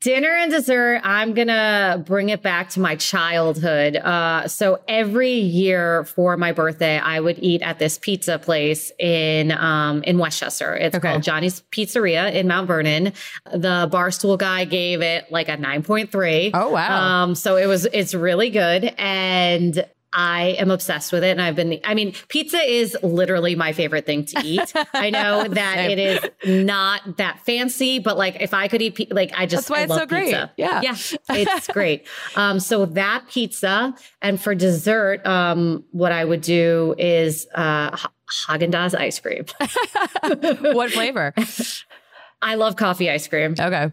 Dinner 0.00 0.30
and 0.30 0.50
dessert, 0.50 1.00
I'm 1.04 1.34
going 1.34 1.48
to 1.48 2.02
bring 2.04 2.30
it 2.30 2.42
back 2.42 2.70
to 2.70 2.80
my 2.80 2.96
childhood. 2.96 3.96
Uh, 3.96 4.48
so 4.48 4.80
every 4.88 5.32
year 5.32 6.04
for 6.04 6.36
my 6.36 6.52
birthday, 6.52 6.98
I 6.98 7.20
would 7.20 7.38
eat 7.40 7.62
at 7.62 7.78
this 7.78 7.98
pizza 7.98 8.38
place 8.38 8.90
in, 8.98 9.52
um, 9.52 10.02
in 10.04 10.18
Westchester. 10.18 10.74
It's 10.74 10.96
okay. 10.96 11.12
called 11.12 11.22
Johnny's 11.22 11.62
Pizzeria 11.72 12.32
in 12.32 12.48
Mount 12.48 12.66
Vernon. 12.66 13.12
The 13.52 13.88
barstool 13.92 14.38
guy 14.38 14.64
gave 14.64 15.02
it 15.02 15.30
like 15.30 15.48
a 15.48 15.56
9.3. 15.56 16.50
Oh, 16.54 16.70
wow. 16.70 17.24
Um, 17.24 17.34
so 17.34 17.56
it 17.56 17.66
was, 17.66 17.86
it's 17.92 18.14
really 18.14 18.50
good. 18.50 18.84
And 18.98 19.84
I 20.16 20.56
am 20.58 20.70
obsessed 20.70 21.12
with 21.12 21.22
it. 21.22 21.28
And 21.28 21.42
I've 21.42 21.54
been, 21.54 21.78
I 21.84 21.92
mean, 21.92 22.14
pizza 22.28 22.58
is 22.58 22.96
literally 23.02 23.54
my 23.54 23.74
favorite 23.74 24.06
thing 24.06 24.24
to 24.24 24.40
eat. 24.42 24.72
I 24.94 25.10
know 25.10 25.46
that 25.48 25.90
it 25.90 25.98
is 25.98 26.64
not 26.66 27.18
that 27.18 27.40
fancy, 27.44 27.98
but 27.98 28.16
like 28.16 28.40
if 28.40 28.54
I 28.54 28.66
could 28.66 28.80
eat, 28.80 29.12
like 29.12 29.32
I 29.36 29.44
just, 29.44 29.68
That's 29.68 29.70
why 29.70 29.80
I 29.80 29.82
it's 29.82 29.94
so 29.94 30.06
great. 30.06 30.24
Pizza. 30.24 30.52
Yeah. 30.56 30.80
Yeah. 30.82 30.96
It's 31.36 31.66
great. 31.68 32.06
Um, 32.34 32.60
so 32.60 32.86
that 32.86 33.24
pizza 33.30 33.94
and 34.22 34.40
for 34.40 34.54
dessert, 34.54 35.24
um, 35.26 35.84
what 35.90 36.12
I 36.12 36.24
would 36.24 36.40
do 36.40 36.94
is, 36.96 37.46
uh, 37.54 37.90
Haagen 37.90 38.72
Dazs 38.72 38.98
ice 38.98 39.20
cream. 39.20 39.44
what 40.74 40.90
flavor? 40.90 41.34
I 42.40 42.54
love 42.54 42.76
coffee 42.76 43.10
ice 43.10 43.28
cream. 43.28 43.54
Okay 43.60 43.92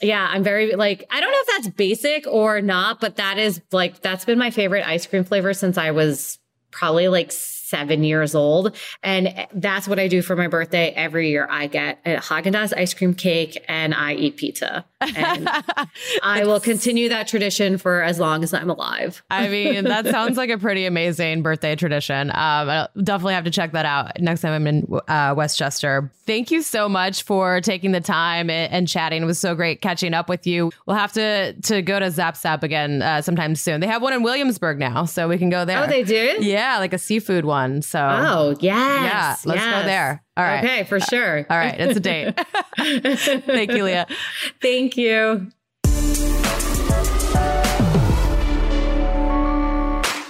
yeah, 0.00 0.26
I'm 0.30 0.42
very 0.42 0.74
like, 0.76 1.04
I 1.10 1.20
don't 1.20 1.30
know 1.30 1.38
if 1.40 1.46
that's 1.46 1.68
basic 1.76 2.26
or 2.26 2.60
not, 2.60 3.00
but 3.00 3.16
that 3.16 3.38
is 3.38 3.60
like, 3.72 4.00
that's 4.00 4.24
been 4.24 4.38
my 4.38 4.50
favorite 4.50 4.86
ice 4.86 5.06
cream 5.06 5.24
flavor 5.24 5.52
since 5.52 5.76
I 5.76 5.90
was 5.90 6.38
probably 6.70 7.08
like 7.08 7.32
seven 7.70 8.04
years 8.04 8.34
old. 8.34 8.76
And 9.02 9.46
that's 9.54 9.86
what 9.86 9.98
I 9.98 10.08
do 10.08 10.20
for 10.22 10.36
my 10.36 10.48
birthday 10.48 10.90
every 10.90 11.30
year. 11.30 11.46
I 11.48 11.68
get 11.68 12.00
a 12.04 12.16
Haagen 12.16 12.52
Dazs 12.52 12.76
ice 12.76 12.92
cream 12.92 13.14
cake 13.14 13.62
and 13.68 13.94
I 13.94 14.14
eat 14.14 14.36
pizza. 14.36 14.84
And 15.00 15.48
I 16.22 16.44
will 16.44 16.60
continue 16.60 17.08
that 17.08 17.28
tradition 17.28 17.78
for 17.78 18.02
as 18.02 18.18
long 18.18 18.42
as 18.42 18.52
I'm 18.52 18.68
alive. 18.68 19.22
I 19.30 19.48
mean, 19.48 19.84
that 19.84 20.06
sounds 20.10 20.36
like 20.36 20.50
a 20.50 20.58
pretty 20.58 20.84
amazing 20.84 21.42
birthday 21.42 21.76
tradition. 21.76 22.30
Um, 22.30 22.68
I'll 22.68 22.88
definitely 23.02 23.34
have 23.34 23.44
to 23.44 23.50
check 23.50 23.72
that 23.72 23.86
out 23.86 24.20
next 24.20 24.42
time 24.42 24.52
I'm 24.52 24.66
in 24.66 24.86
uh, 25.08 25.34
Westchester. 25.36 26.10
Thank 26.26 26.50
you 26.50 26.62
so 26.62 26.88
much 26.88 27.22
for 27.22 27.60
taking 27.60 27.92
the 27.92 28.00
time 28.00 28.50
and, 28.50 28.72
and, 28.72 28.88
chatting. 28.88 29.22
It 29.22 29.26
was 29.26 29.38
so 29.38 29.54
great 29.54 29.80
catching 29.80 30.14
up 30.14 30.28
with 30.28 30.46
you. 30.46 30.70
We'll 30.86 30.96
have 30.96 31.12
to 31.14 31.54
to 31.54 31.82
go 31.82 31.98
to 31.98 32.10
Zaab 32.10 32.36
Zaab 32.36 32.64
again 32.64 33.02
uh, 33.02 33.22
sometime 33.22 33.54
soon. 33.54 33.80
They 33.80 33.86
have 33.86 34.02
one 34.02 34.12
in 34.12 34.22
Williamsburg 34.22 34.78
now, 34.78 35.04
so 35.04 35.28
we 35.28 35.38
can 35.38 35.50
go 35.50 35.64
there. 35.64 35.82
Oh, 35.82 35.86
they 35.86 36.02
do? 36.02 36.36
Yeah, 36.40 36.78
like 36.78 36.92
a 36.92 36.98
seafood 36.98 37.44
one. 37.60 37.82
So 37.82 38.00
oh 38.00 38.56
yes, 38.60 38.62
yeah, 38.62 39.36
let's 39.50 39.60
yes. 39.60 39.82
go 39.82 39.86
there. 39.86 40.22
All 40.36 40.44
right. 40.44 40.64
Okay, 40.64 40.84
for 40.84 41.00
sure. 41.00 41.46
All 41.48 41.56
right, 41.56 41.78
it's 41.78 41.96
a 41.96 42.00
date. 42.00 42.38
Thank 43.46 43.72
you, 43.72 43.84
Leah. 43.84 44.06
Thank 44.62 44.96
you. 44.96 45.50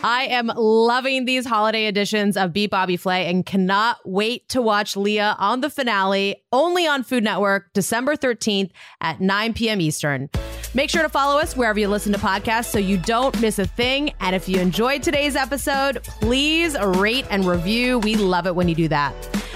I 0.03 0.24
am 0.26 0.51
loving 0.57 1.26
these 1.26 1.44
holiday 1.44 1.86
editions 1.86 2.38
of 2.38 2.55
Beat 2.55 2.70
Bobby 2.70 2.96
Flay 2.96 3.26
and 3.26 3.44
cannot 3.44 3.98
wait 4.07 4.48
to 4.48 4.62
watch 4.62 4.96
Leah 4.96 5.36
on 5.38 5.61
the 5.61 5.68
finale 5.68 6.42
only 6.53 6.86
on 6.86 7.03
Food 7.03 7.22
Network 7.22 7.70
December 7.74 8.16
13th 8.16 8.70
at 9.03 9.20
9 9.20 9.53
p.m. 9.53 9.78
Eastern. 9.80 10.30
Make 10.72 10.88
sure 10.88 11.03
to 11.03 11.09
follow 11.11 11.38
us 11.38 11.55
wherever 11.55 11.78
you 11.78 11.88
listen 11.88 12.12
to 12.12 12.18
podcasts 12.18 12.66
so 12.66 12.78
you 12.78 12.96
don't 12.96 13.38
miss 13.42 13.59
a 13.59 13.66
thing. 13.66 14.14
And 14.20 14.34
if 14.34 14.48
you 14.48 14.59
enjoyed 14.59 15.03
today's 15.03 15.36
episode, 15.36 16.03
please 16.05 16.78
rate 16.78 17.26
and 17.28 17.44
review. 17.44 17.98
We 17.98 18.14
love 18.14 18.46
it 18.46 18.55
when 18.55 18.68
you 18.68 18.74
do 18.74 18.88
that. 18.88 19.14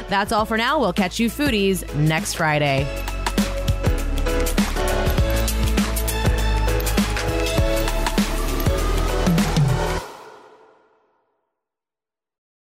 That's 0.09 0.33
all 0.33 0.45
for 0.45 0.59
now. 0.59 0.79
We'll 0.79 0.93
catch 0.93 1.19
you 1.19 1.31
foodies 1.31 1.95
next 1.95 2.35
Friday. 2.35 2.85